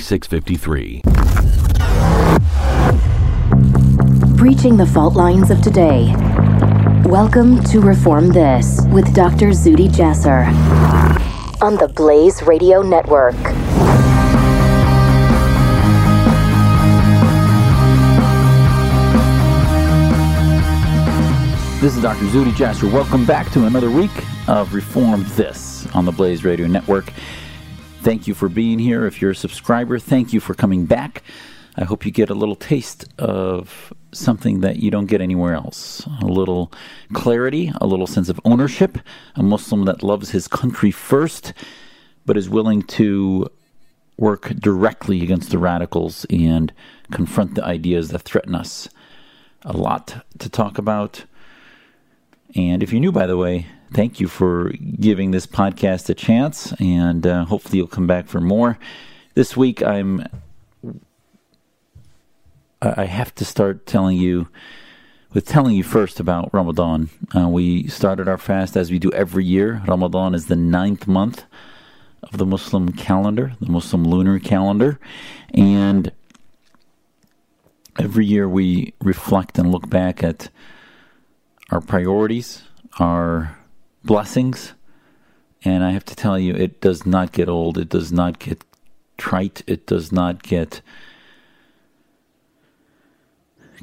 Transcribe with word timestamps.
4653. 0.00 1.02
Breaching 4.36 4.76
the 4.76 4.86
fault 4.86 5.14
lines 5.14 5.50
of 5.50 5.60
today. 5.60 6.14
Welcome 7.04 7.62
to 7.64 7.80
Reform 7.80 8.28
This 8.28 8.80
with 8.92 9.12
Dr. 9.12 9.48
Zuhdi 9.48 9.88
Jasser 9.88 10.46
on 11.60 11.74
the 11.76 11.88
Blaze 11.88 12.42
Radio 12.42 12.80
Network. 12.80 13.34
This 21.80 21.96
is 21.96 22.02
Dr. 22.02 22.24
Zuhdi 22.26 22.52
Jasser. 22.52 22.92
Welcome 22.92 23.24
back 23.26 23.50
to 23.52 23.66
another 23.66 23.90
week 23.90 24.12
of 24.46 24.74
Reform 24.74 25.24
This 25.30 25.86
on 25.94 26.04
the 26.04 26.12
Blaze 26.12 26.44
Radio 26.44 26.68
Network. 26.68 27.12
Thank 28.00 28.26
you 28.26 28.34
for 28.34 28.48
being 28.48 28.78
here. 28.78 29.06
If 29.06 29.20
you're 29.20 29.32
a 29.32 29.36
subscriber, 29.36 29.98
thank 29.98 30.32
you 30.32 30.40
for 30.40 30.54
coming 30.54 30.86
back. 30.86 31.22
I 31.76 31.84
hope 31.84 32.06
you 32.06 32.12
get 32.12 32.30
a 32.30 32.34
little 32.34 32.54
taste 32.54 33.06
of 33.18 33.92
something 34.12 34.60
that 34.60 34.76
you 34.76 34.90
don't 34.90 35.06
get 35.06 35.20
anywhere 35.20 35.54
else. 35.54 36.06
A 36.22 36.26
little 36.26 36.72
clarity, 37.12 37.72
a 37.80 37.86
little 37.86 38.06
sense 38.06 38.28
of 38.28 38.40
ownership, 38.44 38.98
a 39.34 39.42
Muslim 39.42 39.84
that 39.84 40.02
loves 40.02 40.30
his 40.30 40.48
country 40.48 40.90
first, 40.90 41.52
but 42.24 42.36
is 42.36 42.48
willing 42.48 42.82
to 42.82 43.50
work 44.16 44.48
directly 44.50 45.22
against 45.22 45.50
the 45.50 45.58
radicals 45.58 46.24
and 46.30 46.72
confront 47.10 47.56
the 47.56 47.64
ideas 47.64 48.10
that 48.10 48.22
threaten 48.22 48.54
us. 48.54 48.88
A 49.62 49.76
lot 49.76 50.24
to 50.38 50.48
talk 50.48 50.78
about. 50.78 51.24
And 52.54 52.82
if 52.82 52.92
you're 52.92 53.00
new, 53.00 53.12
by 53.12 53.26
the 53.26 53.36
way, 53.36 53.66
thank 53.92 54.20
you 54.20 54.28
for 54.28 54.70
giving 55.00 55.30
this 55.30 55.46
podcast 55.46 56.08
a 56.08 56.14
chance, 56.14 56.72
and 56.80 57.26
uh, 57.26 57.44
hopefully 57.44 57.78
you'll 57.78 57.86
come 57.86 58.06
back 58.06 58.26
for 58.26 58.40
more. 58.40 58.78
This 59.34 59.56
week, 59.56 59.82
I'm. 59.82 60.26
I 62.80 63.06
have 63.06 63.34
to 63.36 63.44
start 63.44 63.86
telling 63.86 64.18
you, 64.18 64.48
with 65.32 65.46
telling 65.46 65.74
you 65.74 65.82
first 65.82 66.20
about 66.20 66.54
Ramadan. 66.54 67.10
Uh, 67.36 67.48
we 67.48 67.88
started 67.88 68.28
our 68.28 68.38
fast 68.38 68.76
as 68.76 68.90
we 68.90 69.00
do 69.00 69.10
every 69.12 69.44
year. 69.44 69.82
Ramadan 69.86 70.34
is 70.34 70.46
the 70.46 70.56
ninth 70.56 71.08
month 71.08 71.44
of 72.22 72.38
the 72.38 72.46
Muslim 72.46 72.92
calendar, 72.92 73.54
the 73.60 73.70
Muslim 73.70 74.04
lunar 74.04 74.38
calendar, 74.38 75.00
and 75.52 76.12
every 77.98 78.26
year 78.26 78.48
we 78.48 78.94
reflect 79.00 79.58
and 79.58 79.72
look 79.72 79.88
back 79.90 80.22
at 80.22 80.50
our 81.70 81.80
priorities, 81.80 82.62
our 82.98 83.57
blessings. 84.04 84.74
And 85.64 85.82
I 85.82 85.90
have 85.90 86.04
to 86.06 86.14
tell 86.14 86.38
you, 86.38 86.54
it 86.54 86.80
does 86.80 87.04
not 87.04 87.32
get 87.32 87.48
old. 87.48 87.78
It 87.78 87.88
does 87.88 88.12
not 88.12 88.38
get 88.38 88.62
trite. 89.16 89.62
It 89.66 89.86
does 89.86 90.12
not 90.12 90.42
get, 90.42 90.80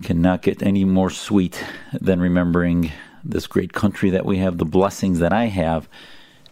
cannot 0.01 0.41
get 0.41 0.61
any 0.61 0.85
more 0.85 1.09
sweet 1.09 1.63
than 1.93 2.19
remembering 2.19 2.91
this 3.23 3.47
great 3.47 3.73
country 3.73 4.09
that 4.11 4.25
we 4.25 4.37
have, 4.37 4.57
the 4.57 4.65
blessings 4.65 5.19
that 5.19 5.33
I 5.33 5.45
have 5.45 5.89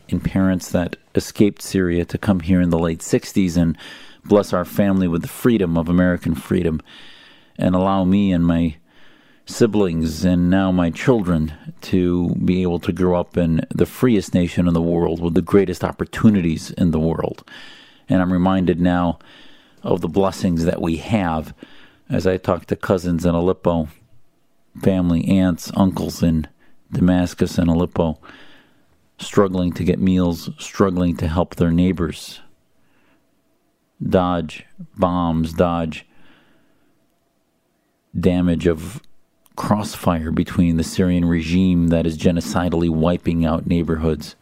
in 0.10 0.20
parents 0.20 0.70
that 0.72 0.98
escaped 1.16 1.62
Syria 1.62 2.06
to 2.06 2.18
come 2.18 2.42
here 2.42 2.62
in 2.62 2.70
the 2.70 2.80
late 2.80 3.00
60s 3.00 3.56
and 3.56 3.78
bless 4.26 4.54
our 4.54 4.66
family 4.66 5.08
with 5.08 5.22
the 5.22 5.28
freedom 5.28 5.78
of 5.78 5.88
American 5.88 6.36
freedom 6.36 6.82
and 7.58 7.76
allow 7.76 8.04
me 8.04 8.32
and 8.32 8.46
my 8.46 8.76
siblings 9.46 10.24
and 10.24 10.50
now 10.50 10.72
my 10.72 10.90
children 10.90 11.54
to 11.82 12.34
be 12.36 12.62
able 12.62 12.80
to 12.80 12.94
grow 12.94 13.20
up 13.20 13.38
in 13.38 13.66
the 13.70 13.86
freest 13.86 14.34
nation 14.34 14.68
in 14.68 14.74
the 14.74 14.82
world 14.82 15.22
with 15.22 15.34
the 15.34 15.42
greatest 15.42 15.84
opportunities 15.84 16.72
in 16.72 16.92
the 16.92 17.00
world. 17.00 17.44
And 18.08 18.22
I'm 18.22 18.32
reminded 18.32 18.80
now 18.80 19.20
of 19.82 20.02
the 20.02 20.08
blessings 20.08 20.64
that 20.66 20.82
we 20.82 20.98
have 20.98 21.54
as 22.10 22.26
I 22.26 22.38
talk 22.38 22.66
to 22.68 22.76
cousins 22.76 23.26
in 23.26 23.36
Aleppo, 23.36 23.90
family, 24.82 25.28
aunts, 25.28 25.72
uncles 25.76 26.24
in 26.24 26.48
Damascus 26.92 27.58
and 27.58 27.70
Aleppo, 27.70 28.20
struggling 29.18 29.74
to 29.74 29.84
get 29.84 30.00
meals, 30.00 30.50
struggling 30.58 31.18
to 31.18 31.28
help 31.28 31.56
their 31.56 31.72
neighbors 31.72 32.40
dodge 34.02 34.66
bombs, 34.98 35.54
dodge 35.54 36.06
damage 38.18 38.68
of 38.68 39.02
crossfire 39.56 40.32
between 40.32 40.78
the 40.78 40.84
Syrian 40.84 41.26
regime 41.26 41.88
that 41.90 42.06
is 42.06 42.18
genocidally 42.18 42.90
wiping 42.90 43.46
out 43.46 43.68
neighborhoods 43.68 44.36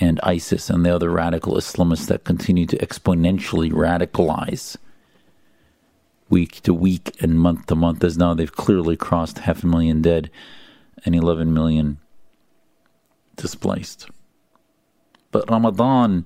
and 0.00 0.20
ISIS 0.22 0.70
and 0.70 0.84
the 0.84 0.94
other 0.94 1.10
radical 1.10 1.54
Islamists 1.54 2.06
that 2.06 2.24
continue 2.24 2.66
to 2.66 2.78
exponentially 2.78 3.70
radicalize 3.70 4.76
week 6.28 6.62
to 6.62 6.72
week 6.72 7.14
and 7.20 7.38
month 7.38 7.66
to 7.66 7.74
month, 7.74 8.02
as 8.02 8.16
now 8.16 8.32
they've 8.32 8.56
clearly 8.56 8.96
crossed 8.96 9.40
half 9.40 9.62
a 9.62 9.66
million 9.66 10.00
dead 10.00 10.30
and 11.04 11.14
11 11.14 11.52
million 11.52 11.98
displaced. 13.36 14.08
But 15.30 15.50
Ramadan, 15.50 16.24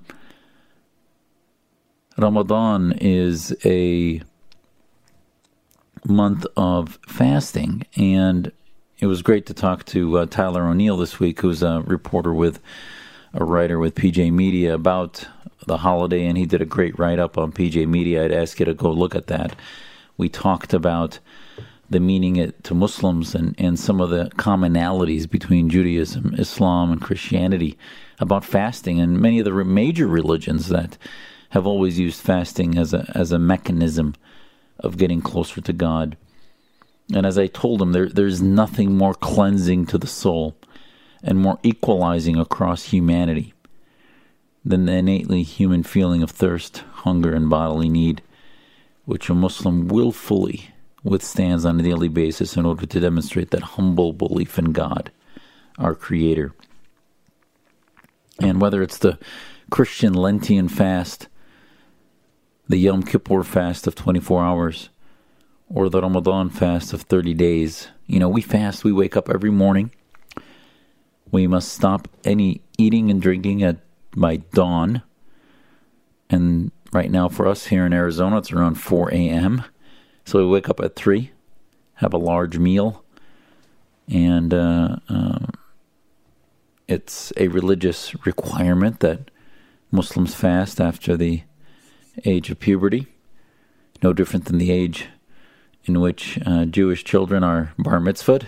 Ramadan 2.17 2.93
is 2.99 3.55
a 3.65 4.21
month 6.05 6.45
of 6.55 6.99
fasting, 7.07 7.83
and 7.95 8.51
it 8.99 9.07
was 9.07 9.21
great 9.21 9.45
to 9.47 9.53
talk 9.53 9.85
to 9.85 10.19
uh, 10.19 10.25
Tyler 10.25 10.67
O'Neill 10.67 10.97
this 10.97 11.19
week, 11.19 11.41
who's 11.41 11.61
a 11.61 11.83
reporter 11.85 12.33
with 12.33 12.59
a 13.33 13.43
writer 13.43 13.77
with 13.79 13.95
PJ 13.95 14.31
Media 14.31 14.73
about 14.73 15.27
the 15.65 15.77
holiday, 15.77 16.25
and 16.25 16.37
he 16.37 16.45
did 16.45 16.61
a 16.61 16.65
great 16.65 16.97
write 16.97 17.19
up 17.19 17.37
on 17.37 17.51
PJ 17.51 17.87
Media. 17.87 18.25
I'd 18.25 18.31
ask 18.31 18.59
you 18.59 18.65
to 18.65 18.73
go 18.73 18.91
look 18.91 19.15
at 19.15 19.27
that. 19.27 19.55
We 20.17 20.29
talked 20.29 20.73
about 20.73 21.19
the 21.89 21.99
meaning 21.99 22.35
it 22.35 22.63
to 22.65 22.73
Muslims 22.73 23.33
and, 23.35 23.55
and 23.57 23.79
some 23.79 24.01
of 24.01 24.09
the 24.09 24.25
commonalities 24.35 25.29
between 25.29 25.69
Judaism, 25.69 26.35
Islam, 26.37 26.91
and 26.91 27.01
Christianity 27.01 27.77
about 28.19 28.43
fasting, 28.43 28.99
and 28.99 29.19
many 29.19 29.39
of 29.39 29.45
the 29.45 29.63
major 29.63 30.07
religions 30.07 30.69
that 30.69 30.97
have 31.49 31.65
always 31.65 31.97
used 31.97 32.19
fasting 32.19 32.77
as 32.77 32.93
a 32.93 33.09
as 33.15 33.31
a 33.31 33.39
mechanism 33.39 34.15
of 34.79 34.97
getting 34.97 35.21
closer 35.21 35.61
to 35.61 35.73
God. 35.73 36.17
And 37.13 37.25
as 37.25 37.37
I 37.37 37.47
told 37.47 37.81
him, 37.81 37.93
there, 37.93 38.09
there's 38.09 38.41
nothing 38.41 38.97
more 38.97 39.13
cleansing 39.13 39.85
to 39.87 39.97
the 39.97 40.07
soul 40.07 40.55
and 41.23 41.39
more 41.39 41.59
equalizing 41.63 42.37
across 42.37 42.85
humanity 42.85 43.53
than 44.63 44.85
the 44.85 44.93
innately 44.93 45.43
human 45.43 45.83
feeling 45.83 46.21
of 46.21 46.31
thirst, 46.31 46.83
hunger, 46.91 47.33
and 47.33 47.49
bodily 47.49 47.89
need, 47.89 48.21
which 49.05 49.29
a 49.29 49.33
Muslim 49.33 49.87
willfully 49.87 50.69
withstands 51.03 51.63
on 51.63 51.79
a 51.79 51.83
daily 51.83 52.09
basis 52.09 52.57
in 52.57 52.65
order 52.65 52.85
to 52.85 52.99
demonstrate 52.99 53.51
that 53.51 53.63
humble 53.63 54.11
belief 54.11 54.59
in 54.59 54.73
God, 54.73 55.11
our 55.77 55.95
Creator. 55.95 56.53
And 58.39 58.59
whether 58.59 58.81
it's 58.81 58.97
the 58.97 59.17
Christian 59.69 60.13
Lenten 60.13 60.67
fast, 60.67 61.27
the 62.69 62.77
Yom 62.77 63.03
Kippur 63.03 63.43
fast 63.43 63.87
of 63.87 63.95
24 63.95 64.43
hours 64.43 64.89
or 65.69 65.89
the 65.89 66.01
Ramadan 66.01 66.49
fast 66.49 66.93
of 66.93 67.03
30 67.03 67.33
days. 67.33 67.87
You 68.05 68.19
know, 68.19 68.29
we 68.29 68.41
fast, 68.41 68.83
we 68.83 68.91
wake 68.91 69.17
up 69.17 69.29
every 69.29 69.51
morning, 69.51 69.91
we 71.31 71.47
must 71.47 71.71
stop 71.73 72.07
any 72.23 72.61
eating 72.77 73.09
and 73.09 73.21
drinking 73.21 73.63
at 73.63 73.77
by 74.15 74.37
dawn. 74.37 75.03
And 76.29 76.71
right 76.91 77.11
now, 77.11 77.29
for 77.29 77.47
us 77.47 77.67
here 77.67 77.85
in 77.85 77.93
Arizona, 77.93 78.37
it's 78.37 78.51
around 78.51 78.75
4 78.75 79.13
a.m. 79.13 79.63
So 80.25 80.39
we 80.39 80.49
wake 80.49 80.69
up 80.69 80.79
at 80.79 80.95
3, 80.95 81.31
have 81.95 82.13
a 82.13 82.17
large 82.17 82.57
meal, 82.57 83.03
and 84.09 84.53
uh, 84.53 84.97
uh, 85.07 85.45
it's 86.87 87.31
a 87.37 87.47
religious 87.49 88.13
requirement 88.25 88.99
that 89.01 89.31
Muslims 89.91 90.33
fast 90.33 90.81
after 90.81 91.15
the 91.15 91.43
age 92.25 92.49
of 92.49 92.59
puberty, 92.59 93.07
no 94.01 94.13
different 94.13 94.45
than 94.45 94.57
the 94.57 94.71
age 94.71 95.07
in 95.85 95.99
which 96.01 96.39
uh, 96.45 96.65
Jewish 96.65 97.03
children 97.03 97.43
are 97.43 97.73
bar 97.77 97.99
mitzvahed, 97.99 98.43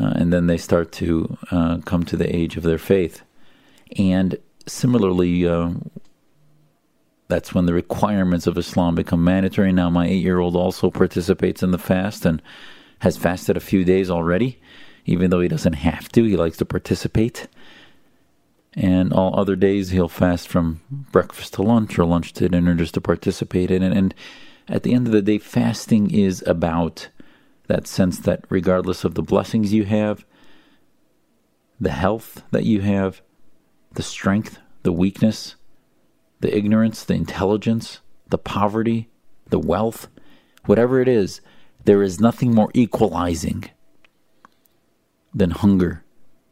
uh, 0.00 0.12
and 0.14 0.32
then 0.32 0.46
they 0.46 0.56
start 0.56 0.92
to 0.92 1.36
uh, 1.50 1.78
come 1.84 2.04
to 2.04 2.16
the 2.16 2.34
age 2.34 2.56
of 2.56 2.62
their 2.62 2.78
faith. 2.78 3.22
And 3.98 4.38
similarly, 4.66 5.46
uh, 5.46 5.70
that's 7.28 7.54
when 7.54 7.66
the 7.66 7.74
requirements 7.74 8.46
of 8.46 8.58
Islam 8.58 8.94
become 8.94 9.24
mandatory. 9.24 9.72
Now, 9.72 9.90
my 9.90 10.06
eight 10.06 10.22
year 10.22 10.38
old 10.38 10.56
also 10.56 10.90
participates 10.90 11.62
in 11.62 11.70
the 11.70 11.78
fast 11.78 12.24
and 12.24 12.40
has 13.00 13.16
fasted 13.16 13.56
a 13.56 13.60
few 13.60 13.84
days 13.84 14.10
already, 14.10 14.60
even 15.04 15.30
though 15.30 15.40
he 15.40 15.48
doesn't 15.48 15.74
have 15.74 16.08
to. 16.10 16.24
He 16.24 16.36
likes 16.36 16.56
to 16.58 16.64
participate. 16.64 17.48
And 18.76 19.10
all 19.12 19.38
other 19.38 19.56
days, 19.56 19.90
he'll 19.90 20.08
fast 20.08 20.48
from 20.48 20.82
breakfast 20.90 21.54
to 21.54 21.62
lunch 21.62 21.98
or 21.98 22.04
lunch 22.04 22.34
to 22.34 22.48
dinner 22.48 22.74
just 22.74 22.92
to 22.94 23.00
participate 23.00 23.70
in 23.70 23.82
it. 23.82 23.96
And 23.96 24.14
at 24.68 24.82
the 24.82 24.92
end 24.92 25.06
of 25.06 25.14
the 25.14 25.22
day, 25.22 25.38
fasting 25.38 26.10
is 26.10 26.44
about 26.46 27.08
that 27.68 27.86
sense 27.86 28.18
that 28.20 28.44
regardless 28.50 29.02
of 29.02 29.14
the 29.14 29.22
blessings 29.22 29.72
you 29.72 29.84
have, 29.84 30.26
the 31.80 31.90
health 31.90 32.42
that 32.50 32.64
you 32.64 32.82
have, 32.82 33.22
the 33.92 34.02
strength, 34.02 34.58
the 34.82 34.92
weakness, 34.92 35.56
the 36.40 36.54
ignorance, 36.54 37.02
the 37.02 37.14
intelligence, 37.14 38.00
the 38.28 38.38
poverty, 38.38 39.08
the 39.48 39.58
wealth, 39.58 40.08
whatever 40.66 41.00
it 41.00 41.08
is, 41.08 41.40
there 41.84 42.02
is 42.02 42.20
nothing 42.20 42.54
more 42.54 42.70
equalizing 42.74 43.70
than 45.34 45.50
hunger, 45.50 46.04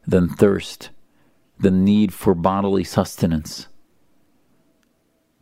than 0.07 0.29
thirst, 0.29 0.89
than 1.59 1.83
need 1.83 2.13
for 2.13 2.35
bodily 2.35 2.83
sustenance. 2.83 3.67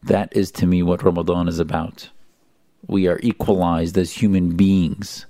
That 0.04 0.36
is 0.36 0.52
to 0.52 0.68
me 0.68 0.84
what 0.84 1.04
Ramadan 1.04 1.48
is 1.48 1.60
about. 1.60 2.10
We 2.88 3.08
are 3.08 3.20
equalized 3.24 3.98
as 3.98 4.12
human 4.12 4.56
beings. 4.56 5.26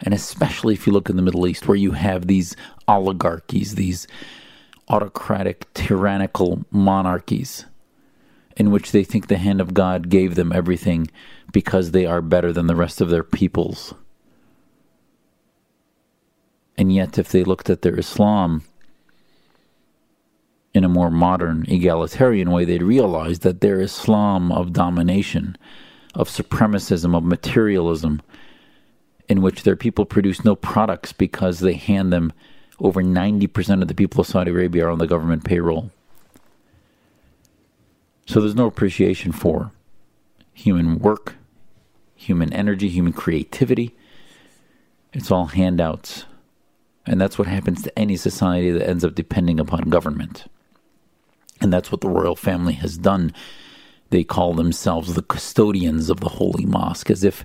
And 0.00 0.14
especially 0.14 0.74
if 0.74 0.86
you 0.86 0.92
look 0.92 1.10
in 1.10 1.16
the 1.16 1.22
Middle 1.22 1.46
East, 1.46 1.68
where 1.68 1.76
you 1.76 1.92
have 1.92 2.26
these 2.26 2.56
oligarchies, 2.86 3.74
these 3.74 4.06
autocratic, 4.88 5.72
tyrannical 5.74 6.64
monarchies 6.70 7.66
in 8.56 8.70
which 8.70 8.90
they 8.90 9.04
think 9.04 9.28
the 9.28 9.38
hand 9.38 9.60
of 9.60 9.74
God 9.74 10.08
gave 10.08 10.34
them 10.34 10.52
everything 10.52 11.08
because 11.52 11.92
they 11.92 12.04
are 12.06 12.20
better 12.20 12.52
than 12.52 12.66
the 12.66 12.76
rest 12.76 13.00
of 13.00 13.08
their 13.08 13.22
peoples. 13.22 13.94
And 16.76 16.92
yet, 16.92 17.18
if 17.18 17.28
they 17.28 17.44
looked 17.44 17.70
at 17.70 17.82
their 17.82 17.98
Islam 17.98 18.62
in 20.78 20.84
a 20.84 20.88
more 20.88 21.10
modern, 21.10 21.66
egalitarian 21.68 22.52
way, 22.52 22.64
they'd 22.64 22.84
realize 22.84 23.40
that 23.40 23.60
their 23.60 23.80
Islam 23.80 24.52
of 24.52 24.72
domination, 24.72 25.58
of 26.14 26.28
supremacism, 26.28 27.16
of 27.16 27.24
materialism, 27.24 28.22
in 29.28 29.42
which 29.42 29.64
their 29.64 29.74
people 29.74 30.04
produce 30.04 30.44
no 30.44 30.54
products 30.54 31.12
because 31.12 31.58
they 31.58 31.74
hand 31.74 32.12
them 32.12 32.32
over 32.78 33.02
90% 33.02 33.82
of 33.82 33.88
the 33.88 33.94
people 33.94 34.20
of 34.20 34.28
Saudi 34.28 34.52
Arabia 34.52 34.86
are 34.86 34.90
on 34.90 34.98
the 34.98 35.08
government 35.08 35.42
payroll. 35.42 35.90
So 38.24 38.40
there's 38.40 38.54
no 38.54 38.66
appreciation 38.66 39.32
for 39.32 39.72
human 40.54 41.00
work, 41.00 41.34
human 42.14 42.52
energy, 42.52 42.88
human 42.88 43.12
creativity. 43.12 43.96
It's 45.12 45.32
all 45.32 45.46
handouts. 45.46 46.24
And 47.04 47.20
that's 47.20 47.36
what 47.36 47.48
happens 47.48 47.82
to 47.82 47.98
any 47.98 48.16
society 48.16 48.70
that 48.70 48.88
ends 48.88 49.04
up 49.04 49.16
depending 49.16 49.58
upon 49.58 49.90
government. 49.90 50.44
And 51.60 51.72
that's 51.72 51.90
what 51.90 52.00
the 52.00 52.08
royal 52.08 52.36
family 52.36 52.74
has 52.74 52.96
done. 52.96 53.32
They 54.10 54.24
call 54.24 54.54
themselves 54.54 55.14
the 55.14 55.22
custodians 55.22 56.08
of 56.08 56.20
the 56.20 56.28
holy 56.28 56.64
mosque, 56.64 57.10
as 57.10 57.24
if 57.24 57.44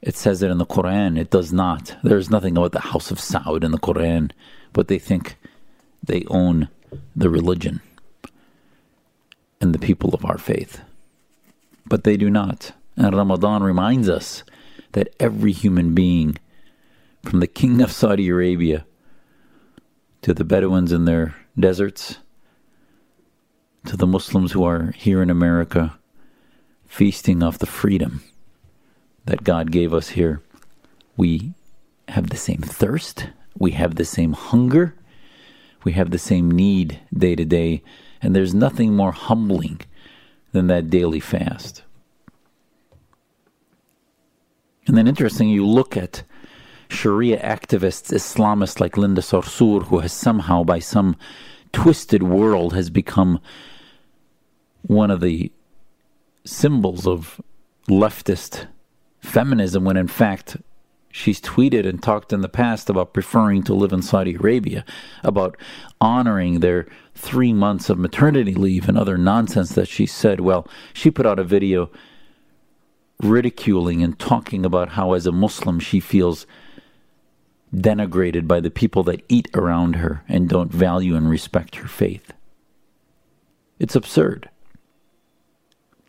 it 0.00 0.16
says 0.16 0.42
it 0.42 0.50
in 0.50 0.58
the 0.58 0.66
Quran. 0.66 1.18
It 1.18 1.30
does 1.30 1.52
not. 1.52 1.96
There's 2.02 2.30
nothing 2.30 2.56
about 2.56 2.72
the 2.72 2.80
House 2.80 3.10
of 3.10 3.18
Saud 3.18 3.64
in 3.64 3.72
the 3.72 3.78
Quran, 3.78 4.30
but 4.72 4.88
they 4.88 4.98
think 4.98 5.36
they 6.02 6.24
own 6.28 6.68
the 7.14 7.28
religion 7.28 7.80
and 9.60 9.74
the 9.74 9.78
people 9.78 10.14
of 10.14 10.24
our 10.24 10.38
faith. 10.38 10.80
But 11.86 12.04
they 12.04 12.16
do 12.16 12.30
not. 12.30 12.72
And 12.96 13.14
Ramadan 13.14 13.62
reminds 13.62 14.08
us 14.08 14.44
that 14.92 15.14
every 15.20 15.52
human 15.52 15.94
being, 15.94 16.38
from 17.24 17.40
the 17.40 17.46
king 17.46 17.80
of 17.82 17.92
Saudi 17.92 18.28
Arabia 18.28 18.86
to 20.22 20.32
the 20.32 20.44
Bedouins 20.44 20.92
in 20.92 21.04
their 21.04 21.34
deserts, 21.58 22.18
to 23.86 23.96
the 23.96 24.06
Muslims 24.06 24.52
who 24.52 24.64
are 24.64 24.92
here 24.92 25.22
in 25.22 25.30
America, 25.30 25.98
feasting 26.86 27.42
off 27.42 27.58
the 27.58 27.66
freedom 27.66 28.22
that 29.24 29.44
God 29.44 29.70
gave 29.70 29.92
us 29.92 30.10
here, 30.10 30.40
we 31.16 31.52
have 32.08 32.30
the 32.30 32.36
same 32.36 32.62
thirst, 32.62 33.28
we 33.58 33.72
have 33.72 33.96
the 33.96 34.04
same 34.04 34.32
hunger, 34.32 34.94
we 35.84 35.92
have 35.92 36.10
the 36.10 36.18
same 36.18 36.50
need 36.50 37.00
day 37.12 37.34
to 37.34 37.44
day. 37.44 37.82
And 38.20 38.34
there's 38.34 38.54
nothing 38.54 38.94
more 38.94 39.12
humbling 39.12 39.80
than 40.52 40.66
that 40.66 40.90
daily 40.90 41.20
fast. 41.20 41.82
And 44.86 44.96
then, 44.96 45.06
interesting, 45.06 45.50
you 45.50 45.66
look 45.66 45.96
at 45.96 46.22
Sharia 46.88 47.38
activists, 47.42 48.12
Islamists 48.12 48.80
like 48.80 48.96
Linda 48.96 49.20
Sarsour, 49.20 49.84
who 49.84 49.98
has 49.98 50.12
somehow, 50.12 50.64
by 50.64 50.78
some 50.78 51.16
twisted 51.72 52.22
world, 52.22 52.74
has 52.74 52.90
become 52.90 53.40
one 54.82 55.10
of 55.10 55.20
the 55.20 55.52
symbols 56.44 57.06
of 57.06 57.40
leftist 57.88 58.66
feminism, 59.20 59.84
when 59.84 59.96
in 59.96 60.08
fact 60.08 60.56
she's 61.10 61.40
tweeted 61.40 61.86
and 61.86 62.02
talked 62.02 62.32
in 62.32 62.42
the 62.42 62.48
past 62.48 62.88
about 62.88 63.12
preferring 63.12 63.62
to 63.62 63.74
live 63.74 63.92
in 63.92 64.02
Saudi 64.02 64.34
Arabia, 64.34 64.84
about 65.24 65.56
honoring 66.00 66.60
their 66.60 66.86
three 67.14 67.52
months 67.52 67.90
of 67.90 67.98
maternity 67.98 68.54
leave 68.54 68.88
and 68.88 68.96
other 68.96 69.18
nonsense 69.18 69.70
that 69.70 69.88
she 69.88 70.06
said. 70.06 70.40
Well, 70.40 70.68
she 70.92 71.10
put 71.10 71.26
out 71.26 71.38
a 71.38 71.44
video 71.44 71.90
ridiculing 73.20 74.02
and 74.02 74.18
talking 74.18 74.64
about 74.64 74.90
how, 74.90 75.12
as 75.12 75.26
a 75.26 75.32
Muslim, 75.32 75.80
she 75.80 75.98
feels 75.98 76.46
denigrated 77.74 78.46
by 78.46 78.60
the 78.60 78.70
people 78.70 79.02
that 79.04 79.22
eat 79.28 79.48
around 79.54 79.96
her 79.96 80.22
and 80.28 80.48
don't 80.48 80.72
value 80.72 81.14
and 81.14 81.28
respect 81.28 81.76
her 81.76 81.88
faith. 81.88 82.32
It's 83.78 83.94
absurd. 83.96 84.48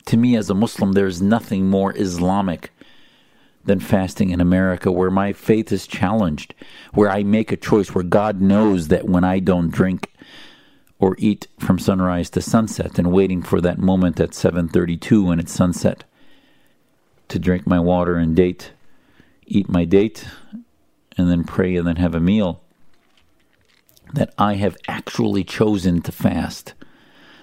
To 0.06 0.16
me, 0.16 0.36
as 0.36 0.50
a 0.50 0.54
Muslim, 0.54 0.92
there's 0.92 1.22
nothing 1.22 1.66
more 1.66 1.96
Islamic 1.96 2.72
than 3.64 3.78
fasting 3.78 4.30
in 4.30 4.40
America, 4.40 4.90
where 4.90 5.10
my 5.10 5.32
faith 5.32 5.70
is 5.70 5.86
challenged, 5.86 6.54
where 6.94 7.10
I 7.10 7.22
make 7.22 7.52
a 7.52 7.56
choice, 7.56 7.94
where 7.94 8.02
God 8.02 8.40
knows 8.40 8.88
that 8.88 9.08
when 9.08 9.22
I 9.22 9.38
don't 9.38 9.70
drink 9.70 10.10
or 10.98 11.16
eat 11.18 11.46
from 11.58 11.78
sunrise 11.78 12.30
to 12.30 12.42
sunset 12.42 12.98
and 12.98 13.12
waiting 13.12 13.42
for 13.42 13.60
that 13.60 13.78
moment 13.78 14.20
at 14.20 14.34
7:32 14.34 15.24
when 15.24 15.40
it's 15.40 15.52
sunset 15.52 16.04
to 17.28 17.38
drink 17.38 17.66
my 17.66 17.80
water 17.80 18.16
and 18.16 18.36
date 18.36 18.72
eat 19.46 19.68
my 19.68 19.84
date 19.84 20.26
and 21.20 21.30
then 21.30 21.44
pray 21.44 21.76
and 21.76 21.86
then 21.86 21.96
have 21.96 22.14
a 22.14 22.20
meal 22.20 22.62
that 24.12 24.34
I 24.38 24.54
have 24.54 24.76
actually 24.88 25.44
chosen 25.44 26.02
to 26.02 26.12
fast. 26.12 26.74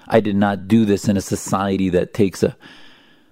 I 0.07 0.19
did 0.19 0.35
not 0.35 0.67
do 0.67 0.83
this 0.85 1.07
in 1.07 1.15
a 1.15 1.21
society 1.21 1.89
that 1.89 2.13
takes 2.13 2.43
a 2.43 2.57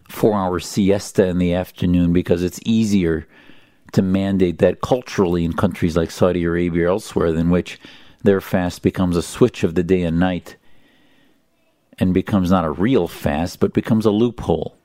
4-hour 0.10 0.60
siesta 0.60 1.25
in 1.28 1.40
the 1.40 1.54
afternoon 1.54 2.14
because 2.14 2.44
it's 2.44 2.60
easier 2.66 3.28
to 3.92 4.02
mandate 4.02 4.60
that 4.60 4.82
culturally 4.82 5.44
in 5.44 5.54
countries 5.54 5.98
like 5.98 6.12
Saudi 6.12 6.44
Arabia 6.44 6.86
or 6.86 6.90
elsewhere 6.90 7.32
than 7.32 7.50
which 7.50 7.80
their 8.24 8.42
fast 8.42 8.82
becomes 8.82 9.18
a 9.18 9.22
switch 9.22 9.64
of 9.64 9.75
the 9.75 9.84
day 9.84 10.04
and 10.04 10.20
night 10.20 10.58
and 11.98 12.14
becomes 12.14 12.52
not 12.52 12.66
a 12.66 12.72
real 12.72 13.08
fast, 13.08 13.60
but 13.60 13.74
becomes 13.74 14.06
a 14.06 14.12
loophole 14.12 14.78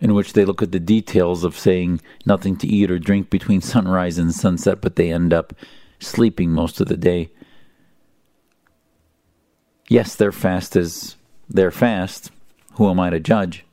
in 0.00 0.14
which 0.14 0.32
they 0.32 0.44
look 0.44 0.62
at 0.62 0.72
the 0.72 0.80
details 0.80 1.44
of 1.44 1.58
saying 1.58 2.00
nothing 2.24 2.56
to 2.56 2.66
eat 2.66 2.90
or 2.90 2.98
drink 2.98 3.30
between 3.30 3.60
sunrise 3.60 4.18
and 4.18 4.34
sunset, 4.34 4.80
but 4.80 4.96
they 4.96 5.12
end 5.12 5.32
up 5.32 5.52
sleeping 5.98 6.50
most 6.50 6.80
of 6.80 6.88
the 6.88 6.96
day. 6.96 7.30
Yes, 9.88 10.14
their 10.14 10.32
fast 10.32 10.76
is 10.76 11.16
their 11.48 11.70
fast. 11.70 12.30
Who 12.74 12.88
am 12.88 13.00
I 13.00 13.10
to 13.10 13.20
judge? 13.20 13.64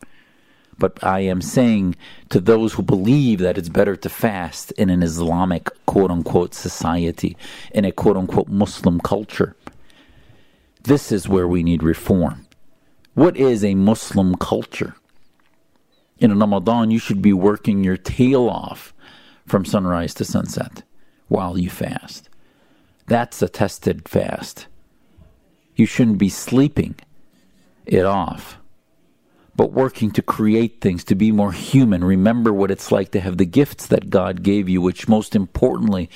But 0.79 1.03
I 1.03 1.21
am 1.21 1.41
saying 1.41 1.95
to 2.29 2.39
those 2.39 2.73
who 2.73 2.83
believe 2.83 3.39
that 3.39 3.57
it's 3.57 3.69
better 3.69 3.95
to 3.95 4.09
fast 4.09 4.71
in 4.73 4.89
an 4.89 5.01
Islamic 5.01 5.69
quote 5.85 6.11
unquote 6.11 6.53
society, 6.53 7.37
in 7.71 7.85
a 7.85 7.91
quote 7.91 8.17
unquote 8.17 8.47
Muslim 8.47 8.99
culture, 8.99 9.55
this 10.83 11.11
is 11.11 11.27
where 11.27 11.47
we 11.47 11.63
need 11.63 11.83
reform. 11.83 12.47
What 13.13 13.37
is 13.37 13.63
a 13.63 13.75
Muslim 13.75 14.35
culture? 14.35 14.95
In 16.19 16.37
Ramadan, 16.39 16.91
you 16.91 16.99
should 16.99 17.21
be 17.21 17.33
working 17.33 17.83
your 17.83 17.97
tail 17.97 18.49
off 18.49 18.93
from 19.45 19.65
sunrise 19.65 20.13
to 20.15 20.25
sunset 20.25 20.83
while 21.27 21.57
you 21.57 21.69
fast. 21.69 22.29
That's 23.07 23.41
a 23.41 23.49
tested 23.49 24.09
fast. 24.09 24.67
You 25.75 25.85
shouldn't 25.85 26.17
be 26.17 26.29
sleeping 26.29 26.95
it 27.85 28.05
off, 28.05 28.57
but 29.55 29.71
working 29.71 30.11
to 30.11 30.21
create 30.21 30.81
things, 30.81 31.03
to 31.05 31.15
be 31.15 31.31
more 31.31 31.51
human. 31.51 32.03
Remember 32.03 32.51
what 32.51 32.71
it's 32.71 32.91
like 32.91 33.11
to 33.11 33.19
have 33.19 33.37
the 33.37 33.45
gifts 33.45 33.87
that 33.87 34.09
God 34.09 34.43
gave 34.43 34.67
you, 34.67 34.81
which 34.81 35.07
most 35.07 35.35
importantly 35.35 36.09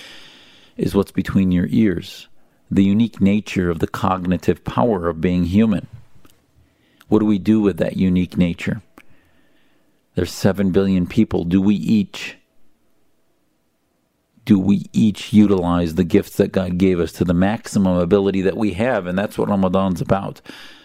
is 0.78 0.96
what's 0.96 1.12
between 1.12 1.52
your 1.52 1.68
ears 1.70 2.28
the 2.72 2.84
unique 2.86 3.20
nature 3.20 3.70
of 3.70 3.80
the 3.80 3.88
cognitive 3.88 4.64
power 4.64 5.10
of 5.10 5.20
being 5.20 5.44
human. 5.44 5.88
What 7.10 7.20
do 7.20 7.26
we 7.26 7.38
do 7.38 7.60
with 7.60 7.78
that 7.78 7.98
unique 7.98 8.38
nature? 8.38 8.82
There's 10.16 10.32
7 10.32 10.72
billion 10.72 11.08
people. 11.08 11.44
Do 11.44 11.62
we 11.62 11.76
each 11.76 12.38
do 14.44 14.58
we 14.60 14.88
each 14.92 15.32
utilize 15.32 15.96
the 15.96 16.04
gifts 16.04 16.36
that 16.38 16.52
God 16.52 16.78
gave 16.80 17.00
us 17.00 17.12
to 17.14 17.24
the 17.24 17.34
maximum 17.34 17.98
ability 17.98 18.42
that 18.42 18.58
we 18.58 18.74
have? 18.74 19.06
And 19.06 19.18
that's 19.18 19.38
what 19.38 19.50
Ramadan's 19.50 20.02
about. 20.02 20.42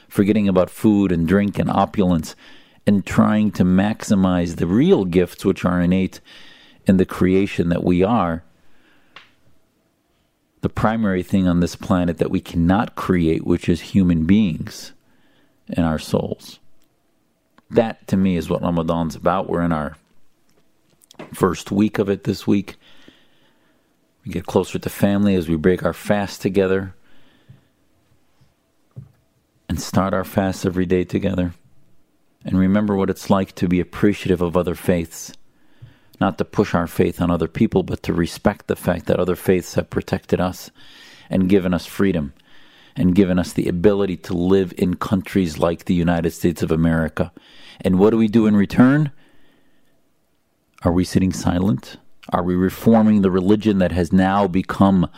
Forgetting 0.09 0.47
about 0.47 0.71
food 0.71 1.11
and 1.11 1.27
drink 1.27 1.59
and 1.59 1.71
opulence 1.71 2.37
and 2.87 3.05
trying 3.05 3.51
to 3.53 3.65
maximize 3.65 4.57
the 4.57 4.67
real 4.67 5.05
gifts 5.05 5.45
which 5.45 5.65
are 5.65 5.81
innate 5.81 6.21
in 6.87 6.99
the 6.99 7.07
creation 7.07 7.69
that 7.71 7.83
we 7.83 8.03
are. 8.03 8.45
The 10.61 10.69
primary 10.69 11.23
thing 11.23 11.49
on 11.49 11.61
this 11.61 11.77
planet 11.77 12.19
that 12.19 12.31
we 12.31 12.41
cannot 12.41 12.95
create, 12.95 13.47
which 13.47 13.69
is 13.69 13.81
human 13.81 14.27
beings 14.27 14.93
and 15.69 15.85
our 15.85 15.99
souls. 15.99 16.61
That 17.71 18.07
to 18.09 18.17
me 18.17 18.37
is 18.37 18.49
what 18.49 18.63
Ramadan's 18.63 19.17
about. 19.17 19.49
We're 19.49 19.63
in 19.63 19.73
our 19.73 19.97
first 21.33 21.71
week 21.71 21.99
of 21.99 22.09
it 22.09 22.25
this 22.25 22.47
week. 22.47 22.77
We 24.25 24.33
get 24.33 24.47
closer 24.47 24.79
to 24.79 24.91
family 24.91 25.35
as 25.35 25.49
we 25.49 25.57
break 25.57 25.85
our 25.85 25.93
fast 25.93 26.43
together 26.43 26.95
and 29.69 29.81
start 29.81 30.15
our 30.15 30.25
fast 30.25 30.65
every 30.65 30.87
day 30.87 31.05
together. 31.05 31.55
And 32.45 32.59
remember 32.59 32.95
what 32.95 33.11
it's 33.11 33.31
like 33.31 33.55
to 33.57 33.69
be 33.69 33.81
appreciative 33.81 34.41
of 34.41 34.57
other 34.57 34.75
faiths. 34.75 35.33
Not 36.21 36.39
to 36.39 36.45
push 36.45 36.75
our 36.75 36.87
faith 36.87 37.21
on 37.21 37.31
other 37.31 37.49
people, 37.49 37.83
but 37.83 38.03
to 38.05 38.13
respect 38.13 38.69
the 38.69 38.77
fact 38.77 39.07
that 39.07 39.21
other 39.21 39.37
faiths 39.37 39.75
have 39.75 39.91
protected 39.91 40.41
us 40.41 40.71
and 41.29 41.49
given 41.49 41.75
us 41.75 41.87
freedom 41.87 42.33
and 42.97 43.15
given 43.15 43.39
us 43.39 43.53
the 43.53 43.69
ability 43.69 44.17
to 44.17 44.35
live 44.35 44.73
in 44.79 44.95
countries 44.95 45.59
like 45.59 45.85
the 45.85 45.95
United 45.95 46.31
States 46.31 46.63
of 46.63 46.73
America. 46.73 47.31
And 47.81 47.99
what 47.99 48.11
do 48.11 48.17
we 48.17 48.29
do 48.29 48.47
in 48.47 48.57
return? 48.57 49.13
Are 50.83 50.93
we 50.93 51.05
sitting 51.05 51.33
silent? 51.33 51.99
Are 52.31 52.43
we 52.43 52.55
reforming 52.55 53.21
the 53.21 53.31
religion 53.31 53.79
that 53.79 53.93
has 53.93 54.13
now 54.13 54.49
become 54.49 55.09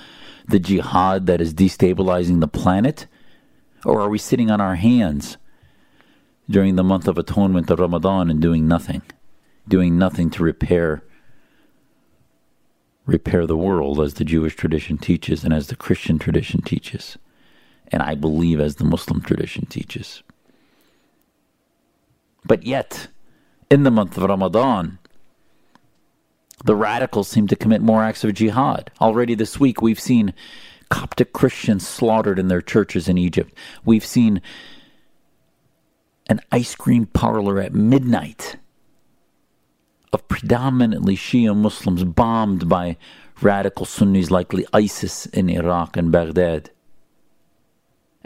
the 0.47 0.59
jihad 0.59 1.27
that 1.27 1.41
is 1.41 1.55
destabilizing 1.55 2.41
the 2.41 2.49
planet? 2.49 3.07
Or 3.85 4.01
are 4.01 4.09
we 4.09 4.19
sitting 4.19 4.51
on 4.51 4.61
our 4.61 4.75
hands 4.75 5.37
during 6.51 6.75
the 6.77 6.85
month 6.85 7.07
of 7.07 7.17
atonement 7.17 7.71
of 7.71 7.79
Ramadan 7.79 8.29
and 8.29 8.41
doing 8.41 8.67
nothing? 8.67 9.03
Doing 9.69 9.99
nothing 9.99 10.31
to 10.31 10.43
repair 10.43 11.03
repair 13.07 13.47
the 13.47 13.57
world 13.57 14.01
as 14.01 14.15
the 14.15 14.25
Jewish 14.25 14.55
tradition 14.55 14.99
teaches 14.99 15.43
and 15.43 15.55
as 15.55 15.69
the 15.69 15.77
Christian 15.77 16.19
tradition 16.19 16.61
teaches. 16.61 17.17
And 17.91 18.03
I 18.03 18.15
believe 18.15 18.61
as 18.61 18.77
the 18.77 18.85
Muslim 18.85 19.21
tradition 19.21 19.67
teaches. 19.67 20.23
But 22.45 22.65
yet, 22.65 23.09
in 23.71 23.83
the 23.83 23.91
month 23.91 24.17
of 24.17 24.25
Ramadan, 24.25 24.99
the 26.65 26.77
radicals 26.77 27.29
seem 27.29 27.47
to 27.49 27.57
commit 27.57 27.81
more 27.81 28.03
acts 28.03 28.25
of 28.25 28.35
jihad. 28.35 28.91
Already 29.01 29.35
this 29.35 29.61
week, 29.61 29.81
we've 29.81 30.01
seen 30.01 30.35
Coptic 30.91 31.33
Christians 31.33 31.87
slaughtered 31.87 32.39
in 32.39 32.49
their 32.49 32.63
churches 32.63 33.09
in 33.09 33.19
Egypt. 33.19 33.55
We've 33.85 34.05
seen 34.05 34.41
an 36.29 36.41
ice 36.51 36.75
cream 36.75 37.07
parlor 37.07 37.61
at 37.61 37.75
midnight 37.75 38.57
of 40.13 40.27
predominantly 40.29 41.17
Shia 41.17 41.55
Muslims 41.57 42.05
bombed 42.05 42.69
by 42.69 42.97
radical 43.41 43.87
Sunnis, 43.87 44.31
likely 44.31 44.67
ISIS 44.73 45.27
in 45.27 45.49
Iraq 45.49 45.97
and 45.97 46.11
Baghdad. 46.11 46.71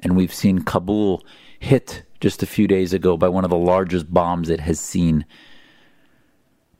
And 0.03 0.17
we've 0.17 0.35
seen 0.35 0.63
Kabul 0.63 1.25
hit 1.59 2.03
just 2.21 2.43
a 2.43 2.47
few 2.47 2.67
days 2.67 2.93
ago 2.93 3.17
by 3.17 3.29
one 3.29 3.45
of 3.45 3.51
the 3.51 3.57
largest 3.57 4.13
bombs 4.13 4.49
it 4.49 4.61
has 4.61 4.81
seen 4.81 5.25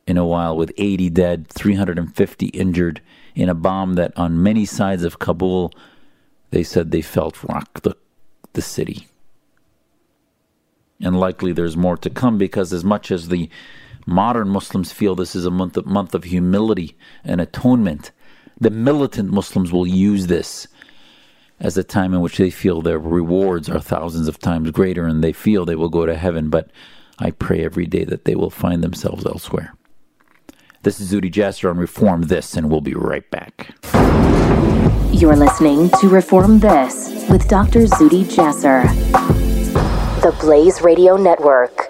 in 0.05 0.17
a 0.17 0.25
while, 0.25 0.57
with 0.57 0.73
80 0.77 1.09
dead, 1.11 1.47
350 1.47 2.47
injured 2.47 3.01
in 3.35 3.49
a 3.49 3.53
bomb 3.53 3.93
that 3.93 4.11
on 4.17 4.43
many 4.43 4.65
sides 4.65 5.03
of 5.03 5.19
Kabul, 5.19 5.71
they 6.51 6.63
said 6.63 6.91
they 6.91 7.01
felt 7.01 7.43
rock 7.43 7.81
the, 7.81 7.95
the 8.51 8.61
city. 8.61 9.07
And 10.99 11.19
likely 11.19 11.53
there's 11.53 11.77
more 11.77 11.97
to 11.97 12.09
come 12.09 12.37
because, 12.37 12.73
as 12.73 12.83
much 12.83 13.11
as 13.11 13.29
the 13.29 13.49
modern 14.05 14.49
Muslims 14.49 14.91
feel 14.91 15.15
this 15.15 15.35
is 15.35 15.45
a 15.45 15.51
month 15.51 15.77
of, 15.77 15.85
month 15.85 16.13
of 16.13 16.25
humility 16.25 16.97
and 17.23 17.39
atonement, 17.39 18.11
the 18.59 18.69
militant 18.69 19.31
Muslims 19.31 19.71
will 19.71 19.87
use 19.87 20.27
this 20.27 20.67
as 21.63 21.77
a 21.77 21.83
time 21.83 22.13
in 22.13 22.19
which 22.19 22.37
they 22.37 22.49
feel 22.49 22.81
their 22.81 22.99
rewards 22.99 23.69
are 23.69 23.79
thousands 23.79 24.27
of 24.27 24.37
times 24.37 24.69
greater 24.71 25.05
and 25.05 25.23
they 25.23 25.31
feel 25.31 25.65
they 25.65 25.75
will 25.75 25.89
go 25.89 26.05
to 26.05 26.15
heaven. 26.15 26.49
But 26.49 26.69
I 27.19 27.31
pray 27.31 27.63
every 27.63 27.87
day 27.87 28.03
that 28.03 28.25
they 28.25 28.35
will 28.35 28.49
find 28.49 28.83
themselves 28.83 29.25
elsewhere. 29.25 29.73
This 30.83 30.99
is 30.99 31.13
Zuhdi 31.13 31.31
Jasser 31.31 31.69
on 31.69 31.77
Reform 31.77 32.23
This, 32.23 32.57
and 32.57 32.69
we'll 32.69 32.81
be 32.81 32.93
right 32.93 33.29
back. 33.31 33.73
You're 35.13 35.37
listening 35.37 35.89
to 36.01 36.09
Reform 36.09 36.59
This 36.59 37.25
with 37.29 37.47
Dr. 37.47 37.83
Zuhdi 37.83 38.25
Jasser, 38.25 38.83
the 40.21 40.35
Blaze 40.41 40.81
Radio 40.81 41.15
Network. 41.15 41.89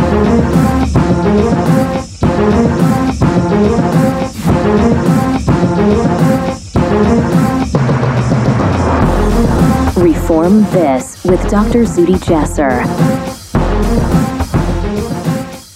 Reform 9.97 10.63
This 10.71 11.23
with 11.23 11.41
Dr. 11.49 11.83
Zuhdi 11.83 12.15
Jasser. 12.17 12.83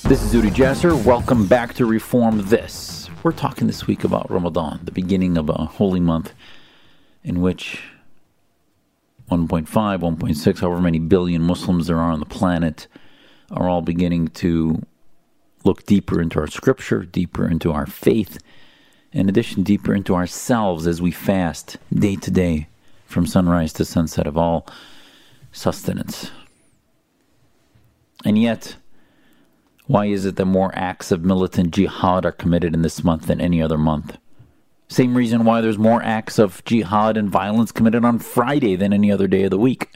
This 0.04 0.22
is 0.22 0.34
Zuhdi 0.34 0.52
Jasser. 0.52 1.04
Welcome 1.04 1.48
back 1.48 1.74
to 1.76 1.86
Reform 1.86 2.48
This. 2.48 3.10
We're 3.24 3.32
talking 3.32 3.68
this 3.68 3.88
week 3.88 4.04
about 4.04 4.30
Ramadan, 4.30 4.82
the 4.84 4.92
beginning 4.92 5.38
of 5.38 5.50
a 5.50 5.66
holy 5.66 6.00
month 6.00 6.34
in 7.24 7.42
which 7.42 7.82
1.5, 9.32 9.68
1.6, 9.68 10.60
however 10.60 10.82
many 10.82 11.00
billion 11.00 11.42
Muslims 11.42 11.88
there 11.88 11.98
are 11.98 12.12
on 12.12 12.20
the 12.20 12.26
planet 12.26 12.88
are 13.52 13.70
all 13.70 13.82
beginning 13.82 14.30
to 14.30 14.82
look 15.64 15.86
deeper 15.86 16.22
into 16.22 16.40
our 16.40 16.48
scripture, 16.48 17.04
deeper 17.04 17.48
into 17.48 17.72
our 17.72 17.86
faith, 17.86 18.38
in 19.12 19.30
addition, 19.30 19.64
deeper 19.64 19.94
into 19.94 20.16
ourselves 20.16 20.88
as 20.88 21.02
we 21.02 21.12
fast 21.12 21.78
day 21.94 22.16
to 22.18 22.32
day 22.32 22.68
from 23.06 23.26
sunrise 23.26 23.74
to 23.74 23.86
sunset 23.86 24.28
of 24.28 24.38
all 24.38 24.68
sustenance. 25.52 26.32
And 28.24 28.38
yet, 28.38 28.76
why 29.88 30.08
is 30.08 30.26
it 30.26 30.36
that 30.36 30.46
more 30.46 30.72
acts 30.74 31.12
of 31.12 31.24
militant 31.24 31.72
jihad 31.72 32.26
are 32.26 32.32
committed 32.32 32.74
in 32.74 32.82
this 32.82 33.04
month 33.04 33.28
than 33.28 33.40
any 33.40 33.62
other 33.62 33.78
month? 33.78 34.18
Same 34.88 35.16
reason 35.16 35.46
why 35.46 35.62
there's 35.62 35.78
more 35.78 36.04
acts 36.04 36.38
of 36.38 36.64
jihad 36.66 37.18
and 37.18 37.30
violence 37.30 37.72
committed 37.72 38.04
on 38.04 38.20
Friday 38.20 38.76
than 38.76 38.94
any 38.94 39.12
other 39.12 39.28
day 39.28 39.44
of 39.44 39.52
the 39.52 39.58
week. 39.58 39.90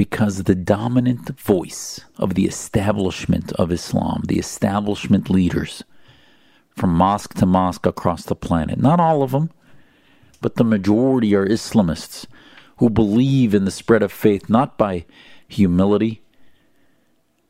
Because 0.00 0.44
the 0.44 0.54
dominant 0.54 1.28
voice 1.38 2.00
of 2.16 2.32
the 2.32 2.46
establishment 2.46 3.52
of 3.60 3.70
Islam, 3.70 4.22
the 4.28 4.38
establishment 4.38 5.28
leaders 5.28 5.84
from 6.74 6.94
mosque 6.94 7.34
to 7.34 7.44
mosque 7.44 7.84
across 7.84 8.24
the 8.24 8.34
planet, 8.34 8.78
not 8.78 8.98
all 8.98 9.22
of 9.22 9.32
them, 9.32 9.50
but 10.40 10.54
the 10.54 10.64
majority 10.64 11.34
are 11.34 11.46
Islamists 11.46 12.24
who 12.78 12.88
believe 12.88 13.52
in 13.54 13.66
the 13.66 13.70
spread 13.70 14.02
of 14.02 14.10
faith 14.10 14.48
not 14.48 14.78
by 14.78 15.04
humility, 15.46 16.22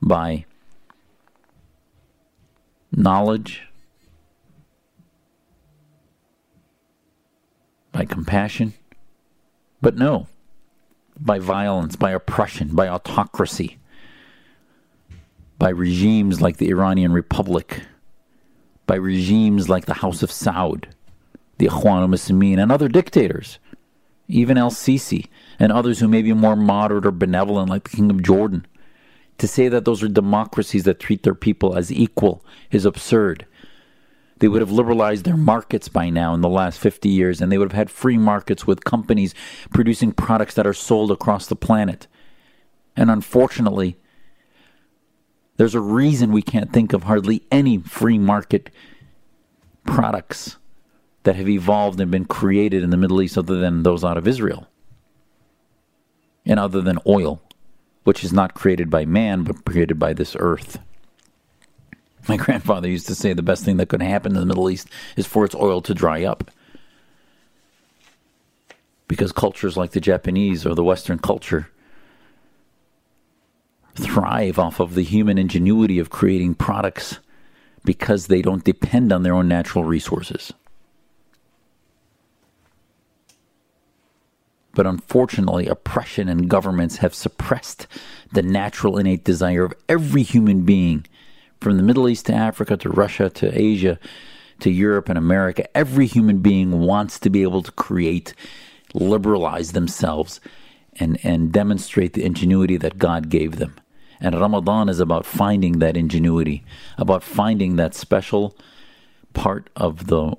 by 0.03 0.45
knowledge, 2.91 3.63
by 7.93 8.05
compassion, 8.05 8.75
but 9.81 9.95
no, 9.95 10.27
by 11.21 11.39
violence, 11.39 11.97
by 11.97 12.11
oppression, 12.13 12.75
by 12.75 12.89
autocracy, 12.89 13.79
by 15.59 15.69
regimes 15.69 16.41
like 16.41 16.57
the 16.57 16.71
Iranian 16.71 17.13
Republic, 17.13 17.83
by 18.87 18.97
regimes 18.97 19.69
like 19.69 19.87
the 19.87 19.95
House 19.95 20.23
of 20.23 20.31
Saud, 20.31 20.87
the 21.59 21.67
Ikhwan 21.67 22.01
al-Muslimin, 22.01 22.61
and 22.61 22.73
other 22.73 22.89
dictators, 22.89 23.59
even 24.27 24.57
El-Sisi, 24.57 25.27
and 25.59 25.71
others 25.71 25.99
who 26.01 26.09
may 26.09 26.23
be 26.23 26.33
more 26.33 26.57
moderate 26.57 27.05
or 27.05 27.11
benevolent, 27.11 27.69
like 27.69 27.85
the 27.85 27.97
King 27.97 28.11
of 28.11 28.23
Jordan. 28.23 28.67
To 29.39 29.49
say 29.49 29.69
that 29.69 29.85
those 29.85 30.03
are 30.03 30.09
democracies 30.09 30.85
that 30.85 31.01
treat 31.01 31.23
their 31.23 31.35
people 31.35 31.77
as 31.77 31.93
equal 31.93 32.45
is 32.71 32.85
absurd. 32.85 33.47
They 34.41 34.49
would 34.49 34.63
have 34.63 34.73
liberalized 34.73 35.27
their 35.27 35.37
markets 35.37 35.89
by 35.89 36.09
now 36.09 36.33
in 36.35 36.41
the 36.41 36.49
last 36.49 36.79
50 36.79 37.11
years, 37.11 37.41
and 37.41 37.53
they 37.53 37.59
would 37.59 37.73
have 37.73 37.79
had 37.79 37.91
free 37.91 38.17
markets 38.17 38.67
with 38.67 38.85
companies 38.85 39.35
producing 39.71 40.13
products 40.13 40.55
that 40.55 40.67
are 40.67 40.75
sold 40.75 41.11
across 41.11 41.47
the 41.47 41.57
planet. 41.57 42.07
And 42.97 43.11
unfortunately, 43.11 43.99
there's 45.59 45.75
a 45.75 45.81
reason 45.81 46.33
we 46.33 46.41
can't 46.41 46.73
think 46.73 46.95
of 46.95 47.03
hardly 47.03 47.43
any 47.53 47.79
free 47.79 48.19
market 48.19 48.71
products 49.85 50.57
that 51.25 51.37
have 51.37 51.49
evolved 51.49 52.01
and 52.01 52.11
been 52.11 52.25
created 52.25 52.83
in 52.83 52.89
the 52.89 52.97
Middle 52.97 53.21
East 53.21 53.37
other 53.37 53.59
than 53.59 53.83
those 53.83 54.03
out 54.03 54.17
of 54.17 54.27
Israel. 54.27 54.67
And 56.47 56.59
other 56.59 56.81
than 56.81 56.99
oil, 57.07 57.43
which 58.05 58.25
is 58.25 58.33
not 58.33 58.55
created 58.55 58.89
by 58.89 59.05
man 59.05 59.45
but 59.45 59.67
created 59.67 59.99
by 59.99 60.15
this 60.15 60.35
earth. 60.39 60.79
My 62.31 62.37
grandfather 62.37 62.89
used 62.89 63.09
to 63.09 63.17
say 63.17 63.33
the 63.33 63.43
best 63.43 63.65
thing 63.65 63.79
that 63.79 63.89
could 63.89 64.01
happen 64.01 64.37
in 64.37 64.41
the 64.41 64.47
Middle 64.47 64.71
East 64.71 64.87
is 65.17 65.27
for 65.27 65.45
its 65.45 65.57
oil 65.57 65.83
to 65.83 65.93
dry 65.93 66.23
up. 66.23 66.49
Because 69.09 69.33
cultures 69.33 69.77
like 69.77 69.91
the 69.91 70.01
Japanese 70.01 70.65
or 70.65 70.77
the 70.77 70.85
Western 70.85 71.19
culture 71.19 71.71
thrive 73.97 74.61
off 74.61 74.79
of 74.79 74.95
the 74.95 75.03
human 75.03 75.39
ingenuity 75.39 75.99
of 75.99 76.11
creating 76.11 76.55
products 76.55 77.19
because 77.85 78.29
they 78.29 78.43
don't 78.43 78.63
depend 78.63 79.13
on 79.13 79.25
their 79.25 79.35
own 79.35 79.49
natural 79.49 79.83
resources. 79.83 80.53
But 84.73 84.87
unfortunately, 84.87 85.67
oppression 85.67 86.29
and 86.29 86.49
governments 86.49 86.99
have 86.99 87.13
suppressed 87.13 87.89
the 88.33 88.43
natural 88.43 88.99
innate 88.99 89.25
desire 89.25 89.65
of 89.65 89.75
every 89.89 90.23
human 90.23 90.63
being 90.63 91.07
from 91.61 91.77
the 91.77 91.83
Middle 91.83 92.09
East 92.09 92.27
to 92.27 92.35
Africa 92.35 92.77
to 92.79 92.89
Russia 92.89 93.29
to 93.31 93.59
Asia 93.59 93.99
to 94.61 94.71
Europe 94.71 95.09
and 95.09 95.19
America, 95.19 95.77
every 95.77 96.07
human 96.07 96.39
being 96.39 96.81
wants 96.81 97.19
to 97.19 97.31
be 97.31 97.43
able 97.43 97.63
to 97.63 97.73
create, 97.73 98.35
liberalize 98.95 99.73
themselves, 99.73 100.41
and, 100.99 101.19
and 101.23 101.53
demonstrate 101.53 102.13
the 102.13 102.25
ingenuity 102.25 102.77
that 102.77 102.99
God 102.99 103.31
gave 103.31 103.57
them. 103.57 103.75
And 104.21 104.39
Ramadan 104.39 104.89
is 104.89 105.01
about 105.01 105.25
finding 105.25 105.79
that 105.79 105.97
ingenuity, 105.97 106.63
about 106.99 107.23
finding 107.23 107.77
that 107.77 107.95
special 107.95 108.57
part 109.33 109.71
of 109.77 110.09
the 110.09 110.37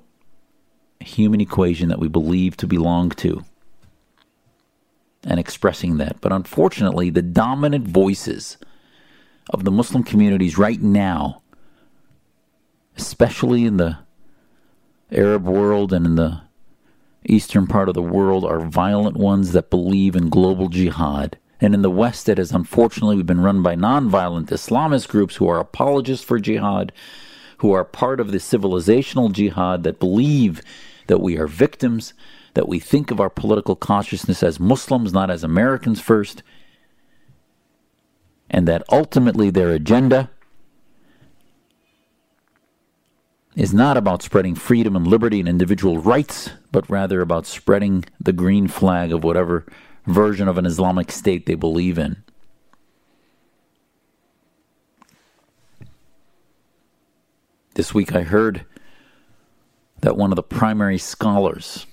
human 1.00 1.40
equation 1.40 1.88
that 1.88 1.98
we 1.98 2.06
believe 2.08 2.56
to 2.58 2.66
belong 2.66 3.10
to 3.10 3.44
and 5.24 5.40
expressing 5.40 5.98
that. 5.98 6.20
But 6.20 6.32
unfortunately, 6.32 7.10
the 7.10 7.22
dominant 7.22 7.88
voices 7.88 8.56
of 9.50 9.64
the 9.64 9.70
Muslim 9.70 10.02
communities 10.02 10.58
right 10.58 10.80
now, 10.80 11.42
especially 12.96 13.64
in 13.64 13.76
the 13.76 13.98
Arab 15.10 15.44
world 15.44 15.92
and 15.92 16.06
in 16.06 16.14
the 16.16 16.42
eastern 17.24 17.66
part 17.66 17.88
of 17.88 17.94
the 17.94 18.02
world, 18.02 18.44
are 18.44 18.60
violent 18.60 19.16
ones 19.16 19.52
that 19.52 19.70
believe 19.70 20.16
in 20.16 20.28
global 20.28 20.68
jihad. 20.68 21.38
And 21.60 21.74
in 21.74 21.82
the 21.82 21.90
West, 21.90 22.28
it 22.28 22.38
has 22.38 22.50
unfortunately 22.50 23.22
been 23.22 23.40
run 23.40 23.62
by 23.62 23.76
non-violent 23.76 24.50
Islamist 24.50 25.08
groups 25.08 25.36
who 25.36 25.48
are 25.48 25.60
apologists 25.60 26.24
for 26.24 26.40
jihad, 26.40 26.92
who 27.58 27.72
are 27.72 27.84
part 27.84 28.18
of 28.18 28.32
the 28.32 28.38
civilizational 28.38 29.30
jihad 29.30 29.84
that 29.84 30.00
believe 30.00 30.60
that 31.06 31.20
we 31.20 31.38
are 31.38 31.46
victims, 31.46 32.14
that 32.54 32.68
we 32.68 32.80
think 32.80 33.10
of 33.10 33.20
our 33.20 33.30
political 33.30 33.76
consciousness 33.76 34.42
as 34.42 34.58
Muslims, 34.58 35.12
not 35.12 35.30
as 35.30 35.44
Americans 35.44 36.00
first, 36.00 36.42
and 38.52 38.68
that 38.68 38.84
ultimately 38.92 39.50
their 39.50 39.70
agenda 39.70 40.30
is 43.56 43.72
not 43.72 43.96
about 43.96 44.22
spreading 44.22 44.54
freedom 44.54 44.94
and 44.94 45.06
liberty 45.06 45.40
and 45.40 45.48
individual 45.48 45.98
rights, 45.98 46.50
but 46.70 46.88
rather 46.88 47.20
about 47.20 47.46
spreading 47.46 48.04
the 48.20 48.32
green 48.32 48.68
flag 48.68 49.12
of 49.12 49.24
whatever 49.24 49.66
version 50.06 50.48
of 50.48 50.58
an 50.58 50.66
Islamic 50.66 51.10
state 51.10 51.46
they 51.46 51.54
believe 51.54 51.98
in. 51.98 52.22
This 57.74 57.94
week 57.94 58.14
I 58.14 58.22
heard 58.22 58.66
that 60.00 60.16
one 60.16 60.30
of 60.30 60.36
the 60.36 60.42
primary 60.42 60.98
scholars 60.98 61.86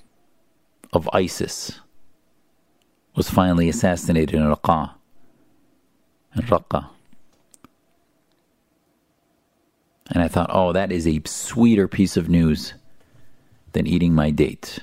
of 0.92 1.10
ISIS 1.14 1.80
was 3.16 3.30
finally 3.30 3.70
assassinated 3.70 4.36
in 4.36 4.44
Raqqa 4.44 4.99
Raqqa. 6.46 6.88
And 10.12 10.24
I 10.24 10.28
thought, 10.28 10.50
oh, 10.52 10.74
that 10.74 10.92
is 10.92 11.08
a 11.08 11.22
sweeter 11.26 11.88
piece 11.88 12.18
of 12.18 12.30
news 12.30 12.74
than 13.74 13.86
eating 13.86 14.14
my 14.14 14.32
date. 14.32 14.80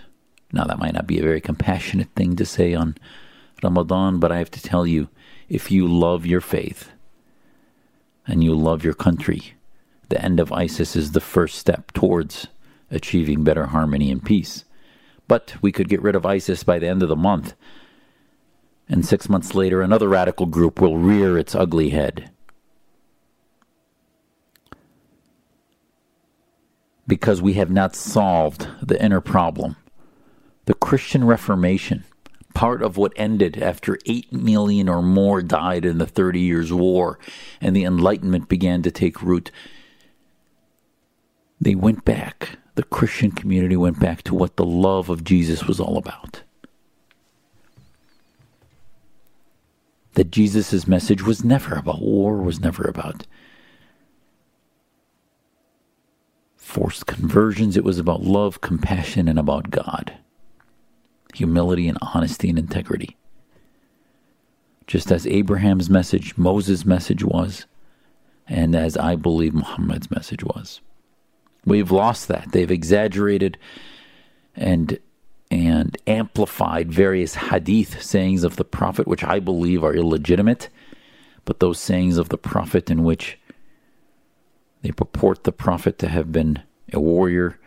Now, 0.52 0.64
that 0.64 0.78
might 0.78 0.94
not 0.94 1.06
be 1.06 1.18
a 1.18 1.24
very 1.24 1.40
compassionate 1.40 2.10
thing 2.14 2.36
to 2.36 2.46
say 2.46 2.74
on 2.74 2.96
Ramadan, 3.62 4.20
but 4.20 4.30
I 4.30 4.38
have 4.38 4.50
to 4.52 4.62
tell 4.62 4.86
you 4.86 5.08
if 5.48 5.70
you 5.70 5.88
love 5.88 6.24
your 6.24 6.40
faith 6.40 6.90
and 8.26 8.44
you 8.44 8.54
love 8.54 8.84
your 8.84 8.94
country, 8.94 9.54
the 10.08 10.22
end 10.22 10.38
of 10.38 10.52
ISIS 10.52 10.94
is 10.94 11.12
the 11.12 11.20
first 11.20 11.58
step 11.58 11.92
towards 11.92 12.46
achieving 12.90 13.42
better 13.42 13.66
harmony 13.66 14.10
and 14.10 14.24
peace. 14.24 14.64
But 15.26 15.54
we 15.60 15.72
could 15.72 15.88
get 15.88 16.02
rid 16.02 16.14
of 16.14 16.24
ISIS 16.24 16.62
by 16.62 16.78
the 16.78 16.88
end 16.88 17.02
of 17.02 17.08
the 17.08 17.16
month 17.16 17.54
and 18.88 19.04
six 19.04 19.28
months 19.28 19.54
later, 19.54 19.82
another 19.82 20.08
radical 20.08 20.46
group 20.46 20.80
will 20.80 20.96
rear 20.96 21.36
its 21.36 21.54
ugly 21.54 21.90
head. 21.90 22.30
Because 27.06 27.42
we 27.42 27.54
have 27.54 27.70
not 27.70 27.96
solved 27.96 28.68
the 28.82 29.02
inner 29.02 29.20
problem. 29.20 29.76
The 30.66 30.74
Christian 30.74 31.24
Reformation, 31.24 32.04
part 32.54 32.82
of 32.82 32.96
what 32.96 33.12
ended 33.16 33.62
after 33.62 33.98
8 34.06 34.32
million 34.32 34.88
or 34.88 35.02
more 35.02 35.42
died 35.42 35.84
in 35.84 35.98
the 35.98 36.06
Thirty 36.06 36.40
Years' 36.40 36.72
War 36.72 37.18
and 37.60 37.74
the 37.74 37.84
Enlightenment 37.84 38.48
began 38.48 38.82
to 38.82 38.90
take 38.90 39.22
root, 39.22 39.50
they 41.60 41.74
went 41.74 42.04
back. 42.04 42.58
The 42.74 42.82
Christian 42.82 43.30
community 43.30 43.76
went 43.76 43.98
back 43.98 44.22
to 44.24 44.34
what 44.34 44.56
the 44.56 44.64
love 44.64 45.08
of 45.08 45.24
Jesus 45.24 45.64
was 45.64 45.80
all 45.80 45.96
about. 45.96 46.42
That 50.16 50.30
Jesus' 50.30 50.88
message 50.88 51.22
was 51.22 51.44
never 51.44 51.76
about 51.76 52.00
war, 52.00 52.38
was 52.38 52.58
never 52.58 52.84
about 52.88 53.26
forced 56.56 57.06
conversions. 57.06 57.76
It 57.76 57.84
was 57.84 57.98
about 57.98 58.22
love, 58.22 58.62
compassion, 58.62 59.28
and 59.28 59.38
about 59.38 59.70
God. 59.70 60.14
Humility 61.34 61.86
and 61.86 61.98
honesty 62.00 62.48
and 62.48 62.58
integrity. 62.58 63.16
Just 64.86 65.12
as 65.12 65.26
Abraham's 65.26 65.90
message, 65.90 66.36
Moses' 66.38 66.86
message 66.86 67.22
was, 67.22 67.66
and 68.48 68.74
as 68.74 68.96
I 68.96 69.16
believe 69.16 69.52
Muhammad's 69.52 70.10
message 70.10 70.42
was. 70.42 70.80
We've 71.66 71.90
lost 71.90 72.28
that. 72.28 72.52
They've 72.52 72.70
exaggerated 72.70 73.58
and 74.54 74.98
and 75.56 75.96
amplified 76.06 76.92
various 76.92 77.34
hadith 77.34 78.02
sayings 78.02 78.44
of 78.44 78.56
the 78.56 78.64
Prophet, 78.64 79.08
which 79.08 79.24
I 79.24 79.40
believe 79.40 79.82
are 79.82 79.94
illegitimate, 79.94 80.68
but 81.46 81.60
those 81.60 81.80
sayings 81.80 82.18
of 82.18 82.28
the 82.28 82.36
Prophet 82.36 82.90
in 82.90 83.04
which 83.04 83.38
they 84.82 84.90
purport 84.90 85.44
the 85.44 85.52
Prophet 85.52 85.98
to 86.00 86.08
have 86.08 86.30
been 86.30 86.62
a 86.92 87.00
warrior 87.00 87.58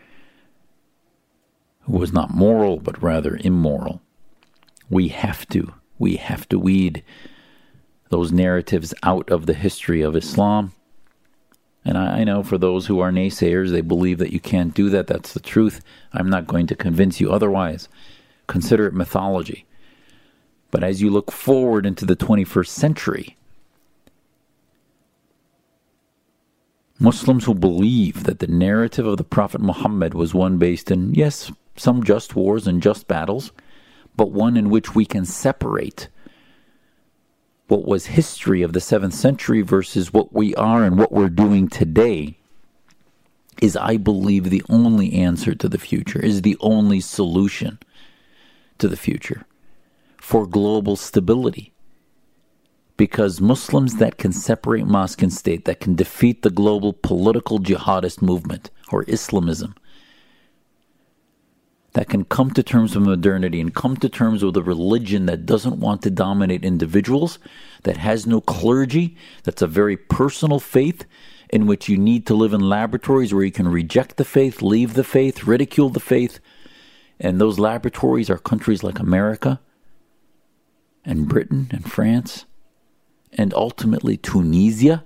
who 1.82 1.97
was 1.97 2.13
not 2.13 2.30
moral, 2.30 2.78
but 2.78 3.02
rather 3.02 3.39
immoral. 3.43 4.02
We 4.89 5.08
have 5.08 5.47
to, 5.49 5.73
we 5.97 6.17
have 6.17 6.47
to 6.49 6.60
weed 6.60 7.04
those 8.10 8.32
narratives 8.32 8.93
out 9.02 9.32
of 9.32 9.47
the 9.47 9.56
history 9.56 10.04
of 10.04 10.15
Islam. 10.15 10.73
And 11.89 11.97
I, 11.97 12.19
I, 12.19 12.23
know 12.23 12.43
for 12.43 12.60
those 12.60 12.86
who 12.86 12.99
are 12.99 13.10
naysayers, 13.10 13.71
they 13.71 13.82
believe 13.82 14.19
that 14.19 14.32
you 14.32 14.39
can't 14.39 14.75
do 14.75 14.91
that. 14.91 15.08
That's 15.08 15.34
the 15.34 15.39
truth. 15.39 15.82
I'm 16.13 16.30
not 16.30 16.45
going 16.45 16.67
to 16.67 16.75
convince 16.75 17.19
you 17.19 17.32
otherwise. 17.32 17.89
Consider 18.45 18.86
it 18.86 18.93
mythology. 18.93 19.65
But 20.69 20.84
as 20.84 21.02
you 21.02 21.10
look 21.10 21.32
forward 21.32 21.88
into 21.88 22.06
the 22.06 22.15
21st 22.15 22.67
century, 22.67 23.38
Muslims 26.99 27.45
who 27.45 27.56
believe 27.56 28.25
that 28.25 28.38
the 28.38 28.45
narrative 28.45 29.08
of 29.08 29.17
the 29.17 29.23
Prophet 29.23 29.60
Muhammad 29.60 30.13
was 30.13 30.32
one 30.32 30.60
based 30.60 30.91
in, 30.91 31.15
yes, 31.15 31.52
some 31.75 32.04
just 32.04 32.36
wars 32.36 32.67
and 32.67 32.84
just 32.84 33.08
battles, 33.08 33.52
but 34.15 34.30
one 34.30 34.56
in 34.56 34.69
which 34.69 34.93
we 34.93 35.06
can 35.06 35.25
separate 35.25 36.08
what 37.69 37.86
was 37.86 38.08
history 38.08 38.63
of 38.63 38.73
the 38.73 38.79
7th 38.79 39.13
century 39.13 39.62
versus 39.62 40.12
what 40.12 40.34
we 40.34 40.55
are 40.55 40.84
and 40.84 40.97
what 40.97 41.12
we're 41.12 41.29
doing 41.29 41.67
today 41.67 42.36
is, 43.62 43.77
I 43.77 43.97
believe, 43.97 44.49
the 44.49 44.63
only 44.69 45.13
answer 45.13 45.53
to 45.53 45.69
the 45.69 45.77
future, 45.77 46.19
is 46.19 46.41
the 46.41 46.58
only 46.60 46.99
solution 46.99 47.77
to 48.79 48.88
the 48.88 48.97
future 48.97 49.45
for 50.17 50.47
global 50.47 50.95
stability. 50.95 51.73
Because 52.97 53.39
Muslims 53.39 53.95
that 53.95 54.17
can 54.17 54.34
separate 54.34 54.86
mosque 54.86 55.21
and 55.21 55.32
state, 55.32 55.65
that 55.65 55.79
can 55.79 55.95
defeat 55.95 56.41
the 56.41 56.49
global 56.49 56.91
political 56.91 57.60
jihadist 57.60 58.21
movement 58.21 58.71
or 58.91 59.05
Islamism, 59.08 59.75
that 61.93 62.10
can 62.10 62.23
come 62.23 62.52
to 62.52 62.62
terms 62.62 62.95
with 62.95 63.06
modernity 63.06 63.60
and 63.60 63.73
come 63.73 63.97
to 63.97 64.10
terms 64.10 64.43
with 64.43 64.56
a 64.56 64.63
religion 64.63 65.25
that 65.25 65.45
doesn't 65.45 65.80
want 65.80 66.02
to 66.04 66.12
dominate 66.12 66.63
individuals, 66.63 67.39
that 67.84 67.97
has 67.97 68.28
no 68.28 68.41
clergy, 68.41 69.17
that's 69.43 69.62
a 69.62 69.67
very 69.67 69.97
personal 69.97 70.60
faith 70.60 71.06
in 71.49 71.65
which 71.65 71.89
you 71.89 71.97
need 71.97 72.28
to 72.28 72.36
live 72.36 72.54
in 72.54 72.62
laboratories 72.62 73.34
where 73.34 73.43
you 73.43 73.52
can 73.52 73.67
reject 73.67 74.17
the 74.17 74.25
faith, 74.25 74.62
leave 74.62 74.93
the 74.93 75.04
faith, 75.04 75.45
ridicule 75.45 75.89
the 75.89 75.99
faith. 75.99 76.39
And 77.19 77.41
those 77.41 77.58
laboratories 77.58 78.30
are 78.30 78.38
countries 78.38 78.84
like 78.84 78.99
America 78.99 79.60
and 81.04 81.28
Britain 81.28 81.69
and 81.71 81.91
France 81.91 82.45
and 83.34 83.52
ultimately 83.56 84.15
Tunisia, 84.15 85.04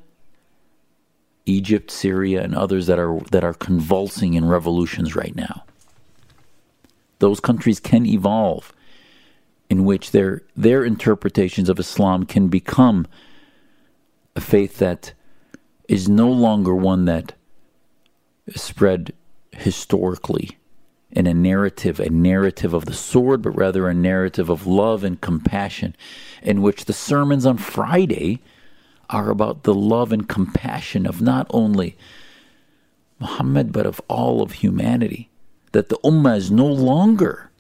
Egypt, 1.46 1.91
Syria, 1.91 2.41
and 2.41 2.54
others 2.54 2.88
that 2.88 3.00
are 3.00 3.19
that 3.32 3.43
are 3.43 3.54
convulsing 3.54 4.34
in 4.34 4.46
revolutions 4.46 5.15
right 5.15 5.36
now 5.36 5.63
those 7.23 7.39
countries 7.39 7.79
can 7.79 8.05
evolve 8.05 8.73
in 9.69 9.86
which 9.86 10.12
their 10.12 10.41
their 10.57 10.83
interpretations 10.83 11.69
of 11.69 11.79
Islam 11.79 12.25
can 12.25 12.49
become 12.49 13.07
a 14.36 14.41
faith 14.41 14.77
that 14.79 15.13
is 15.88 16.09
no 16.09 16.29
longer 16.29 16.75
one 16.75 17.05
that 17.05 17.31
is 18.45 18.62
spread 18.62 19.13
historically 19.51 20.57
in 21.12 21.25
a 21.25 21.33
narrative, 21.33 22.01
a 22.01 22.09
narrative 22.09 22.73
of 22.73 22.83
the 22.83 22.93
sword, 22.93 23.41
but 23.41 23.51
rather 23.51 23.88
a 23.88 23.93
narrative 23.93 24.49
of 24.49 24.67
love 24.67 25.05
and 25.05 25.21
compassion, 25.21 25.95
in 26.41 26.62
which 26.62 26.83
the 26.83 26.91
sermons 26.91 27.45
on 27.45 27.57
Friday 27.57 28.41
are 29.09 29.29
about 29.29 29.63
the 29.63 29.73
love 29.73 30.12
and 30.12 30.27
compassion 30.27 31.05
of 31.05 31.21
not 31.21 31.47
only 31.51 31.95
Muhammad, 33.17 33.71
but 33.71 33.86
of 33.86 34.01
all 34.09 34.41
of 34.41 34.51
humanity 34.51 35.29
that 35.73 35.89
the 35.89 35.97
ummah 35.97 36.38
is 36.38 36.49
no 36.49 36.65
longer 36.65 37.51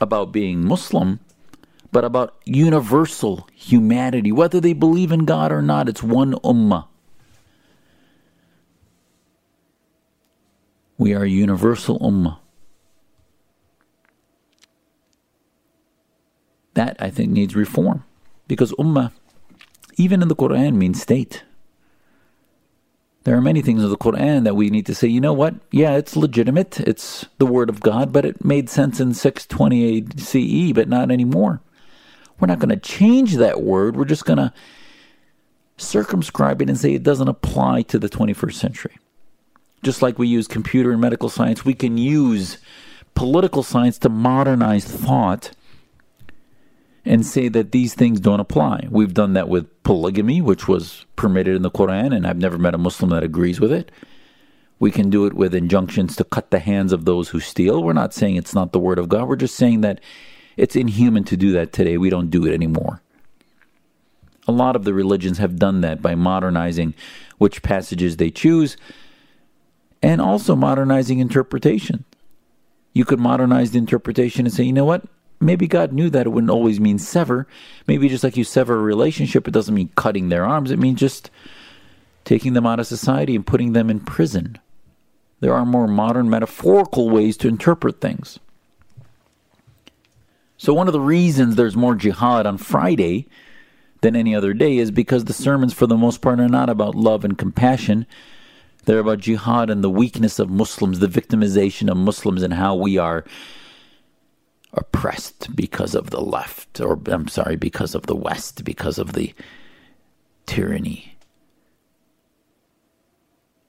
about 0.00 0.32
being 0.32 0.64
Muslim, 0.64 1.20
but 1.90 2.04
about 2.04 2.34
universal 2.44 3.48
humanity. 3.54 4.30
Whether 4.30 4.60
they 4.60 4.72
believe 4.72 5.12
in 5.12 5.24
God 5.24 5.50
or 5.52 5.62
not, 5.62 5.88
it's 5.88 6.02
one 6.02 6.34
ummah. 6.44 6.86
We 10.98 11.14
are 11.14 11.22
a 11.22 11.28
universal 11.28 11.98
ummah. 12.00 12.38
That, 16.74 16.96
I 16.98 17.10
think, 17.10 17.30
needs 17.30 17.54
reform. 17.54 18.04
Because 18.48 18.72
ummah, 18.72 19.12
even 19.96 20.22
in 20.22 20.28
the 20.28 20.36
Quran, 20.36 20.74
means 20.74 21.00
state. 21.00 21.44
There 23.24 23.36
are 23.36 23.40
many 23.40 23.62
things 23.62 23.82
in 23.82 23.88
the 23.88 23.96
Quran 23.96 24.44
that 24.44 24.54
we 24.54 24.68
need 24.68 24.84
to 24.86 24.94
say, 24.94 25.08
you 25.08 25.20
know 25.20 25.32
what? 25.32 25.54
Yeah, 25.70 25.96
it's 25.96 26.14
legitimate. 26.14 26.78
It's 26.80 27.24
the 27.38 27.46
word 27.46 27.70
of 27.70 27.80
God, 27.80 28.12
but 28.12 28.26
it 28.26 28.44
made 28.44 28.68
sense 28.68 29.00
in 29.00 29.14
628 29.14 30.20
CE, 30.20 30.72
but 30.74 30.88
not 30.88 31.10
anymore. 31.10 31.62
We're 32.38 32.48
not 32.48 32.58
going 32.58 32.68
to 32.68 32.76
change 32.76 33.36
that 33.36 33.62
word. 33.62 33.96
We're 33.96 34.04
just 34.04 34.26
going 34.26 34.36
to 34.36 34.52
circumscribe 35.78 36.60
it 36.60 36.68
and 36.68 36.78
say 36.78 36.92
it 36.92 37.02
doesn't 37.02 37.28
apply 37.28 37.82
to 37.82 37.98
the 37.98 38.10
21st 38.10 38.54
century. 38.54 38.98
Just 39.82 40.02
like 40.02 40.18
we 40.18 40.28
use 40.28 40.46
computer 40.46 40.92
and 40.92 41.00
medical 41.00 41.30
science, 41.30 41.64
we 41.64 41.74
can 41.74 41.96
use 41.96 42.58
political 43.14 43.62
science 43.62 43.98
to 43.98 44.10
modernize 44.10 44.84
thought 44.84 45.52
and 47.04 47.24
say 47.24 47.48
that 47.48 47.72
these 47.72 47.94
things 47.94 48.20
don't 48.20 48.40
apply. 48.40 48.88
We've 48.90 49.12
done 49.12 49.34
that 49.34 49.48
with 49.48 49.82
polygamy, 49.82 50.40
which 50.40 50.66
was 50.66 51.04
permitted 51.16 51.54
in 51.54 51.62
the 51.62 51.70
Quran, 51.70 52.14
and 52.14 52.26
I've 52.26 52.38
never 52.38 52.58
met 52.58 52.74
a 52.74 52.78
Muslim 52.78 53.10
that 53.10 53.22
agrees 53.22 53.60
with 53.60 53.72
it. 53.72 53.90
We 54.78 54.90
can 54.90 55.10
do 55.10 55.26
it 55.26 55.34
with 55.34 55.54
injunctions 55.54 56.16
to 56.16 56.24
cut 56.24 56.50
the 56.50 56.58
hands 56.58 56.92
of 56.92 57.04
those 57.04 57.28
who 57.28 57.40
steal. 57.40 57.82
We're 57.82 57.92
not 57.92 58.14
saying 58.14 58.36
it's 58.36 58.54
not 58.54 58.72
the 58.72 58.78
word 58.78 58.98
of 58.98 59.08
God. 59.08 59.28
We're 59.28 59.36
just 59.36 59.56
saying 59.56 59.82
that 59.82 60.00
it's 60.56 60.76
inhuman 60.76 61.24
to 61.24 61.36
do 61.36 61.52
that 61.52 61.72
today. 61.72 61.98
We 61.98 62.10
don't 62.10 62.30
do 62.30 62.46
it 62.46 62.54
anymore. 62.54 63.00
A 64.46 64.52
lot 64.52 64.76
of 64.76 64.84
the 64.84 64.92
religions 64.92 65.38
have 65.38 65.58
done 65.58 65.80
that 65.82 66.02
by 66.02 66.14
modernizing 66.14 66.94
which 67.38 67.62
passages 67.62 68.16
they 68.16 68.30
choose 68.30 68.76
and 70.02 70.20
also 70.20 70.54
modernizing 70.54 71.18
interpretation. 71.18 72.04
You 72.92 73.04
could 73.04 73.18
modernize 73.18 73.70
the 73.70 73.78
interpretation 73.78 74.44
and 74.44 74.54
say, 74.54 74.64
you 74.64 74.72
know 74.72 74.84
what? 74.84 75.04
Maybe 75.44 75.66
God 75.66 75.92
knew 75.92 76.10
that 76.10 76.26
it 76.26 76.30
wouldn't 76.30 76.50
always 76.50 76.80
mean 76.80 76.98
sever. 76.98 77.46
Maybe 77.86 78.08
just 78.08 78.24
like 78.24 78.36
you 78.36 78.44
sever 78.44 78.74
a 78.74 78.82
relationship, 78.82 79.46
it 79.46 79.52
doesn't 79.52 79.74
mean 79.74 79.90
cutting 79.94 80.28
their 80.28 80.44
arms. 80.44 80.70
It 80.70 80.78
means 80.78 80.98
just 80.98 81.30
taking 82.24 82.54
them 82.54 82.66
out 82.66 82.80
of 82.80 82.86
society 82.86 83.36
and 83.36 83.46
putting 83.46 83.72
them 83.72 83.90
in 83.90 84.00
prison. 84.00 84.58
There 85.40 85.54
are 85.54 85.66
more 85.66 85.86
modern 85.86 86.30
metaphorical 86.30 87.10
ways 87.10 87.36
to 87.38 87.48
interpret 87.48 88.00
things. 88.00 88.38
So, 90.56 90.72
one 90.72 90.86
of 90.86 90.92
the 90.92 91.00
reasons 91.00 91.56
there's 91.56 91.76
more 91.76 91.94
jihad 91.94 92.46
on 92.46 92.56
Friday 92.56 93.26
than 94.00 94.16
any 94.16 94.34
other 94.34 94.54
day 94.54 94.78
is 94.78 94.90
because 94.90 95.24
the 95.24 95.32
sermons, 95.32 95.74
for 95.74 95.86
the 95.86 95.96
most 95.96 96.20
part, 96.22 96.40
are 96.40 96.48
not 96.48 96.70
about 96.70 96.94
love 96.94 97.24
and 97.24 97.36
compassion. 97.36 98.06
They're 98.84 99.00
about 99.00 99.20
jihad 99.20 99.68
and 99.68 99.82
the 99.82 99.90
weakness 99.90 100.38
of 100.38 100.48
Muslims, 100.48 101.00
the 101.00 101.06
victimization 101.06 101.90
of 101.90 101.96
Muslims, 101.96 102.42
and 102.42 102.54
how 102.54 102.74
we 102.74 102.96
are 102.98 103.24
oppressed 104.74 105.54
because 105.54 105.94
of 105.94 106.10
the 106.10 106.20
left, 106.20 106.80
or 106.80 107.00
I'm 107.06 107.28
sorry, 107.28 107.56
because 107.56 107.94
of 107.94 108.06
the 108.06 108.16
West, 108.16 108.64
because 108.64 108.98
of 108.98 109.12
the 109.12 109.34
tyranny 110.46 111.14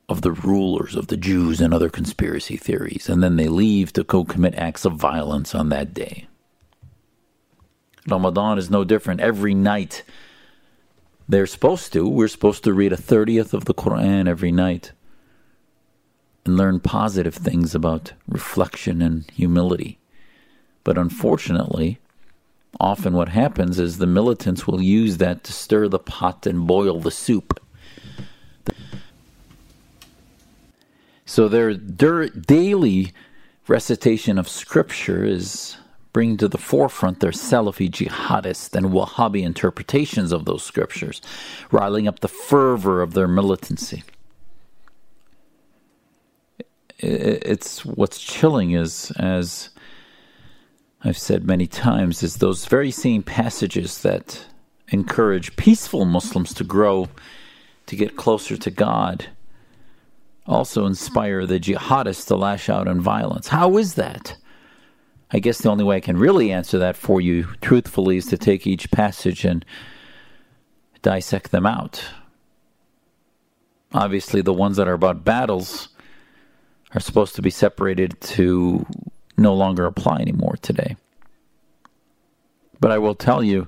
of 0.08 0.22
the 0.22 0.32
rulers, 0.32 0.96
of 0.96 1.08
the 1.08 1.18
Jews, 1.18 1.60
and 1.60 1.74
other 1.74 1.90
conspiracy 1.90 2.58
theories. 2.58 3.10
And 3.10 3.24
then 3.24 3.38
they 3.38 3.48
leave 3.48 3.92
to 3.94 4.04
go 4.04 4.24
commit 4.24 4.56
acts 4.56 4.86
of 4.86 4.94
violence 4.94 5.56
on 5.56 5.70
that 5.70 5.94
day. 5.94 6.28
Ramadan 8.08 8.58
is 8.58 8.70
no 8.70 8.84
different. 8.84 9.22
Every 9.22 9.56
night, 9.56 10.04
they're 11.28 11.48
supposed 11.48 11.92
to. 11.94 12.08
We're 12.08 12.28
supposed 12.28 12.64
to 12.66 12.74
read 12.74 12.94
a 12.94 12.98
30th 12.98 13.54
of 13.54 13.66
the 13.66 13.74
Quran 13.74 14.28
every 14.28 14.52
night 14.52 14.92
and 16.46 16.56
learn 16.56 16.80
positive 16.80 17.34
things 17.34 17.74
about 17.74 18.14
reflection 18.28 19.02
and 19.02 19.30
humility. 19.32 19.98
But 20.86 20.98
unfortunately, 20.98 22.00
often 22.80 23.14
what 23.14 23.30
happens 23.30 23.80
is 23.80 23.98
the 23.98 24.08
militants 24.08 24.66
will 24.66 24.82
use 24.82 25.18
that 25.18 25.44
to 25.44 25.52
stir 25.52 25.90
the 25.90 26.00
pot 26.00 26.48
and 26.48 26.66
boil 26.66 27.02
the 27.02 27.12
soup. 27.12 27.60
So 31.26 31.50
their 31.50 31.74
daily 31.74 33.12
recitation 33.68 34.38
of 34.38 34.48
scripture 34.48 35.26
is 35.26 35.76
bringing 36.14 36.38
to 36.38 36.48
the 36.48 36.60
forefront 36.60 37.20
their 37.20 37.32
Salafi 37.32 37.90
jihadist 37.90 38.76
and 38.76 38.86
Wahhabi 38.86 39.42
interpretations 39.42 40.32
of 40.32 40.46
those 40.46 40.64
scriptures, 40.64 41.20
riling 41.72 42.08
up 42.08 42.20
the 42.20 42.28
fervor 42.30 43.02
of 43.02 43.16
their 43.16 43.28
militancy. 43.28 44.04
It's 47.00 47.84
what's 47.84 48.22
chilling 48.22 48.72
is 48.72 49.12
as 49.18 49.70
I've 51.04 51.18
said 51.18 51.46
many 51.46 51.68
times, 51.68 52.24
is 52.24 52.38
those 52.38 52.66
very 52.66 52.92
same 52.92 53.22
passages 53.22 54.02
that 54.02 54.46
encourage 54.90 55.56
peaceful 55.56 56.06
Muslims 56.06 56.54
to 56.56 56.64
grow, 56.64 57.10
to 57.86 57.96
get 57.96 58.16
closer 58.16 58.58
to 58.58 58.72
God, 58.72 59.28
also 60.48 60.86
inspire 60.86 61.46
the 61.46 61.60
jihadists 61.60 62.28
to 62.28 62.36
lash 62.36 62.70
out 62.70 62.88
in 62.88 63.02
violence. 63.02 63.48
How 63.48 63.78
is 63.78 63.96
that? 63.96 64.38
I 65.32 65.40
guess 65.40 65.60
the 65.60 65.70
only 65.70 65.84
way 65.84 65.98
I 65.98 66.02
can 66.02 66.18
really 66.18 66.52
answer 66.52 66.78
that 66.80 66.96
for 66.96 67.20
you 67.20 67.46
truthfully 67.62 68.18
is 68.18 68.28
to 68.28 68.38
take 68.38 68.68
each 68.68 68.92
passage 68.92 69.44
and 69.44 69.66
dissect 71.02 71.52
them 71.52 71.66
out. 71.66 72.04
Obviously, 73.92 74.42
the 74.42 74.54
ones 74.54 74.78
that 74.78 74.88
are 74.88 74.94
about 74.94 75.24
battles 75.24 75.90
are 76.94 77.00
supposed 77.00 77.36
to 77.36 77.42
be 77.42 77.50
separated 77.50 78.20
to 78.22 78.86
no 79.38 79.54
longer 79.54 79.86
apply 79.86 80.18
anymore 80.18 80.58
today. 80.62 80.96
But 82.80 82.92
I 82.92 82.98
will 82.98 83.16
tell 83.16 83.44
you 83.44 83.68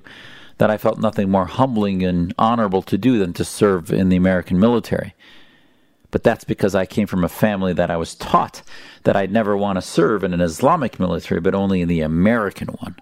that 0.58 0.70
I 0.70 0.76
felt 0.76 0.98
nothing 0.98 1.30
more 1.30 1.46
humbling 1.46 2.02
and 2.02 2.34
honorable 2.38 2.82
to 2.82 2.98
do 2.98 3.18
than 3.18 3.32
to 3.34 3.44
serve 3.44 3.92
in 3.92 4.08
the 4.08 4.16
American 4.16 4.58
military. 4.58 5.14
But 6.10 6.22
that's 6.22 6.44
because 6.44 6.74
I 6.74 6.86
came 6.86 7.06
from 7.06 7.24
a 7.24 7.28
family 7.28 7.72
that 7.74 7.90
I 7.90 7.96
was 7.96 8.14
taught 8.14 8.62
that 9.04 9.16
I'd 9.16 9.30
never 9.30 9.56
want 9.56 9.76
to 9.76 9.82
serve 9.82 10.24
in 10.24 10.32
an 10.32 10.40
Islamic 10.40 10.98
military, 10.98 11.40
but 11.40 11.54
only 11.54 11.80
in 11.80 11.88
the 11.88 12.00
American 12.00 12.68
one. 12.68 12.96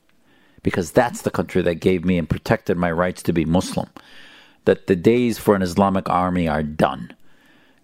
Because 0.63 0.91
that's 0.91 1.23
the 1.23 1.31
country 1.31 1.63
that 1.63 1.77
gave 1.77 2.05
me 2.05 2.19
and 2.19 2.29
protected 2.29 2.77
my 2.77 2.91
rights 2.91 3.23
to 3.25 3.33
be 3.33 3.45
Muslim. 3.45 3.89
That 4.65 4.89
the 4.89 4.97
days 4.97 5.39
for 5.39 5.55
an 5.55 5.63
Islamic 5.63 6.09
army 6.11 6.49
are 6.49 6.65
done. 6.65 7.15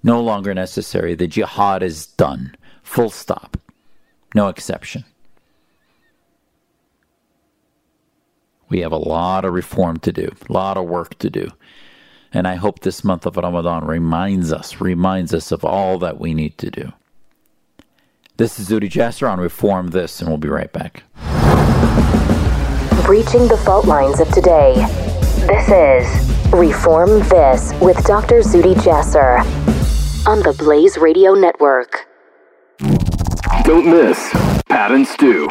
No 0.03 0.21
longer 0.21 0.53
necessary. 0.53 1.15
The 1.15 1.29
jihad 1.29 1.85
is 1.85 2.07
done. 2.07 2.57
Full 2.83 3.11
stop. 3.11 3.57
No 4.35 4.49
exception. 4.49 5.05
We 8.69 8.81
have 8.81 8.93
a 8.93 8.97
lot 8.97 9.45
of 9.45 9.53
reform 9.53 9.99
to 9.99 10.13
do, 10.13 10.31
a 10.49 10.53
lot 10.53 10.79
of 10.79 10.87
work 10.87 11.19
to 11.19 11.29
do. 11.29 11.51
And 12.33 12.49
I 12.49 12.55
hope 12.55 12.81
this 12.81 13.05
month 13.05 13.27
of 13.27 13.37
Ramadan 13.37 13.87
reminds 13.87 14.51
us, 14.51 14.81
reminds 14.81 15.35
us 15.35 15.53
of 15.53 15.65
all 15.65 15.99
that 15.99 16.19
we 16.19 16.33
need 16.33 16.57
to 16.59 16.71
do. 16.71 16.93
This 18.39 18.59
is 18.59 18.71
Zuhdi 18.71 18.89
Jasser 18.89 19.31
on 19.31 19.39
Reform 19.39 19.89
This, 19.89 20.21
and 20.21 20.29
we'll 20.31 20.39
be 20.39 20.49
right 20.49 20.73
back. 20.73 21.03
Breaching 23.05 23.47
the 23.47 23.61
fault 23.63 23.85
lines 23.85 24.21
of 24.21 24.29
today. 24.31 24.75
This 25.47 25.69
is 25.69 26.53
Reform 26.53 27.19
This 27.29 27.75
with 27.83 28.03
Dr. 28.07 28.41
Zuhdi 28.41 28.75
Jasser 28.77 29.41
on 30.27 30.39
the 30.41 30.55
Blaze 30.59 30.97
Radio 30.97 31.35
Network. 31.35 32.07
Don't 33.65 33.87
miss 33.87 34.29
Pat 34.69 34.91
and 34.91 35.07
Stu. 35.07 35.49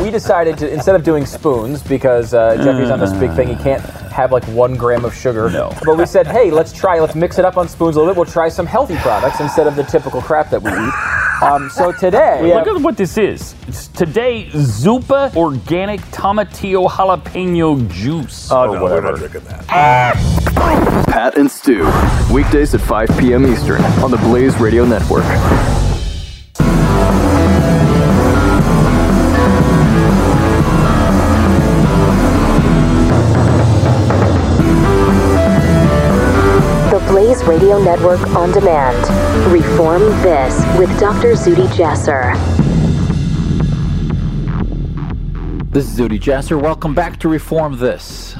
We 0.00 0.10
decided 0.10 0.56
to 0.58 0.72
instead 0.72 0.94
of 0.94 1.02
doing 1.02 1.26
spoons 1.26 1.82
because 1.82 2.32
uh, 2.32 2.56
Jeffrey's 2.56 2.90
on 2.90 3.00
this 3.00 3.12
big 3.14 3.34
thing, 3.34 3.48
he 3.48 3.56
can't 3.56 3.82
have 4.12 4.30
like 4.30 4.44
one 4.44 4.76
gram 4.76 5.04
of 5.04 5.12
sugar. 5.14 5.50
No. 5.50 5.72
But 5.84 5.98
we 5.98 6.06
said, 6.06 6.26
hey, 6.28 6.52
let's 6.52 6.72
try, 6.72 7.00
let's 7.00 7.16
mix 7.16 7.38
it 7.38 7.44
up 7.44 7.56
on 7.56 7.68
spoons 7.68 7.96
a 7.96 7.98
little 7.98 8.14
bit. 8.14 8.18
We'll 8.18 8.26
try 8.26 8.48
some 8.48 8.64
healthy 8.66 8.96
products 8.96 9.40
instead 9.40 9.66
of 9.66 9.74
the 9.74 9.82
typical 9.82 10.22
crap 10.22 10.50
that 10.50 10.62
we 10.62 10.70
eat. 10.70 11.42
Um, 11.42 11.70
so 11.70 11.92
today, 11.92 12.40
we 12.42 12.54
Look 12.54 12.66
have, 12.66 12.76
at 12.76 12.82
what 12.82 12.96
this 12.96 13.16
is. 13.16 13.54
It's 13.66 13.88
today 13.88 14.46
Zupa 14.52 15.34
Organic 15.36 16.00
Tomatillo 16.12 16.88
Jalapeno 16.88 17.88
Juice. 17.90 18.50
Oh, 18.50 18.72
no, 18.72 18.82
we're 18.84 19.00
not 19.00 19.16
drinking 19.16 19.44
that. 19.44 19.66
Pat 21.06 21.38
and 21.38 21.50
Stu, 21.50 21.84
weekdays 22.32 22.74
at 22.74 22.80
5 22.80 23.08
p.m. 23.18 23.46
Eastern 23.46 23.82
on 24.02 24.10
the 24.10 24.18
Blaze 24.18 24.58
Radio 24.60 24.84
Network. 24.84 25.24
Radio 37.58 37.82
Network 37.82 38.20
on 38.36 38.52
demand. 38.52 38.96
Reform 39.52 40.02
This 40.22 40.54
with 40.78 40.88
Dr. 41.00 41.32
Zuhdi 41.32 41.66
Jasser. 41.70 42.32
This 45.72 45.90
is 45.90 45.98
Zuhdi 45.98 46.20
Jasser. 46.20 46.62
Welcome 46.62 46.94
back 46.94 47.18
to 47.18 47.28
Reform 47.28 47.78
This 47.78 48.36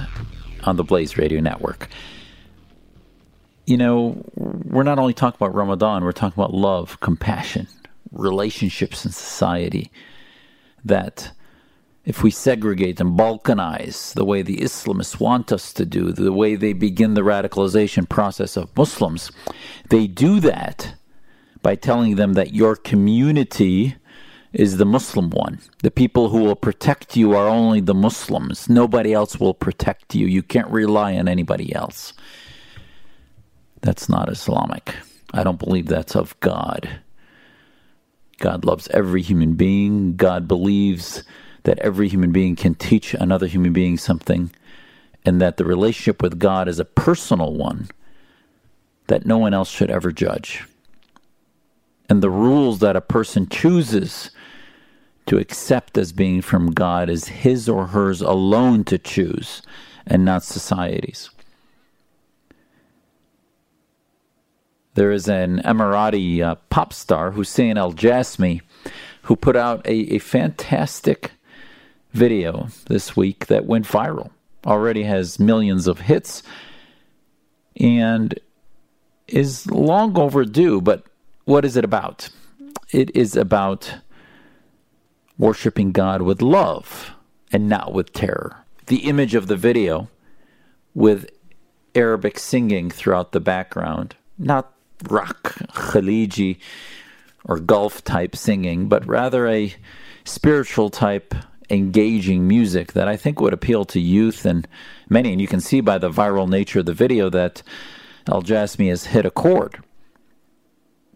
on 0.62 0.76
the 0.76 0.84
Blaze 0.84 1.18
Radio 1.18 1.40
Network. 1.40 1.88
You 3.66 3.76
know, 3.76 4.24
we're 4.36 4.84
not 4.84 5.00
only 5.00 5.14
talking 5.14 5.36
about 5.36 5.52
Ramadan, 5.52 6.04
we're 6.04 6.12
talking 6.12 6.40
about 6.40 6.54
love, 6.54 7.00
compassion, 7.00 7.66
relationships 8.12 9.04
in 9.04 9.10
society. 9.10 9.90
That 10.84 11.32
if 12.08 12.22
we 12.22 12.30
segregate 12.30 12.98
and 13.00 13.18
balkanize 13.18 14.14
the 14.14 14.24
way 14.24 14.40
the 14.40 14.56
Islamists 14.56 15.20
want 15.20 15.52
us 15.52 15.74
to 15.74 15.84
do, 15.84 16.10
the 16.10 16.32
way 16.32 16.54
they 16.54 16.72
begin 16.72 17.12
the 17.12 17.20
radicalization 17.20 18.08
process 18.08 18.56
of 18.56 18.74
Muslims, 18.74 19.30
they 19.90 20.06
do 20.06 20.40
that 20.40 20.94
by 21.60 21.74
telling 21.74 22.16
them 22.16 22.32
that 22.32 22.54
your 22.54 22.76
community 22.76 23.94
is 24.54 24.78
the 24.78 24.86
Muslim 24.86 25.28
one. 25.28 25.58
The 25.82 25.90
people 25.90 26.30
who 26.30 26.44
will 26.44 26.56
protect 26.56 27.14
you 27.14 27.34
are 27.34 27.46
only 27.46 27.82
the 27.82 27.92
Muslims. 27.92 28.70
Nobody 28.70 29.12
else 29.12 29.38
will 29.38 29.52
protect 29.52 30.14
you. 30.14 30.26
You 30.26 30.42
can't 30.42 30.70
rely 30.70 31.14
on 31.14 31.28
anybody 31.28 31.74
else. 31.74 32.14
That's 33.82 34.08
not 34.08 34.30
Islamic. 34.30 34.94
I 35.34 35.44
don't 35.44 35.58
believe 35.58 35.88
that's 35.88 36.16
of 36.16 36.40
God. 36.40 36.88
God 38.38 38.64
loves 38.64 38.88
every 38.94 39.20
human 39.20 39.56
being. 39.56 40.16
God 40.16 40.48
believes 40.48 41.22
that 41.68 41.78
every 41.80 42.08
human 42.08 42.32
being 42.32 42.56
can 42.56 42.74
teach 42.74 43.12
another 43.12 43.46
human 43.46 43.74
being 43.74 43.98
something, 43.98 44.50
and 45.26 45.38
that 45.38 45.58
the 45.58 45.66
relationship 45.66 46.22
with 46.22 46.38
God 46.38 46.66
is 46.66 46.78
a 46.78 46.84
personal 46.86 47.52
one 47.52 47.90
that 49.08 49.26
no 49.26 49.36
one 49.36 49.52
else 49.52 49.68
should 49.68 49.90
ever 49.90 50.10
judge. 50.10 50.64
And 52.08 52.22
the 52.22 52.30
rules 52.30 52.78
that 52.78 52.96
a 52.96 53.02
person 53.02 53.50
chooses 53.50 54.30
to 55.26 55.36
accept 55.36 55.98
as 55.98 56.10
being 56.10 56.40
from 56.40 56.70
God 56.70 57.10
is 57.10 57.28
his 57.28 57.68
or 57.68 57.88
hers 57.88 58.22
alone 58.22 58.82
to 58.84 58.96
choose, 58.96 59.60
and 60.06 60.24
not 60.24 60.44
society's. 60.44 61.28
There 64.94 65.12
is 65.12 65.28
an 65.28 65.60
Emirati 65.66 66.40
uh, 66.40 66.54
pop 66.70 66.94
star, 66.94 67.32
Hussein 67.32 67.76
Al 67.76 67.92
Jasmi, 67.92 68.62
who 69.24 69.36
put 69.36 69.54
out 69.54 69.86
a, 69.86 70.14
a 70.14 70.18
fantastic 70.18 71.32
video 72.18 72.68
this 72.86 73.16
week 73.16 73.46
that 73.46 73.64
went 73.64 73.86
viral. 73.86 74.30
Already 74.66 75.04
has 75.04 75.38
millions 75.38 75.86
of 75.86 76.00
hits 76.00 76.42
and 77.76 78.38
is 79.28 79.70
long 79.70 80.18
overdue. 80.18 80.80
But 80.80 81.04
what 81.44 81.64
is 81.64 81.76
it 81.76 81.84
about? 81.84 82.28
It 82.90 83.14
is 83.14 83.36
about 83.36 83.94
worshiping 85.38 85.92
God 85.92 86.22
with 86.22 86.42
love 86.42 87.14
and 87.52 87.68
not 87.68 87.92
with 87.92 88.12
terror. 88.12 88.64
The 88.86 89.08
image 89.08 89.34
of 89.34 89.46
the 89.46 89.56
video 89.56 90.08
with 90.94 91.30
Arabic 91.94 92.38
singing 92.38 92.90
throughout 92.90 93.32
the 93.32 93.40
background, 93.40 94.16
not 94.38 94.72
rock, 95.08 95.54
Khaliji, 95.72 96.58
or 97.44 97.60
Gulf 97.60 98.02
type 98.02 98.34
singing, 98.34 98.88
but 98.88 99.06
rather 99.06 99.46
a 99.46 99.74
spiritual 100.24 100.90
type 100.90 101.34
engaging 101.70 102.46
music 102.46 102.92
that 102.92 103.08
I 103.08 103.16
think 103.16 103.40
would 103.40 103.52
appeal 103.52 103.84
to 103.86 104.00
youth 104.00 104.44
and 104.44 104.66
many. 105.08 105.32
And 105.32 105.40
you 105.40 105.46
can 105.46 105.60
see 105.60 105.80
by 105.80 105.98
the 105.98 106.10
viral 106.10 106.48
nature 106.48 106.80
of 106.80 106.86
the 106.86 106.94
video 106.94 107.28
that 107.30 107.62
Al 108.26 108.42
Jasmi 108.42 108.88
has 108.88 109.06
hit 109.06 109.26
a 109.26 109.30
chord. 109.30 109.82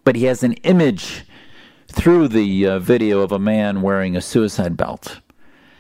But 0.05 0.17
he 0.17 0.25
has 0.25 0.43
an 0.43 0.55
image 0.65 1.25
through 1.88 2.29
the 2.29 2.67
uh, 2.67 2.79
video 2.79 3.21
of 3.21 3.33
a 3.33 3.38
man 3.38 3.83
wearing 3.83 4.17
a 4.17 4.21
suicide 4.21 4.77
belt. 4.77 5.21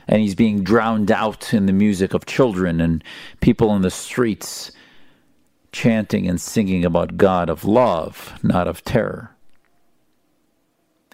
And 0.06 0.20
he's 0.20 0.34
being 0.34 0.62
drowned 0.62 1.10
out 1.10 1.54
in 1.54 1.66
the 1.66 1.72
music 1.72 2.12
of 2.12 2.26
children 2.26 2.80
and 2.80 3.02
people 3.40 3.74
in 3.74 3.82
the 3.82 3.90
streets 3.90 4.72
chanting 5.72 6.28
and 6.28 6.40
singing 6.40 6.84
about 6.84 7.16
God 7.16 7.48
of 7.48 7.64
love, 7.64 8.38
not 8.42 8.68
of 8.68 8.84
terror. 8.84 9.34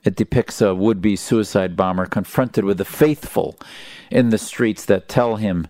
It 0.08 0.16
depicts 0.16 0.62
a 0.62 0.74
would 0.74 1.02
be 1.02 1.16
suicide 1.16 1.76
bomber 1.76 2.06
confronted 2.06 2.64
with 2.64 2.78
the 2.78 2.86
faithful 2.86 3.58
in 4.10 4.30
the 4.30 4.38
streets 4.38 4.86
that 4.86 5.06
tell 5.06 5.36
him 5.36 5.68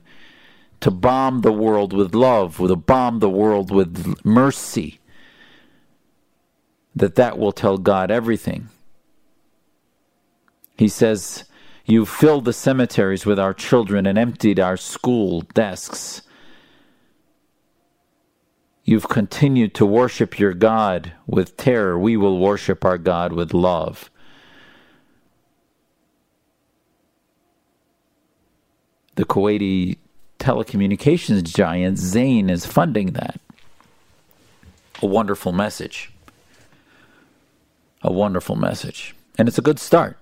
to 0.78 0.92
bomb 0.92 1.40
the 1.40 1.50
world 1.50 1.92
with 1.92 2.14
love, 2.14 2.58
to 2.58 2.76
bomb 2.76 3.18
the 3.18 3.28
world 3.28 3.72
with 3.72 4.24
mercy, 4.24 5.00
that 6.94 7.16
that 7.16 7.36
will 7.36 7.50
tell 7.50 7.78
God 7.78 8.12
everything. 8.12 8.68
He 10.76 10.86
says, 10.86 11.42
You 11.84 12.06
filled 12.06 12.44
the 12.44 12.52
cemeteries 12.52 13.26
with 13.26 13.40
our 13.40 13.52
children 13.52 14.06
and 14.06 14.16
emptied 14.16 14.60
our 14.60 14.76
school 14.76 15.40
desks. 15.52 16.22
You've 18.84 19.08
continued 19.08 19.74
to 19.74 19.84
worship 19.84 20.38
your 20.38 20.54
God 20.54 21.14
with 21.26 21.56
terror. 21.56 21.98
We 21.98 22.16
will 22.16 22.38
worship 22.38 22.84
our 22.84 22.98
God 22.98 23.32
with 23.32 23.52
love. 23.52 24.12
The 29.18 29.24
Kuwaiti 29.24 29.96
telecommunications 30.38 31.42
giant 31.42 31.98
Zain 31.98 32.48
is 32.48 32.64
funding 32.64 33.14
that. 33.14 33.40
A 35.02 35.06
wonderful 35.06 35.50
message. 35.50 36.12
A 38.02 38.12
wonderful 38.12 38.54
message. 38.54 39.16
And 39.36 39.48
it's 39.48 39.58
a 39.58 39.62
good 39.62 39.80
start. 39.80 40.18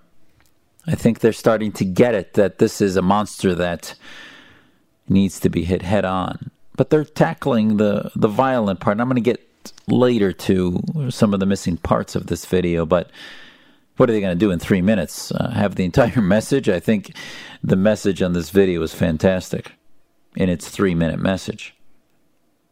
I 0.86 0.94
think 0.94 1.18
they're 1.18 1.34
starting 1.34 1.72
to 1.72 1.84
get 1.84 2.14
it 2.14 2.32
that 2.34 2.56
this 2.56 2.80
is 2.80 2.96
a 2.96 3.02
monster 3.02 3.54
that 3.54 3.94
needs 5.10 5.40
to 5.40 5.50
be 5.50 5.64
hit 5.64 5.82
head 5.82 6.06
on. 6.06 6.50
but 6.76 6.90
they're 6.90 7.04
tackling 7.04 7.78
the 7.78 8.10
the 8.14 8.28
violent 8.28 8.80
part. 8.80 8.94
And 8.94 9.00
I'm 9.00 9.08
going 9.08 9.22
to 9.22 9.30
get 9.30 9.72
later 9.88 10.32
to 10.32 10.82
some 11.10 11.34
of 11.34 11.40
the 11.40 11.46
missing 11.46 11.76
parts 11.76 12.14
of 12.14 12.26
this 12.26 12.44
video, 12.44 12.86
but 12.86 13.10
what 13.96 14.10
are 14.10 14.12
they 14.12 14.20
going 14.20 14.36
to 14.36 14.44
do 14.44 14.50
in 14.50 14.58
three 14.58 14.82
minutes? 14.82 15.32
Uh, 15.32 15.50
have 15.50 15.74
the 15.74 15.84
entire 15.84 16.20
message? 16.20 16.68
I 16.68 16.80
think 16.80 17.12
the 17.62 17.76
message 17.76 18.22
on 18.22 18.32
this 18.32 18.50
video 18.50 18.82
is 18.82 18.94
fantastic 18.94 19.72
in 20.36 20.48
its 20.48 20.68
three 20.68 20.94
minute 20.94 21.18
message. 21.18 21.74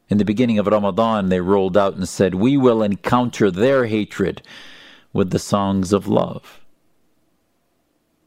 In 0.08 0.18
the 0.18 0.24
beginning 0.24 0.58
of 0.58 0.66
Ramadan, 0.66 1.30
they 1.30 1.40
rolled 1.40 1.76
out 1.76 1.94
and 1.94 2.08
said, 2.08 2.34
We 2.34 2.56
will 2.56 2.82
encounter 2.82 3.50
their 3.50 3.86
hatred 3.86 4.42
with 5.12 5.30
the 5.30 5.38
songs 5.38 5.92
of 5.92 6.06
love. 6.06 6.60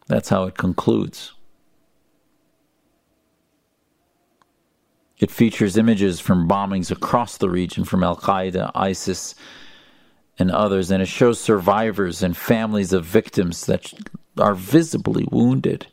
That's 0.07 0.29
how 0.29 0.45
it 0.45 0.57
concludes. 0.57 1.33
It 5.19 5.31
features 5.31 5.77
images 5.77 6.19
from 6.19 6.47
bombings 6.47 6.91
across 6.91 7.37
the 7.37 7.49
region 7.49 7.83
from 7.83 8.03
Al 8.03 8.15
Qaeda, 8.15 8.71
ISIS, 8.75 9.35
and 10.39 10.51
others, 10.51 10.91
and 10.91 11.01
it 11.01 11.07
shows 11.07 11.39
survivors 11.39 12.21
and 12.21 12.37
families 12.37 12.93
of 12.93 13.05
victims 13.05 13.65
that 13.65 13.93
are 14.37 14.53
visibly 14.53 15.27
wounded. 15.31 15.87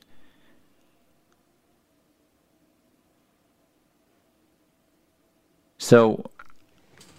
So 5.78 6.24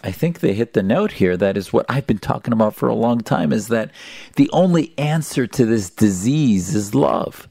I 0.02 0.12
think 0.12 0.40
they 0.40 0.54
hit 0.54 0.72
the 0.72 0.82
note 0.82 1.12
here. 1.12 1.36
That 1.36 1.56
is 1.56 1.72
what 1.72 1.86
I've 1.88 2.06
been 2.06 2.18
talking 2.18 2.52
about 2.52 2.74
for 2.74 2.88
a 2.88 2.94
long 2.94 3.20
time 3.20 3.52
is 3.52 3.68
that 3.68 3.90
the 4.36 4.50
only 4.52 4.92
answer 4.98 5.46
to 5.46 5.66
this 5.66 5.90
disease 5.90 6.74
is 6.74 6.94
love. 6.94 7.48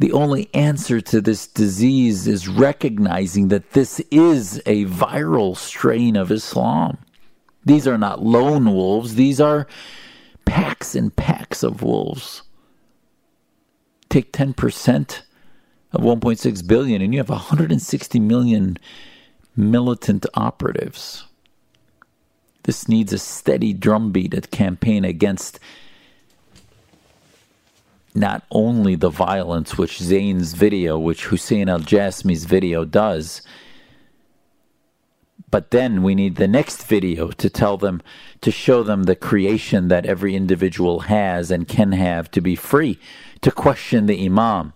The 0.00 0.12
only 0.12 0.50
answer 0.52 1.00
to 1.00 1.20
this 1.20 1.46
disease 1.46 2.26
is 2.26 2.48
recognizing 2.48 3.48
that 3.48 3.70
this 3.72 4.00
is 4.10 4.60
a 4.66 4.86
viral 4.86 5.56
strain 5.56 6.16
of 6.16 6.32
Islam. 6.32 6.98
These 7.64 7.86
are 7.86 7.98
not 7.98 8.22
lone 8.22 8.72
wolves, 8.72 9.14
these 9.14 9.40
are 9.40 9.66
packs 10.44 10.94
and 10.94 11.14
packs 11.14 11.62
of 11.62 11.82
wolves. 11.82 12.42
Take 14.08 14.32
10% 14.32 15.22
of 15.92 16.00
1.6 16.00 16.66
billion 16.66 17.02
and 17.02 17.12
you 17.12 17.20
have 17.20 17.30
160 17.30 18.20
million 18.20 18.76
militant 19.56 20.26
operatives. 20.34 21.24
This 22.64 22.88
needs 22.88 23.12
a 23.12 23.18
steady 23.18 23.72
drumbeat 23.72 24.34
at 24.34 24.50
campaign 24.50 25.04
against 25.04 25.60
not 28.14 28.44
only 28.50 28.94
the 28.94 29.10
violence 29.10 29.76
which 29.76 29.98
Zain's 29.98 30.54
video, 30.54 30.98
which 30.98 31.26
Hussein 31.26 31.68
al 31.68 31.80
Jasmi's 31.80 32.44
video 32.44 32.84
does, 32.84 33.42
but 35.50 35.70
then 35.70 36.02
we 36.02 36.14
need 36.14 36.36
the 36.36 36.48
next 36.48 36.84
video 36.84 37.30
to 37.30 37.48
tell 37.48 37.76
them, 37.76 38.02
to 38.40 38.50
show 38.50 38.82
them 38.82 39.04
the 39.04 39.16
creation 39.16 39.88
that 39.88 40.06
every 40.06 40.34
individual 40.34 41.00
has 41.00 41.50
and 41.50 41.68
can 41.68 41.92
have 41.92 42.30
to 42.32 42.40
be 42.40 42.56
free, 42.56 42.98
to 43.40 43.50
question 43.50 44.06
the 44.06 44.24
Imam, 44.24 44.72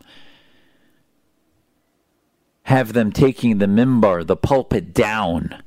have 2.65 2.93
them 2.93 3.11
taking 3.11 3.59
the 3.59 3.67
mimbar, 3.67 4.27
the 4.27 4.37
pulpit 4.37 4.95
down, 4.95 5.63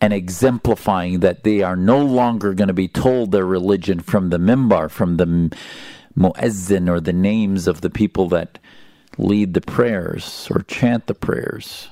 and 0.00 0.12
exemplifying 0.12 1.20
that 1.20 1.44
they 1.44 1.62
are 1.62 1.76
no 1.76 2.04
longer 2.04 2.54
going 2.54 2.68
to 2.68 2.74
be 2.74 2.88
told 2.88 3.30
their 3.30 3.46
religion 3.46 4.00
from 4.00 4.30
the 4.30 4.38
mimbar, 4.38 4.90
from 4.90 5.16
the 5.16 5.56
muezzin 6.16 6.88
or 6.88 7.00
the 7.00 7.12
names 7.12 7.68
of 7.68 7.80
the 7.82 7.90
people 7.90 8.28
that 8.28 8.58
lead 9.16 9.54
the 9.54 9.60
prayers 9.60 10.48
or 10.50 10.62
chant 10.62 11.06
the 11.06 11.14
prayers, 11.14 11.88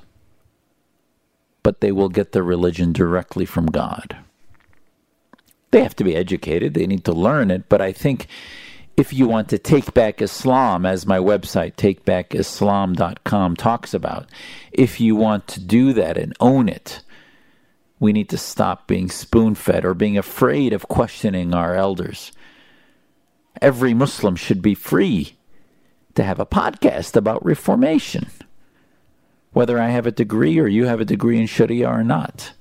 but 1.66 1.80
they 1.80 1.90
will 1.90 2.08
get 2.08 2.30
their 2.30 2.44
religion 2.44 2.92
directly 2.92 3.44
from 3.44 3.66
God. 3.66 4.16
They 5.72 5.82
have 5.82 5.96
to 5.96 6.04
be 6.04 6.14
educated, 6.14 6.74
they 6.74 6.86
need 6.86 7.04
to 7.06 7.12
learn 7.12 7.50
it, 7.50 7.68
but 7.68 7.80
I 7.80 7.90
think 7.90 8.28
if 8.96 9.12
you 9.12 9.26
want 9.26 9.48
to 9.48 9.58
take 9.58 9.92
back 9.92 10.22
Islam, 10.22 10.86
as 10.86 11.08
my 11.08 11.18
website, 11.18 11.74
takebackislam.com, 11.74 13.56
talks 13.56 13.94
about, 13.94 14.28
if 14.70 15.00
you 15.00 15.16
want 15.16 15.48
to 15.48 15.60
do 15.60 15.92
that 15.94 16.16
and 16.16 16.36
own 16.38 16.68
it, 16.68 17.02
we 17.98 18.12
need 18.12 18.28
to 18.28 18.38
stop 18.38 18.86
being 18.86 19.10
spoon 19.10 19.56
fed 19.56 19.84
or 19.84 19.92
being 19.92 20.16
afraid 20.16 20.72
of 20.72 20.86
questioning 20.86 21.52
our 21.52 21.74
elders. 21.74 22.30
Every 23.60 23.92
Muslim 23.92 24.36
should 24.36 24.62
be 24.62 24.76
free 24.76 25.34
to 26.14 26.22
have 26.22 26.38
a 26.38 26.46
podcast 26.46 27.16
about 27.16 27.44
reformation, 27.44 28.28
whether 29.56 29.80
I 29.80 29.88
have 29.88 30.06
a 30.06 30.12
degree 30.12 30.58
or 30.58 30.66
you 30.66 30.84
have 30.84 31.00
a 31.00 31.06
degree 31.06 31.40
in 31.40 31.46
Sharia 31.46 31.88
or 31.88 32.04
not. 32.04 32.52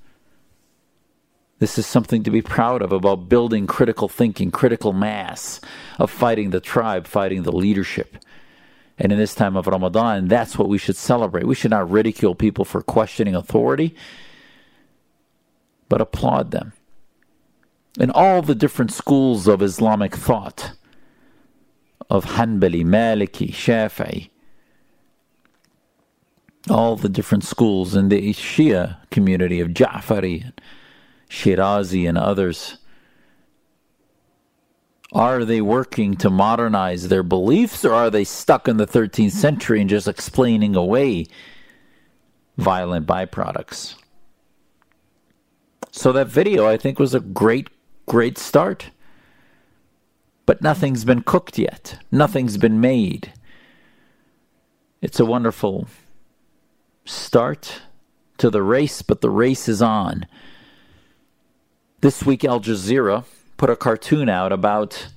This 1.60 1.78
is 1.78 1.86
something 1.86 2.24
to 2.24 2.32
be 2.32 2.42
proud 2.42 2.82
of 2.82 2.94
about 2.94 3.28
building 3.28 3.68
critical 3.68 4.08
thinking, 4.08 4.50
critical 4.50 4.94
mass, 4.94 5.60
of 6.00 6.10
fighting 6.10 6.52
the 6.52 6.62
tribe, 6.62 7.06
fighting 7.06 7.44
the 7.44 7.52
leadership. 7.52 8.16
And 8.98 9.12
in 9.12 9.18
this 9.18 9.36
time 9.36 9.58
of 9.58 9.68
Ramadan, 9.68 10.30
that's 10.30 10.58
what 10.58 10.70
we 10.70 10.78
should 10.78 10.96
celebrate. 10.96 11.46
We 11.46 11.54
should 11.54 11.72
not 11.72 11.92
ridicule 11.92 12.34
people 12.34 12.64
for 12.64 12.82
questioning 12.82 13.36
authority, 13.36 13.94
but 15.90 16.00
applaud 16.00 16.52
them. 16.52 16.72
In 18.00 18.10
all 18.10 18.42
the 18.42 18.56
different 18.56 18.94
schools 18.94 19.50
of 19.50 19.62
Islamic 19.62 20.16
thought, 20.16 20.72
of 22.10 22.24
Hanbali, 22.24 22.86
Maliki, 22.86 23.52
Shafi'i, 23.52 24.30
all 26.70 26.96
the 26.96 27.10
different 27.10 27.44
schools 27.44 27.96
in 27.96 28.10
the 28.10 28.34
Shia 28.34 28.98
community 29.12 29.60
of 29.60 29.70
Ja'fari, 29.70 30.52
Shirazi, 31.30 32.08
and 32.08 32.18
others? 32.18 32.78
Are 35.12 35.46
they 35.46 35.62
working 35.62 36.16
to 36.18 36.30
modernize 36.30 37.08
their 37.08 37.24
beliefs, 37.24 37.86
or 37.86 37.94
are 37.94 38.10
they 38.10 38.24
stuck 38.24 38.68
in 38.68 38.78
the 38.78 38.88
13th 38.88 39.32
century 39.32 39.80
and 39.80 39.90
just 39.90 40.08
explaining 40.08 40.76
away 40.76 41.28
violent 42.58 43.08
byproducts? 43.08 43.96
So, 45.92 46.12
that 46.12 46.28
video 46.28 46.68
I 46.68 46.76
think 46.76 47.00
was 47.00 47.14
a 47.14 47.22
great, 47.22 47.70
great 48.06 48.38
start. 48.38 48.90
But 50.46 50.62
nothing's 50.62 51.06
been 51.06 51.24
cooked 51.24 51.58
yet, 51.58 52.00
nothing's 52.12 52.58
been 52.58 52.82
made. 52.82 53.32
It's 55.02 55.20
a 55.20 55.26
wonderful 55.26 55.88
start 57.06 57.82
to 58.38 58.50
the 58.50 58.64
race, 58.64 59.02
but 59.02 59.22
the 59.22 59.30
race 59.30 59.70
is 59.70 59.82
on. 59.82 60.26
This 62.02 62.26
week, 62.26 62.44
Al 62.44 62.60
Jazeera 62.60 63.24
put 63.58 63.70
a 63.70 63.76
cartoon 63.76 64.28
out 64.28 64.52
about 64.52 65.08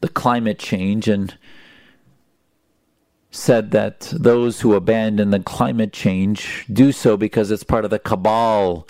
the 0.00 0.08
climate 0.08 0.58
change 0.58 1.08
and 1.08 1.36
said 3.30 3.70
that 3.70 4.12
those 4.16 4.60
who 4.60 4.74
abandon 4.74 5.30
the 5.30 5.40
climate 5.40 5.92
change 5.92 6.66
do 6.72 6.90
so 6.90 7.16
because 7.16 7.50
it's 7.50 7.62
part 7.62 7.84
of 7.84 7.90
the 7.90 7.98
cabal 7.98 8.88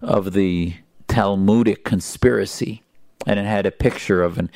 of 0.00 0.32
the 0.32 0.74
Talmudic 1.06 1.84
conspiracy. 1.84 2.82
And 3.26 3.38
it 3.38 3.46
had 3.46 3.66
a 3.66 3.70
picture 3.70 4.22
of 4.22 4.38
an 4.38 4.50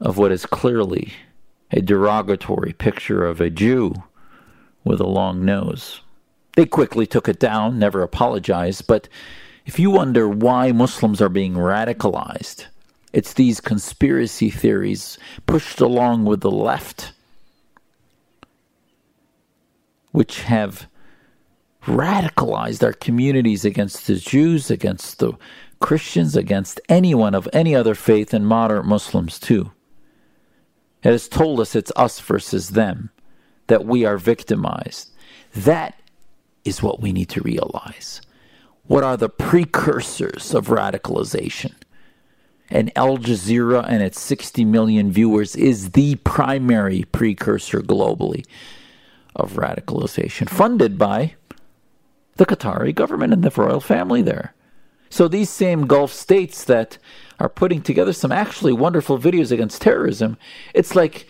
of 0.00 0.18
what 0.18 0.30
is 0.30 0.44
clearly 0.44 1.12
a 1.70 1.80
derogatory 1.80 2.72
picture 2.72 3.24
of 3.24 3.40
a 3.40 3.50
Jew 3.50 3.94
with 4.86 5.00
a 5.00 5.06
long 5.06 5.44
nose. 5.44 6.00
They 6.54 6.64
quickly 6.64 7.06
took 7.06 7.28
it 7.28 7.40
down, 7.40 7.78
never 7.78 8.02
apologized, 8.02 8.86
but 8.86 9.08
if 9.66 9.78
you 9.80 9.90
wonder 9.90 10.28
why 10.28 10.70
Muslims 10.70 11.20
are 11.20 11.28
being 11.28 11.54
radicalized, 11.54 12.66
it's 13.12 13.34
these 13.34 13.60
conspiracy 13.60 14.48
theories 14.48 15.18
pushed 15.46 15.80
along 15.80 16.24
with 16.24 16.40
the 16.40 16.50
left, 16.50 17.12
which 20.12 20.42
have 20.42 20.86
radicalized 21.84 22.82
our 22.82 22.92
communities 22.92 23.64
against 23.64 24.06
the 24.06 24.16
Jews, 24.16 24.70
against 24.70 25.18
the 25.18 25.32
Christians, 25.80 26.36
against 26.36 26.80
anyone 26.88 27.34
of 27.34 27.48
any 27.52 27.74
other 27.74 27.94
faith, 27.94 28.32
and 28.32 28.46
moderate 28.46 28.86
Muslims 28.86 29.38
too. 29.38 29.72
It 31.02 31.10
has 31.10 31.28
told 31.28 31.60
us 31.60 31.74
it's 31.74 31.92
us 31.96 32.20
versus 32.20 32.70
them, 32.70 33.10
that 33.66 33.84
we 33.84 34.04
are 34.04 34.18
victimized. 34.18 35.10
That 35.54 35.98
is 36.64 36.82
what 36.82 37.00
we 37.00 37.12
need 37.12 37.28
to 37.30 37.40
realize 37.40 38.20
what 38.86 39.02
are 39.02 39.16
the 39.16 39.28
precursors 39.28 40.54
of 40.54 40.68
radicalization. 40.68 41.72
And 42.70 42.90
Al 42.96 43.18
Jazeera 43.18 43.84
and 43.88 44.02
its 44.02 44.20
60 44.20 44.64
million 44.64 45.10
viewers 45.10 45.54
is 45.56 45.92
the 45.92 46.16
primary 46.16 47.04
precursor 47.12 47.80
globally 47.80 48.44
of 49.34 49.52
radicalization, 49.52 50.48
funded 50.48 50.98
by 50.98 51.34
the 52.36 52.46
Qatari 52.46 52.94
government 52.94 53.32
and 53.32 53.42
the 53.42 53.50
royal 53.50 53.80
family 53.80 54.22
there. 54.22 54.54
So 55.10 55.28
these 55.28 55.50
same 55.50 55.86
Gulf 55.86 56.12
states 56.12 56.64
that 56.64 56.98
are 57.38 57.48
putting 57.48 57.82
together 57.82 58.12
some 58.12 58.32
actually 58.32 58.72
wonderful 58.72 59.18
videos 59.18 59.52
against 59.52 59.82
terrorism, 59.82 60.36
it's 60.74 60.96
like 60.96 61.26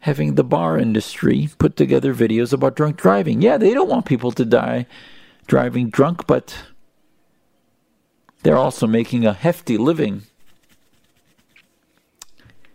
having 0.00 0.34
the 0.34 0.44
bar 0.44 0.78
industry 0.78 1.50
put 1.58 1.76
together 1.76 2.14
videos 2.14 2.52
about 2.52 2.76
drunk 2.76 2.96
driving. 2.96 3.42
Yeah, 3.42 3.58
they 3.58 3.74
don't 3.74 3.88
want 3.88 4.06
people 4.06 4.32
to 4.32 4.44
die 4.44 4.86
driving 5.46 5.90
drunk, 5.90 6.26
but 6.26 6.56
they're 8.42 8.56
also 8.56 8.86
making 8.86 9.26
a 9.26 9.32
hefty 9.32 9.76
living 9.76 10.22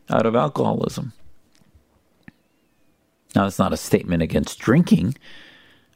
out 0.09 0.25
of 0.25 0.35
alcoholism. 0.35 1.13
Now, 3.35 3.47
it's 3.47 3.59
not 3.59 3.73
a 3.73 3.77
statement 3.77 4.21
against 4.21 4.59
drinking, 4.59 5.15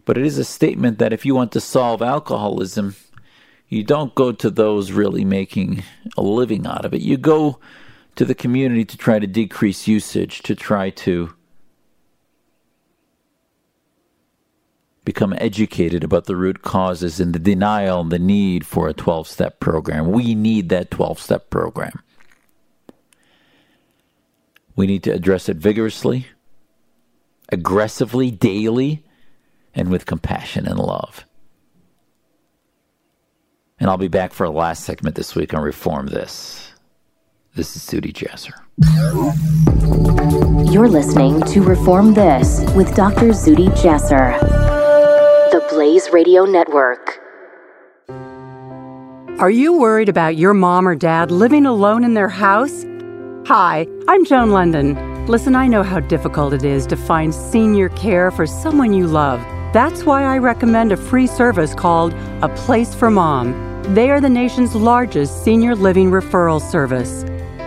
but 0.06 0.18
it 0.18 0.26
is 0.26 0.38
a 0.38 0.44
statement 0.44 0.98
that 0.98 1.14
if 1.14 1.26
you 1.26 1.36
want 1.36 1.52
to 1.54 1.62
solve 1.62 2.02
alcoholism, 2.02 2.96
you 3.68 3.84
don't 3.84 4.16
go 4.16 4.32
to 4.32 4.50
those 4.50 4.92
really 4.92 5.24
making 5.24 5.84
a 6.18 6.22
living 6.22 6.66
out 6.66 6.86
of 6.86 6.94
it. 6.94 7.02
You 7.02 7.18
go 7.18 7.60
to 8.20 8.26
the 8.26 8.36
community 8.36 8.84
to 8.84 8.98
try 8.98 9.18
to 9.18 9.26
decrease 9.26 9.88
usage, 9.88 10.42
to 10.42 10.54
try 10.54 10.90
to 10.90 11.34
become 15.06 15.34
educated 15.38 16.04
about 16.04 16.26
the 16.26 16.36
root 16.36 16.62
causes 16.62 17.22
and 17.22 17.32
the 17.32 17.40
denial 17.40 18.02
and 18.02 18.12
the 18.12 18.20
need 18.20 18.66
for 18.66 18.90
a 18.90 18.94
12 18.94 19.26
step 19.26 19.62
program. 19.62 20.12
We 20.12 20.36
need 20.36 20.68
that 20.68 20.92
12 20.92 21.18
step 21.18 21.50
program. 21.50 22.04
We 24.76 24.86
need 24.86 25.04
to 25.04 25.12
address 25.12 25.48
it 25.48 25.56
vigorously, 25.56 26.28
aggressively, 27.54 28.32
daily, 28.32 29.02
and 29.74 29.88
with 29.88 30.06
compassion 30.06 30.68
and 30.68 30.78
love. 30.78 31.24
And 33.80 33.90
I'll 33.90 33.96
be 33.96 34.10
back 34.10 34.34
for 34.34 34.44
a 34.44 34.50
last 34.50 34.84
segment 34.84 35.16
this 35.16 35.36
week 35.36 35.54
on 35.54 35.62
Reform 35.62 36.08
This. 36.08 36.69
This 37.56 37.76
is 37.76 37.82
Zuhdi 37.82 38.14
Jasser. 38.14 38.54
You're 40.72 40.88
listening 40.88 41.42
to 41.42 41.64
Reform 41.64 42.14
This 42.14 42.62
with 42.76 42.96
Dr. 42.96 43.30
Zuhdi 43.30 43.70
Jasser, 43.76 44.40
the 45.52 45.66
Blaze 45.72 46.10
Radio 46.14 46.46
Network. 46.46 47.20
Are 49.40 49.50
you 49.50 49.74
worried 49.74 50.10
about 50.10 50.38
your 50.38 50.54
mom 50.54 50.88
or 50.88 50.96
dad 50.96 51.32
living 51.32 51.66
alone 51.66 52.04
in 52.04 52.14
their 52.14 52.30
house? 52.30 52.86
Hi, 53.48 53.88
I'm 54.08 54.26
Joan 54.26 54.52
London. 54.52 55.26
Listen, 55.26 55.56
I 55.56 55.68
know 55.68 55.82
how 55.82 56.02
difficult 56.02 56.54
it 56.54 56.64
is 56.64 56.86
to 56.86 56.96
find 56.96 57.34
senior 57.34 57.90
care 57.90 58.30
for 58.30 58.46
someone 58.46 58.94
you 58.94 59.08
love. 59.08 59.40
That's 59.74 60.04
why 60.04 60.24
I 60.24 60.38
recommend 60.38 60.92
a 60.92 60.98
free 60.98 61.28
service 61.28 61.74
called 61.74 62.14
A 62.44 62.50
Place 62.50 62.94
for 62.94 63.10
Mom. 63.10 63.54
They 63.96 64.12
are 64.12 64.22
the 64.22 64.30
nation's 64.30 64.76
largest 64.76 65.44
senior 65.44 65.76
living 65.76 66.12
referral 66.12 66.62
service. 66.62 67.26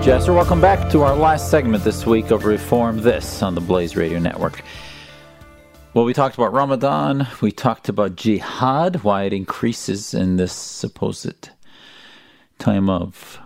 Zuhdi 0.00 0.34
Welcome 0.34 0.62
back 0.62 0.88
to 0.92 1.02
our 1.02 1.14
last 1.14 1.50
segment 1.50 1.84
this 1.84 2.06
week 2.06 2.30
of 2.30 2.46
Reform 2.46 3.02
This 3.02 3.42
on 3.42 3.54
the 3.54 3.60
Blaze 3.60 3.96
Radio 3.96 4.18
Network. 4.18 4.62
Well, 5.92 6.06
we 6.06 6.14
talked 6.14 6.36
about 6.36 6.54
Ramadan, 6.54 7.28
we 7.42 7.52
talked 7.52 7.90
about 7.90 8.16
jihad, 8.16 9.04
why 9.04 9.24
it 9.24 9.34
increases 9.34 10.14
in 10.14 10.36
this 10.36 10.52
supposed 10.52 11.50
time 12.58 12.88
of 12.88 13.40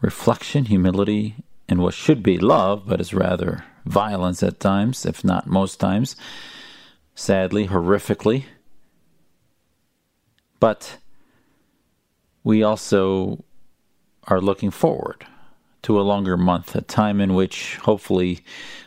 reflection, 0.00 0.64
humility, 0.64 1.36
and 1.68 1.80
what 1.80 1.94
should 1.94 2.24
be 2.24 2.38
love, 2.38 2.88
but 2.88 3.00
is 3.00 3.14
rather 3.14 3.64
violence 3.86 4.42
at 4.42 4.58
times, 4.58 5.06
if 5.06 5.22
not 5.22 5.46
most 5.46 5.78
times, 5.78 6.16
sadly, 7.14 7.68
horrifically. 7.68 8.46
But 10.58 10.96
we 12.42 12.64
also 12.64 13.44
are 14.24 14.40
looking 14.40 14.72
forward 14.72 15.24
to 15.82 16.00
a 16.00 16.02
longer 16.02 16.36
month, 16.36 16.74
a 16.74 16.82
time 16.82 17.20
in 17.20 17.34
which 17.34 17.76
hopefully 17.76 18.40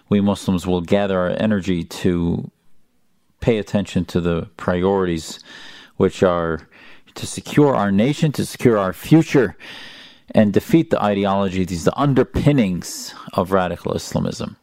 we 0.10 0.22
Muslims 0.22 0.68
will 0.68 0.82
gather 0.82 1.20
our 1.20 1.36
energy 1.38 1.84
to 1.84 2.52
pay 3.39 3.58
attention 3.58 4.06
to 4.06 4.22
the 4.22 4.50
priorities, 4.58 5.39
which 5.98 6.24
are 6.24 6.68
to 7.16 7.28
secure 7.28 7.76
our 7.76 7.91
nation, 7.91 8.32
to 8.32 8.46
secure 8.46 8.78
our 8.78 8.94
future, 8.94 9.56
and 10.32 10.54
defeat 10.54 10.89
the 10.89 11.02
ideologies, 11.02 11.84
the 11.84 12.00
underpinnings 12.00 13.14
of 13.34 13.52
radical 13.52 13.94
Islamism. 13.94 14.56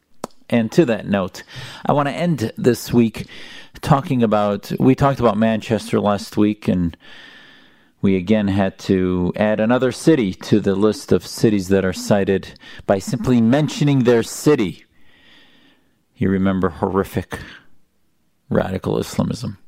And 0.49 0.73
to 0.73 0.85
that 0.87 1.07
note, 1.07 1.45
I 1.87 1.93
want 1.93 2.09
to 2.09 2.15
end 2.15 2.53
this 2.57 2.93
week 2.93 3.27
talking 3.83 4.23
about. 4.23 4.73
We 4.81 4.95
talked 4.95 5.21
about 5.21 5.37
Manchester 5.37 6.01
last 6.01 6.37
week 6.37 6.67
and 6.67 6.97
we 8.03 8.17
again 8.17 8.49
had 8.49 8.79
to 8.79 9.33
add 9.37 9.61
another 9.61 9.93
city 9.93 10.33
to 10.33 10.61
the 10.61 10.75
list 10.75 11.13
of 11.13 11.27
cities 11.27 11.69
that 11.69 11.85
are 11.85 11.93
cited 11.93 12.59
by 12.87 12.99
simply 12.99 13.41
mentioning 13.41 14.05
their 14.05 14.23
city. 14.23 14.85
You 16.17 16.29
remember 16.29 16.71
horrific 16.71 17.39
radical 18.49 18.99
Islamism. 18.99 19.59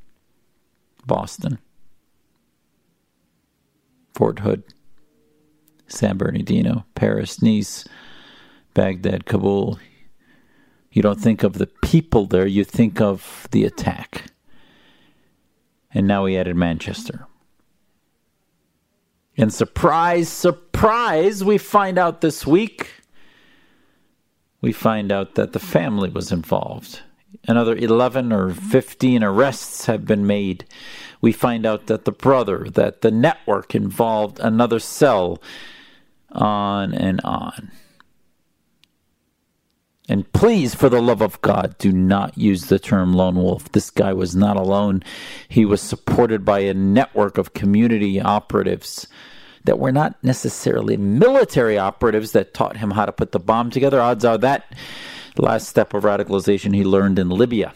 Boston, 1.07 1.59
Fort 4.15 4.41
Hood, 4.41 4.63
San 5.87 6.17
Bernardino, 6.17 6.85
Paris, 6.95 7.43
Nice, 7.43 7.87
Baghdad, 8.75 9.27
Kabul. 9.27 9.79
You 10.93 11.03
don't 11.03 11.21
think 11.21 11.43
of 11.43 11.55
the 11.55 11.67
people 11.67 12.27
there, 12.27 12.47
you 12.47 12.65
think 12.65 13.01
of 13.01 13.49
the 13.51 13.65
attack. 13.65 14.31
And 15.93 16.07
now 16.07 16.25
we 16.25 16.37
added 16.37 16.57
Manchester. 16.57 17.27
And 19.37 19.53
surprise, 19.53 20.29
surprise, 20.29 21.43
we 21.43 21.59
find 21.59 21.99
out 21.99 22.21
this 22.21 22.47
week, 22.47 22.89
we 24.61 24.73
find 24.73 25.11
out 25.11 25.35
that 25.35 25.53
the 25.53 25.59
family 25.59 26.11
was 26.11 26.31
involved. 26.31 27.01
Another 27.49 27.75
11 27.75 28.33
or 28.33 28.51
15 28.51 29.25
arrests 29.25 29.87
have 29.87 30.05
been 30.05 30.27
made. 30.27 30.65
We 31.21 31.33
find 31.33 31.65
out 31.65 31.87
that 31.87 32.05
the 32.05 32.13
brother, 32.13 32.69
that 32.71 33.01
the 33.01 33.11
network 33.11 33.75
involved 33.75 34.39
another 34.39 34.79
cell, 34.79 35.43
on 36.31 36.95
and 36.95 37.21
on. 37.25 37.71
And 40.09 40.31
please, 40.33 40.75
for 40.75 40.89
the 40.89 41.01
love 41.01 41.23
of 41.23 41.41
God, 41.43 41.77
do 41.79 41.93
not 41.93 42.37
use 42.37 42.65
the 42.65 42.79
term 42.79 43.13
lone 43.15 43.37
wolf. 43.37 43.71
This 43.71 43.91
guy 43.91 44.13
was 44.13 44.35
not 44.35 44.57
alone. 44.57 45.03
He 45.49 45.65
was 45.65 45.81
supported 45.81 46.45
by 46.45 46.61
a 46.61 46.75
network 46.75 47.39
of 47.39 47.55
community 47.55 48.21
operatives 48.21 49.07
that 49.65 49.79
were 49.79 49.93
not 49.93 50.23
necessarily 50.25 50.97
military 50.97 51.79
operatives 51.79 52.33
that 52.33 52.53
taught 52.53 52.79
him 52.79 52.91
how 52.91 53.07
to 53.07 53.13
put 53.13 53.31
the 53.31 53.39
bomb 53.39 53.71
together. 53.71 54.01
Odds 54.01 54.25
are 54.25 54.39
that 54.39 54.75
last 55.39 55.69
step 55.69 55.95
of 55.95 56.03
radicalization 56.03 56.75
he 56.75 56.85
learned 56.85 57.19
in 57.19 57.29
Libya 57.29 57.73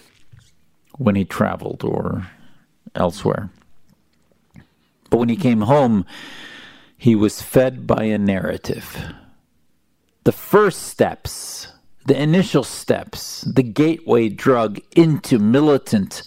when 0.98 1.14
he 1.14 1.24
traveled 1.24 1.84
or 1.84 2.26
elsewhere. 2.94 3.50
But 5.10 5.18
when 5.18 5.28
he 5.28 5.36
came 5.36 5.62
home, 5.62 6.04
he 6.98 7.14
was 7.14 7.40
fed 7.40 7.86
by 7.86 8.04
a 8.04 8.18
narrative. 8.18 8.96
The 10.24 10.32
first 10.32 10.82
steps 10.82 11.68
the 12.06 12.20
initial 12.20 12.62
steps, 12.62 13.40
the 13.42 13.62
gateway 13.62 14.28
drug 14.28 14.80
into 14.94 15.38
militant 15.38 16.22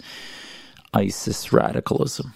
ISIS 0.92 1.52
radicalism. 1.52 2.34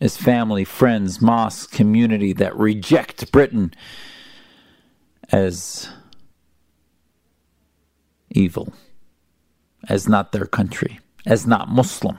As 0.00 0.16
family, 0.16 0.64
friends, 0.64 1.20
mosque, 1.20 1.70
community 1.70 2.32
that 2.34 2.56
reject 2.56 3.30
Britain 3.32 3.72
as 5.30 5.88
evil, 8.30 8.72
as 9.88 10.08
not 10.08 10.32
their 10.32 10.46
country, 10.46 11.00
as 11.24 11.46
not 11.46 11.68
Muslim. 11.68 12.18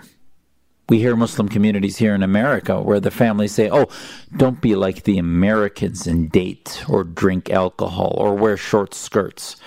We 0.90 1.00
hear 1.00 1.16
Muslim 1.16 1.50
communities 1.50 1.98
here 1.98 2.16
in 2.16 2.24
America 2.24 2.82
where 2.82 3.00
the 3.00 3.12
families 3.12 3.54
say, 3.54 3.70
oh, 3.70 3.88
don't 4.36 4.62
be 4.62 4.76
like 4.76 5.04
the 5.04 5.18
Americans 5.18 6.08
and 6.08 6.32
date 6.32 6.84
or 6.88 7.04
drink 7.04 7.50
alcohol 7.50 8.16
or 8.18 8.36
wear 8.36 8.58
short 8.58 8.94
skirts. 8.94 9.58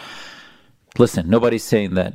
Listen, 0.99 1.28
nobody's 1.30 1.64
saying 1.64 1.95
that 1.95 2.14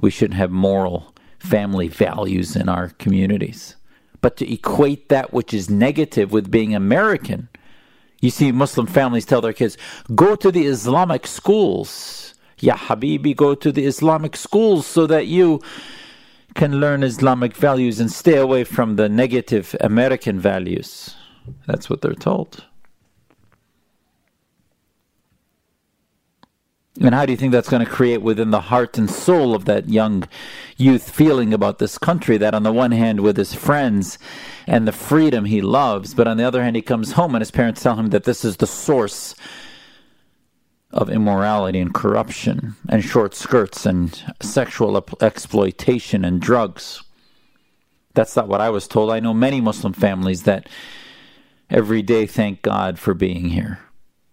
we 0.00 0.10
shouldn't 0.10 0.38
have 0.38 0.50
moral 0.50 1.14
family 1.38 1.88
values 1.88 2.56
in 2.56 2.68
our 2.68 2.88
communities. 2.88 3.76
But 4.20 4.36
to 4.38 4.52
equate 4.52 5.10
that 5.10 5.32
which 5.32 5.52
is 5.52 5.68
negative 5.68 6.32
with 6.32 6.50
being 6.50 6.74
American, 6.74 7.48
you 8.20 8.30
see 8.30 8.52
Muslim 8.52 8.86
families 8.86 9.26
tell 9.26 9.42
their 9.42 9.52
kids, 9.52 9.76
go 10.14 10.34
to 10.36 10.50
the 10.50 10.66
Islamic 10.66 11.26
schools. 11.26 12.34
Ya 12.58 12.74
Habibi, 12.74 13.36
go 13.36 13.54
to 13.54 13.70
the 13.70 13.84
Islamic 13.84 14.36
schools 14.36 14.86
so 14.86 15.06
that 15.06 15.26
you 15.26 15.60
can 16.54 16.80
learn 16.80 17.02
Islamic 17.02 17.54
values 17.54 18.00
and 18.00 18.10
stay 18.10 18.36
away 18.36 18.64
from 18.64 18.96
the 18.96 19.08
negative 19.08 19.76
American 19.80 20.40
values. 20.40 21.14
That's 21.66 21.90
what 21.90 22.00
they're 22.00 22.14
told. 22.14 22.64
And 27.00 27.12
how 27.12 27.26
do 27.26 27.32
you 27.32 27.36
think 27.36 27.52
that's 27.52 27.68
going 27.68 27.84
to 27.84 27.90
create 27.90 28.22
within 28.22 28.50
the 28.50 28.60
heart 28.60 28.96
and 28.96 29.10
soul 29.10 29.54
of 29.54 29.64
that 29.64 29.88
young 29.88 30.28
youth 30.76 31.10
feeling 31.10 31.52
about 31.52 31.80
this 31.80 31.98
country 31.98 32.36
that, 32.38 32.54
on 32.54 32.62
the 32.62 32.72
one 32.72 32.92
hand, 32.92 33.20
with 33.20 33.36
his 33.36 33.52
friends 33.52 34.16
and 34.66 34.86
the 34.86 34.92
freedom 34.92 35.44
he 35.44 35.60
loves, 35.60 36.14
but 36.14 36.28
on 36.28 36.36
the 36.36 36.44
other 36.44 36.62
hand, 36.62 36.76
he 36.76 36.82
comes 36.82 37.12
home 37.12 37.34
and 37.34 37.42
his 37.42 37.50
parents 37.50 37.82
tell 37.82 37.96
him 37.96 38.10
that 38.10 38.24
this 38.24 38.44
is 38.44 38.58
the 38.58 38.66
source 38.68 39.34
of 40.92 41.10
immorality 41.10 41.80
and 41.80 41.92
corruption 41.92 42.76
and 42.88 43.04
short 43.04 43.34
skirts 43.34 43.84
and 43.84 44.22
sexual 44.40 45.04
exploitation 45.20 46.24
and 46.24 46.40
drugs. 46.40 47.02
That's 48.14 48.36
not 48.36 48.46
what 48.46 48.60
I 48.60 48.70
was 48.70 48.86
told. 48.86 49.10
I 49.10 49.18
know 49.18 49.34
many 49.34 49.60
Muslim 49.60 49.92
families 49.92 50.44
that 50.44 50.68
every 51.68 52.02
day 52.02 52.26
thank 52.26 52.62
God 52.62 53.00
for 53.00 53.12
being 53.12 53.48
here, 53.48 53.80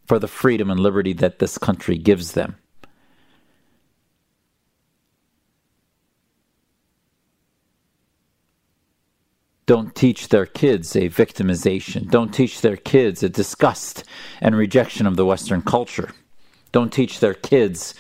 for 0.06 0.20
the 0.20 0.28
freedom 0.28 0.70
and 0.70 0.80
liberty 0.80 1.14
that 1.14 1.40
this 1.40 1.58
country 1.58 1.98
gives 1.98 2.34
them. 2.34 2.58
Don't 9.66 9.96
teach 9.96 10.28
their 10.30 10.46
kids 10.46 10.96
a 10.96 11.08
victimization. 11.10 12.10
Don't 12.10 12.34
teach 12.34 12.60
their 12.60 12.76
kids 12.76 13.24
a 13.24 13.30
disgust 13.30 14.04
and 14.42 14.56
rejection 14.56 15.08
of 15.08 15.16
the 15.16 15.26
Western 15.26 15.62
culture 15.62 16.12
don't 16.72 16.92
teach 16.94 17.20
their 17.20 17.34
kids 17.34 17.94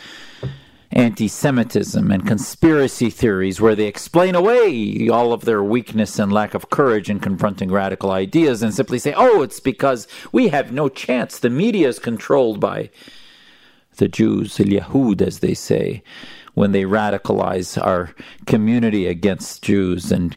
anti 0.94 1.28
Semitism 1.28 2.12
and 2.12 2.28
conspiracy 2.28 3.10
theories 3.10 3.62
where 3.62 3.76
they 3.76 3.86
explain 3.86 4.36
away 4.36 5.08
all 5.10 5.34
of 5.34 5.46
their 5.46 5.64
weakness 5.64 6.20
and 6.20 6.32
lack 6.32 6.54
of 6.54 6.70
courage 6.70 7.10
in 7.10 7.20
confronting 7.20 7.72
radical 7.72 8.12
ideas 8.12 8.62
and 8.62 8.74
simply 8.74 9.00
say, 9.00 9.14
oh, 9.16 9.42
it's 9.42 9.60
because 9.60 10.08
we 10.32 10.50
have 10.50 10.72
no 10.72 10.90
chance. 10.90 11.40
The 11.40 11.50
media 11.50 11.88
is 11.88 12.00
controlled 12.00 12.60
by 12.60 12.90
the 13.98 14.08
Jews, 14.08 14.58
the 14.58 14.66
Yahud, 14.66 15.22
as 15.22 15.40
they 15.40 15.54
say, 15.54 16.04
when 16.54 16.72
they 16.72 16.84
radicalize 16.84 17.82
our 17.82 18.14
community 18.46 19.08
against 19.08 19.64
Jews 19.64 20.12
and, 20.12 20.36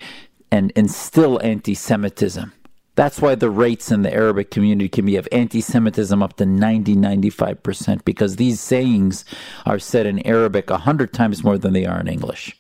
and 0.51 0.71
instill 0.73 1.41
anti 1.43 1.75
Semitism. 1.75 2.53
That's 2.97 3.21
why 3.21 3.35
the 3.35 3.51
rates 3.51 3.91
in 3.91 4.03
the 4.03 4.15
Arabic 4.15 4.51
community 4.51 4.89
can 4.89 5.05
be 5.05 5.17
of 5.17 5.29
anti 5.33 5.61
Semitism 5.61 6.23
up 6.23 6.37
to 6.37 6.47
90 6.47 6.95
95%, 6.95 8.05
because 8.05 8.37
these 8.37 8.61
sayings 8.61 9.25
are 9.67 9.81
said 9.81 10.07
in 10.07 10.25
Arabic 10.27 10.71
a 10.71 10.79
hundred 10.79 11.13
times 11.13 11.43
more 11.43 11.59
than 11.59 11.73
they 11.73 11.87
are 11.87 12.01
in 12.01 12.09
English. 12.09 12.57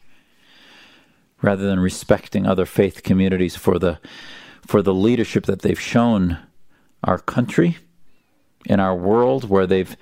Rather 1.40 1.66
than 1.66 1.78
respecting 1.78 2.46
other 2.46 2.66
faith 2.66 3.02
communities 3.02 3.54
for 3.54 3.78
the, 3.78 4.00
for 4.66 4.82
the 4.82 4.94
leadership 4.94 5.46
that 5.46 5.62
they've 5.62 5.80
shown 5.80 6.38
our 7.04 7.18
country, 7.18 7.76
in 8.66 8.80
our 8.80 8.96
world, 8.96 9.48
where 9.48 9.66
they've 9.66 9.96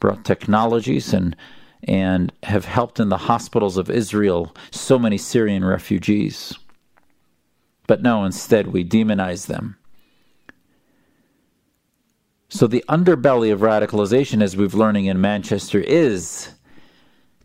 brought 0.00 0.24
technologies 0.24 1.14
and, 1.14 1.36
and 1.84 2.32
have 2.42 2.64
helped 2.64 2.98
in 2.98 3.08
the 3.08 3.16
hospitals 3.16 3.76
of 3.76 3.88
Israel 3.88 4.54
so 4.70 4.98
many 4.98 5.16
Syrian 5.16 5.64
refugees 5.64 6.58
but 7.86 8.02
no, 8.02 8.24
instead 8.24 8.68
we 8.68 8.84
demonize 8.84 9.46
them. 9.46 9.76
So 12.48 12.66
the 12.66 12.84
underbelly 12.88 13.52
of 13.52 13.60
radicalization, 13.60 14.42
as 14.42 14.56
we've 14.56 14.74
learning 14.74 15.06
in 15.06 15.20
Manchester, 15.20 15.80
is 15.80 16.50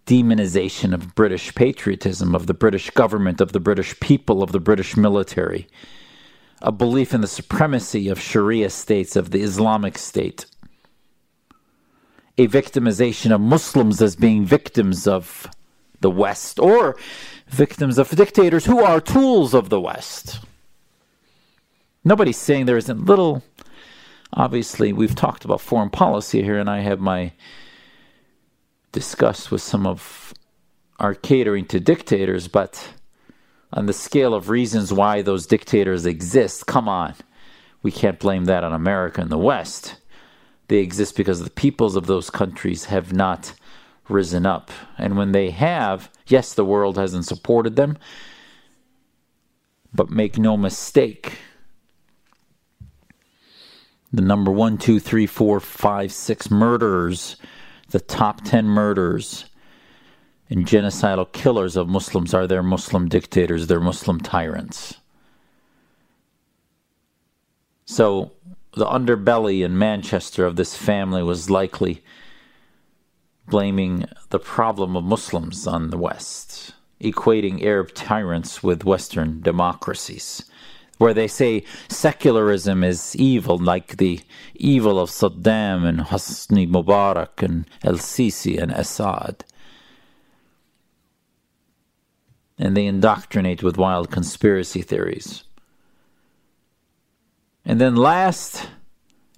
demonization 0.06 0.94
of 0.94 1.16
British 1.16 1.54
patriotism, 1.56 2.36
of 2.36 2.48
the 2.48 2.54
British 2.54 2.90
government, 2.92 3.42
of 3.42 3.52
the 3.52 3.60
British 3.60 4.00
people, 4.00 4.42
of 4.44 4.52
the 4.52 4.60
British 4.60 4.98
military, 4.98 5.68
a 6.62 6.72
belief 6.72 7.14
in 7.14 7.22
the 7.22 7.28
supremacy 7.28 8.10
of 8.10 8.20
Sharia 8.20 8.70
states, 8.70 9.16
of 9.16 9.32
the 9.32 9.42
Islamic 9.42 9.98
State, 9.98 10.46
a 12.38 12.48
victimization 12.48 13.34
of 13.34 13.42
Muslims 13.42 14.02
as 14.02 14.16
being 14.16 14.46
victims 14.46 15.08
of 15.08 15.48
the 16.02 16.10
West, 16.10 16.60
or 16.60 16.98
victims 17.48 17.98
of 17.98 18.10
dictators 18.10 18.66
who 18.66 18.84
are 18.84 19.02
tools 19.02 19.54
of 19.54 19.70
the 19.70 19.82
West. 19.82 20.40
Nobody's 22.04 22.38
saying 22.38 22.66
there 22.66 22.78
isn't 22.78 23.06
little. 23.06 23.44
Obviously, 24.34 24.94
we've 24.94 25.16
talked 25.16 25.46
about 25.46 25.62
foreign 25.62 25.90
policy 25.90 26.44
here, 26.44 26.60
and 26.60 26.70
I 26.70 26.80
have 26.80 27.00
my 27.00 27.34
disgust 28.92 29.52
with 29.52 29.62
some 29.62 29.86
of 29.86 30.34
our 31.00 31.14
catering 31.14 31.66
to 31.66 31.80
dictators, 31.80 32.48
but 32.48 32.94
on 33.72 33.86
the 33.86 33.94
scale 33.94 34.34
of 34.34 34.50
reasons 34.50 34.92
why 34.92 35.22
those 35.22 35.46
dictators 35.46 36.06
exist, 36.06 36.66
come 36.66 36.90
on. 36.90 37.16
We 37.82 37.92
can't 37.92 38.20
blame 38.20 38.46
that 38.46 38.64
on 38.64 38.74
America 38.74 39.22
and 39.22 39.30
the 39.30 39.38
West. 39.38 39.96
They 40.68 40.78
exist 40.78 41.16
because 41.16 41.44
the 41.44 41.50
peoples 41.50 41.96
of 41.96 42.08
those 42.08 42.30
countries 42.30 42.86
have 42.86 43.14
not 43.14 43.54
risen 44.10 44.46
up. 44.46 44.72
And 44.98 45.18
when 45.18 45.32
they 45.32 45.52
have, 45.52 46.12
yes, 46.28 46.54
the 46.54 46.66
world 46.66 46.98
hasn't 46.98 47.26
supported 47.26 47.76
them, 47.76 47.98
but 49.94 50.10
make 50.10 50.38
no 50.38 50.58
mistake, 50.58 51.38
the 54.12 54.22
number 54.22 54.52
one, 54.52 54.78
two, 54.78 55.00
three, 55.00 55.28
four, 55.28 55.60
five, 55.60 56.12
six 56.12 56.50
murderers, 56.50 57.36
the 57.90 58.00
top 58.00 58.44
ten 58.44 58.66
murderers 58.66 59.46
and 60.50 60.66
genocidal 60.66 61.32
killers 61.32 61.76
of 61.76 61.88
Muslims 61.88 62.34
are 62.34 62.48
their 62.48 62.64
Muslim 62.64 63.08
dictators, 63.08 63.68
their 63.68 63.80
Muslim 63.80 64.20
tyrants. 64.20 64.96
So 67.86 68.32
the 68.74 68.86
underbelly 68.86 69.64
in 69.64 69.78
Manchester 69.78 70.46
of 70.46 70.56
this 70.56 70.76
family 70.76 71.22
was 71.24 71.50
likely 71.50 72.04
blaming 73.50 74.06
the 74.30 74.40
problem 74.40 74.96
of 74.96 75.04
Muslims 75.04 75.68
on 75.68 75.90
the 75.90 75.98
West, 75.98 76.74
equating 77.02 77.64
Arab 77.64 77.94
tyrants 77.94 78.64
with 78.64 78.84
Western 78.86 79.42
democracies, 79.42 80.44
where 80.98 81.14
they 81.14 81.28
say 81.28 81.64
secularism 81.88 82.84
is 82.84 83.16
evil, 83.16 83.58
like 83.58 83.98
the 83.98 84.20
evil 84.56 85.00
of 85.00 85.10
Saddam 85.10 85.86
and 85.86 86.00
Hosni 86.00 86.68
Mubarak 86.68 87.42
and 87.42 87.66
El 87.84 87.96
Sisi 87.96 88.62
and 88.62 88.72
Assad. 88.72 89.46
And 92.58 92.76
they 92.76 92.86
indoctrinate 92.86 93.64
with 93.64 93.78
wild 93.78 94.12
conspiracy 94.12 94.82
theories. 94.82 95.44
And 97.64 97.80
then 97.80 97.96
last, 97.96 98.68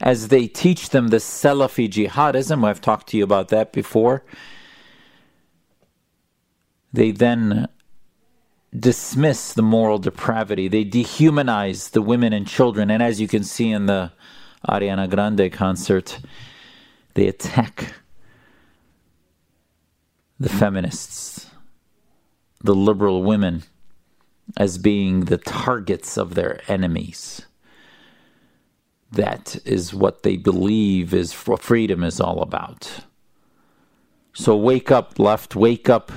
as 0.02 0.30
they 0.30 0.48
teach 0.48 0.90
them 0.90 1.10
the 1.10 1.18
Salafi 1.18 1.88
jihadism. 1.88 2.66
I've 2.66 2.82
talked 2.82 3.08
to 3.10 3.18
you 3.18 3.24
about 3.24 3.50
that 3.50 3.72
before. 3.72 4.24
They 6.92 7.12
then 7.12 7.68
dismiss 8.78 9.54
the 9.54 9.62
moral 9.62 10.00
depravity. 10.00 10.68
They 10.68 10.84
dehumanize 10.84 11.92
the 11.92 12.02
women 12.02 12.34
and 12.34 12.48
children. 12.48 12.90
And 12.90 13.04
as 13.04 13.22
you 13.22 13.28
can 13.28 13.44
see 13.44 13.70
in 13.70 13.86
the 13.86 14.12
Ariana 14.68 15.10
Grande 15.10 15.52
concert, 15.52 16.20
they 17.14 17.28
attack 17.28 17.94
the 20.40 20.50
feminists, 20.50 21.52
the 22.64 22.76
liberal 22.76 23.22
women, 23.22 23.64
as 24.58 24.78
being 24.80 25.26
the 25.26 25.38
targets 25.38 26.18
of 26.18 26.34
their 26.34 26.62
enemies. 26.68 27.46
That 29.12 29.58
is 29.66 29.94
what 29.94 30.24
they 30.24 30.38
believe 30.38 31.14
is 31.14 31.34
freedom 31.34 32.04
is 32.04 32.22
all 32.22 32.42
about. 32.42 33.02
So 34.34 34.56
wake 34.56 34.90
up, 34.90 35.20
left, 35.20 35.56
wake 35.56 35.90
up, 35.90 36.12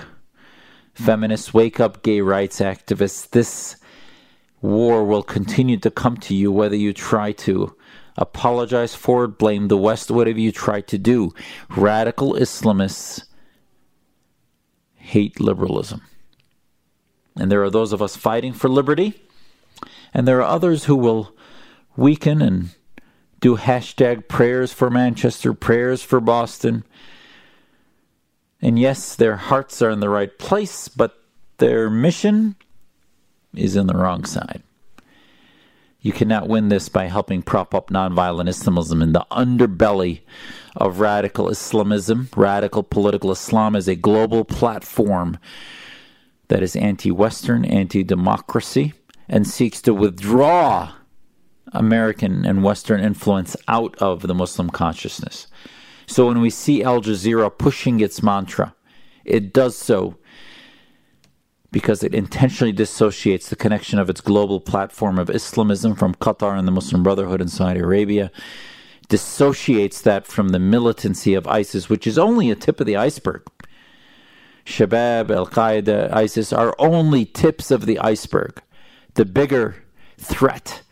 feminists, 0.94 1.52
wake 1.52 1.80
up, 1.80 2.04
gay 2.04 2.20
rights 2.20 2.60
activists. 2.60 3.28
This 3.28 3.76
war 4.62 5.04
will 5.04 5.24
continue 5.24 5.76
to 5.78 5.90
come 5.90 6.16
to 6.18 6.34
you 6.34 6.52
whether 6.52 6.76
you 6.76 6.92
try 6.92 7.32
to 7.32 7.74
apologize 8.16 8.94
for 8.94 9.24
it, 9.24 9.38
blame 9.38 9.66
the 9.66 9.76
West, 9.76 10.10
whatever 10.10 10.38
you 10.38 10.52
try 10.52 10.80
to 10.82 10.96
do. 10.96 11.32
Radical 11.76 12.34
Islamists 12.34 13.24
hate 14.94 15.40
liberalism. 15.40 16.00
And 17.36 17.50
there 17.50 17.64
are 17.64 17.70
those 17.70 17.92
of 17.92 18.00
us 18.00 18.16
fighting 18.16 18.52
for 18.52 18.68
liberty, 18.68 19.20
and 20.14 20.28
there 20.28 20.38
are 20.38 20.42
others 20.42 20.84
who 20.84 20.94
will 20.94 21.34
weaken 21.96 22.40
and 22.40 22.70
do 23.44 23.58
hashtag 23.58 24.26
prayers 24.26 24.72
for 24.72 24.88
Manchester, 24.88 25.52
prayers 25.52 26.02
for 26.02 26.18
Boston. 26.18 26.82
And 28.62 28.78
yes, 28.78 29.14
their 29.14 29.36
hearts 29.36 29.82
are 29.82 29.90
in 29.90 30.00
the 30.00 30.08
right 30.08 30.38
place, 30.38 30.88
but 30.88 31.22
their 31.58 31.90
mission 31.90 32.56
is 33.54 33.76
in 33.76 33.86
the 33.86 33.98
wrong 33.98 34.24
side. 34.24 34.62
You 36.00 36.10
cannot 36.10 36.48
win 36.48 36.70
this 36.70 36.88
by 36.88 37.04
helping 37.04 37.42
prop 37.42 37.74
up 37.74 37.90
nonviolent 37.90 38.48
Islamism 38.48 39.02
in 39.02 39.12
the 39.12 39.26
underbelly 39.30 40.22
of 40.74 41.00
radical 41.00 41.50
Islamism. 41.50 42.30
Radical 42.34 42.82
political 42.82 43.30
Islam 43.30 43.76
is 43.76 43.88
a 43.88 43.94
global 43.94 44.46
platform 44.46 45.36
that 46.48 46.62
is 46.62 46.76
anti 46.76 47.10
Western, 47.10 47.66
anti 47.66 48.02
democracy, 48.02 48.94
and 49.28 49.46
seeks 49.46 49.82
to 49.82 49.92
withdraw 49.92 50.92
American 51.74 52.44
and 52.44 52.62
Western 52.62 53.00
influence 53.00 53.56
out 53.68 53.94
of 53.96 54.22
the 54.22 54.34
Muslim 54.34 54.70
consciousness. 54.70 55.46
So 56.06 56.26
when 56.26 56.40
we 56.40 56.50
see 56.50 56.82
Al 56.82 57.00
Jazeera 57.00 57.56
pushing 57.56 58.00
its 58.00 58.22
mantra, 58.22 58.74
it 59.24 59.52
does 59.52 59.76
so 59.76 60.16
because 61.74 62.04
it 62.04 62.14
intentionally 62.14 62.70
dissociates 62.70 63.48
the 63.48 63.56
connection 63.56 63.98
of 63.98 64.08
its 64.08 64.20
global 64.20 64.60
platform 64.60 65.18
of 65.18 65.28
Islamism 65.28 65.96
from 65.96 66.14
Qatar 66.14 66.56
and 66.56 66.68
the 66.68 66.72
Muslim 66.72 67.02
Brotherhood 67.02 67.40
in 67.40 67.48
Saudi 67.48 67.80
Arabia, 67.80 68.30
dissociates 69.08 70.00
that 70.02 70.24
from 70.24 70.50
the 70.50 70.60
militancy 70.60 71.34
of 71.34 71.48
ISIS, 71.48 71.88
which 71.88 72.06
is 72.06 72.16
only 72.16 72.48
a 72.48 72.54
tip 72.54 72.78
of 72.78 72.86
the 72.86 72.96
iceberg. 72.96 73.42
Shabab, 74.64 75.34
Al 75.34 75.48
Qaeda, 75.48 76.12
ISIS 76.12 76.52
are 76.52 76.76
only 76.78 77.24
tips 77.24 77.72
of 77.72 77.86
the 77.86 77.98
iceberg. 77.98 78.62
The 79.14 79.24
bigger 79.24 79.82
threat 80.16 80.83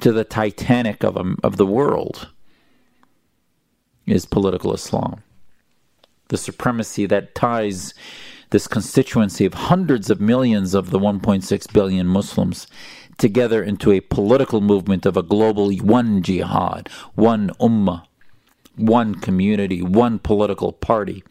to 0.00 0.12
the 0.12 0.24
Titanic 0.24 1.02
of, 1.04 1.16
um, 1.16 1.38
of 1.42 1.56
the 1.56 1.66
world 1.66 2.28
is 4.06 4.26
political 4.26 4.74
Islam. 4.74 5.22
The 6.28 6.36
supremacy 6.36 7.06
that 7.06 7.34
ties 7.34 7.94
this 8.50 8.66
constituency 8.66 9.44
of 9.44 9.54
hundreds 9.54 10.10
of 10.10 10.20
millions 10.20 10.74
of 10.74 10.90
the 10.90 10.98
1.6 10.98 11.72
billion 11.72 12.06
Muslims 12.06 12.66
together 13.18 13.62
into 13.62 13.92
a 13.92 14.00
political 14.00 14.60
movement 14.60 15.06
of 15.06 15.16
a 15.16 15.22
global 15.22 15.72
one 15.76 16.22
jihad, 16.22 16.88
one 17.14 17.50
ummah, 17.60 18.04
one 18.76 19.14
community, 19.14 19.82
one 19.82 20.18
political 20.18 20.72
party 20.72 21.22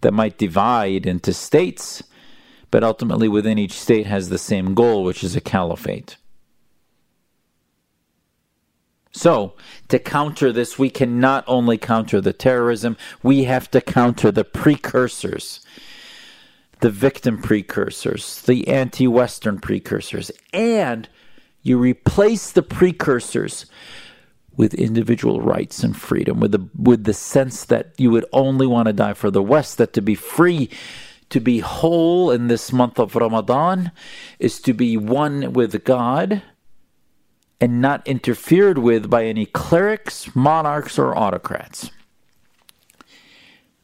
that 0.00 0.12
might 0.12 0.38
divide 0.38 1.06
into 1.06 1.32
states, 1.32 2.02
but 2.70 2.84
ultimately 2.84 3.28
within 3.28 3.58
each 3.58 3.72
state 3.72 4.06
has 4.06 4.28
the 4.28 4.38
same 4.38 4.74
goal, 4.74 5.04
which 5.04 5.22
is 5.22 5.36
a 5.36 5.40
caliphate. 5.40 6.16
So, 9.16 9.54
to 9.88 10.00
counter 10.00 10.50
this, 10.50 10.76
we 10.76 10.90
can 10.90 11.20
not 11.20 11.44
only 11.46 11.78
counter 11.78 12.20
the 12.20 12.32
terrorism, 12.32 12.96
we 13.22 13.44
have 13.44 13.70
to 13.70 13.80
counter 13.80 14.32
the 14.32 14.42
precursors, 14.42 15.60
the 16.80 16.90
victim 16.90 17.40
precursors, 17.40 18.42
the 18.42 18.66
anti 18.66 19.06
Western 19.06 19.60
precursors, 19.60 20.32
and 20.52 21.08
you 21.62 21.78
replace 21.78 22.50
the 22.50 22.62
precursors 22.62 23.66
with 24.56 24.74
individual 24.74 25.40
rights 25.40 25.84
and 25.84 25.96
freedom, 25.96 26.40
with 26.40 26.50
the, 26.50 26.68
with 26.76 27.04
the 27.04 27.14
sense 27.14 27.64
that 27.66 27.92
you 27.96 28.10
would 28.10 28.26
only 28.32 28.66
want 28.66 28.86
to 28.86 28.92
die 28.92 29.14
for 29.14 29.30
the 29.30 29.42
West, 29.42 29.78
that 29.78 29.92
to 29.92 30.02
be 30.02 30.16
free, 30.16 30.68
to 31.30 31.38
be 31.38 31.60
whole 31.60 32.32
in 32.32 32.48
this 32.48 32.72
month 32.72 32.98
of 32.98 33.14
Ramadan 33.14 33.92
is 34.40 34.60
to 34.60 34.72
be 34.72 34.96
one 34.96 35.52
with 35.52 35.84
God 35.84 36.42
and 37.60 37.80
not 37.80 38.06
interfered 38.06 38.78
with 38.78 39.08
by 39.08 39.24
any 39.24 39.46
clerics, 39.46 40.34
monarchs, 40.34 40.98
or 40.98 41.16
autocrats. 41.16 41.90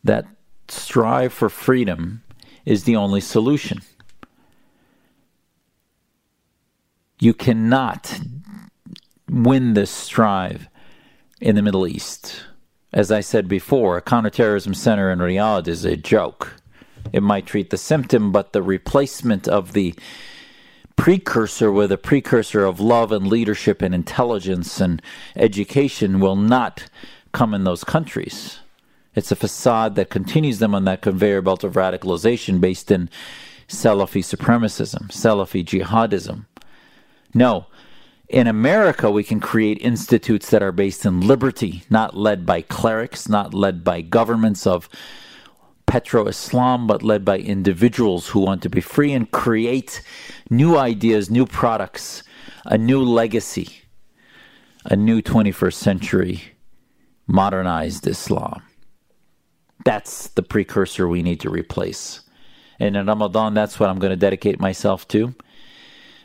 That 0.03 0.27
strive 0.69 1.33
for 1.33 1.49
freedom 1.49 2.23
is 2.65 2.85
the 2.85 2.97
only 2.97 3.21
solution. 3.21 3.81
You 7.19 7.35
cannot 7.35 8.21
win 9.29 9.75
this 9.75 9.91
strive 9.91 10.69
in 11.41 11.55
the 11.55 11.63
Middle 11.63 11.87
East. 11.87 12.45
As 12.93 13.13
I 13.13 13.21
said 13.21 13.47
before, 13.47 13.97
a 13.97 14.03
counterterrorism 14.03 14.75
center 14.75 15.11
in 15.11 15.21
Riyadh 15.21 15.69
is 15.69 15.85
a 15.85 15.97
joke. 15.97 16.57
It 17.13 17.23
might 17.23 17.47
treat 17.47 17.71
the 17.71 17.79
symptom, 17.79 18.33
but 18.33 18.53
the 18.53 18.63
replacement 18.63 19.47
of 19.47 19.73
the 19.73 19.95
precursor 21.01 21.73
with 21.73 21.91
a 21.91 21.97
precursor 21.97 22.67
of 22.67 22.79
love 22.79 23.11
and 23.11 23.27
leadership 23.27 23.81
and 23.81 23.95
intelligence 23.95 24.83
and 24.83 25.01
education 25.35 26.21
will 26.21 26.37
not 26.37 26.91
come 27.33 27.55
in 27.55 27.65
those 27.65 27.85
countries. 27.85 28.59
It's 29.15 29.33
a 29.33 29.37
facade 29.37 29.95
that 29.95 30.11
continues 30.11 30.59
them 30.59 30.75
on 30.75 30.85
that 30.85 31.01
conveyor 31.01 31.41
belt 31.41 31.65
of 31.65 31.73
radicalization 31.73 32.61
based 32.61 32.91
in 32.91 33.09
Salafi 33.67 34.23
supremacism, 34.23 35.09
Salafi 35.09 35.65
jihadism. 35.65 36.45
No, 37.33 37.65
in 38.29 38.47
America, 38.47 39.11
we 39.11 39.25
can 39.25 39.41
create 39.41 39.81
institutes 39.81 40.51
that 40.51 40.63
are 40.63 40.71
based 40.71 41.07
in 41.07 41.23
liberty, 41.23 41.83
not 41.89 42.15
led 42.15 42.45
by 42.45 42.61
clerics, 42.61 43.27
not 43.27 43.55
led 43.55 43.83
by 43.83 44.03
governments 44.03 44.67
of 44.67 44.87
petro 45.91 46.29
Islam, 46.29 46.87
but 46.87 47.03
led 47.03 47.25
by 47.25 47.39
individuals 47.39 48.29
who 48.29 48.39
want 48.39 48.63
to 48.63 48.71
be 48.71 48.81
free 48.81 49.13
and 49.13 49.29
create 49.33 50.03
new 50.49 50.77
ideas, 50.79 51.29
new 51.29 51.45
products, 51.45 52.23
a 52.65 52.79
new 52.79 53.03
legacy, 53.03 53.83
a 54.85 54.95
new 54.95 55.21
21st 55.21 55.75
century 55.75 56.43
modernized 57.27 58.07
Islam. 58.07 58.63
That's 59.85 60.29
the 60.29 60.45
precursor 60.45 61.09
we 61.09 61.25
need 61.25 61.41
to 61.41 61.51
replace. 61.51 62.21
And 62.79 62.97
in 62.97 63.07
Ramadan, 63.07 63.55
that's 63.55 63.81
what 63.81 63.91
I'm 63.91 63.99
going 63.99 64.11
to 64.11 64.17
dedicate 64.17 64.61
myself 64.61 65.09
to 65.09 65.35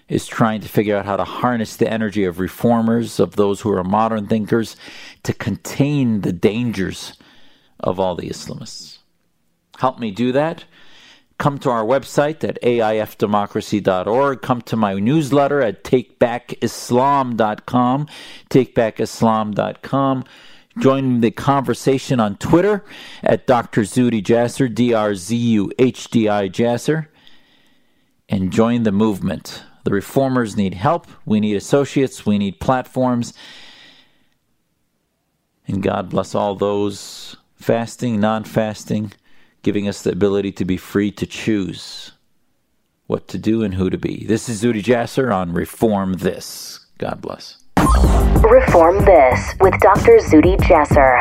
is 0.07 0.27
trying 0.27 0.61
to 0.61 0.69
figure 0.69 0.95
out 0.95 1.07
how 1.07 1.17
to 1.17 1.23
harness 1.23 1.75
the 1.75 1.91
energy 1.91 2.23
of 2.25 2.39
reformers, 2.39 3.19
of 3.19 3.35
those 3.35 3.61
who 3.61 3.71
are 3.71 3.83
modern 3.83 4.27
thinkers, 4.27 4.75
to 5.23 5.33
contain 5.33 6.21
the 6.21 6.31
dangers 6.31 7.17
of 7.79 7.99
all 7.99 8.13
the 8.13 8.29
Islamists. 8.29 8.94
Help 9.79 9.99
me 9.99 10.11
do 10.11 10.31
that. 10.31 10.63
Come 11.37 11.59
to 11.59 11.69
our 11.69 11.83
website 11.83 12.47
at 12.47 12.61
aifdemocracy.org. 12.61 14.41
Come 14.41 14.61
to 14.61 14.77
my 14.77 14.93
newsletter 14.93 15.61
at 15.61 15.83
takebackislam.com. 15.83 18.07
Takebackislam.com. 18.49 20.23
Join 20.77 21.21
the 21.21 21.31
conversation 21.31 22.21
on 22.21 22.35
Twitter 22.37 22.83
at 23.23 23.47
Dr. 23.47 23.81
Zuhdi 23.81 24.21
Jasser, 24.23 24.73
D 24.73 24.93
R 24.93 25.15
Z 25.15 25.35
U 25.35 25.71
H 25.77 26.09
D 26.09 26.29
I 26.29 26.47
Jasser. 26.49 27.07
And 28.29 28.51
join 28.51 28.83
the 28.83 28.91
movement. 28.91 29.63
The 29.83 29.91
reformers 29.91 30.57
need 30.57 30.73
help. 30.73 31.07
We 31.25 31.41
need 31.41 31.55
associates. 31.55 32.25
We 32.25 32.37
need 32.37 32.59
platforms. 32.59 33.33
And 35.67 35.81
God 35.83 36.09
bless 36.09 36.33
all 36.33 36.55
those 36.55 37.35
fasting, 37.55 38.21
non 38.21 38.45
fasting 38.45 39.11
giving 39.65 39.87
us 39.87 40.03
the 40.03 40.11
ability 40.11 40.51
to 40.51 40.63
be 40.63 40.77
free 40.77 41.09
to 41.09 41.25
choose 41.25 42.11
what 43.07 43.27
to 43.27 43.35
do 43.35 43.63
and 43.63 43.73
who 43.73 43.89
to 43.89 43.97
be. 43.97 44.23
This 44.27 44.47
is 44.47 44.61
Zuhdi 44.61 44.83
Jasser 44.83 45.33
on 45.33 45.53
Reform 45.53 46.13
This. 46.13 46.85
God 46.99 47.19
bless. 47.19 47.57
Reform 48.43 49.03
This 49.05 49.55
with 49.59 49.73
Dr. 49.79 50.19
Zuhdi 50.19 50.55
Jasser. 50.59 51.19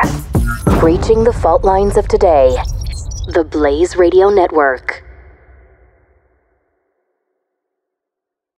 Reaching 0.83 1.23
the 1.23 1.33
fault 1.33 1.63
lines 1.63 1.97
of 1.97 2.07
today. 2.07 2.55
The 3.33 3.43
Blaze 3.43 3.95
Radio 3.95 4.29
Network. 4.29 5.04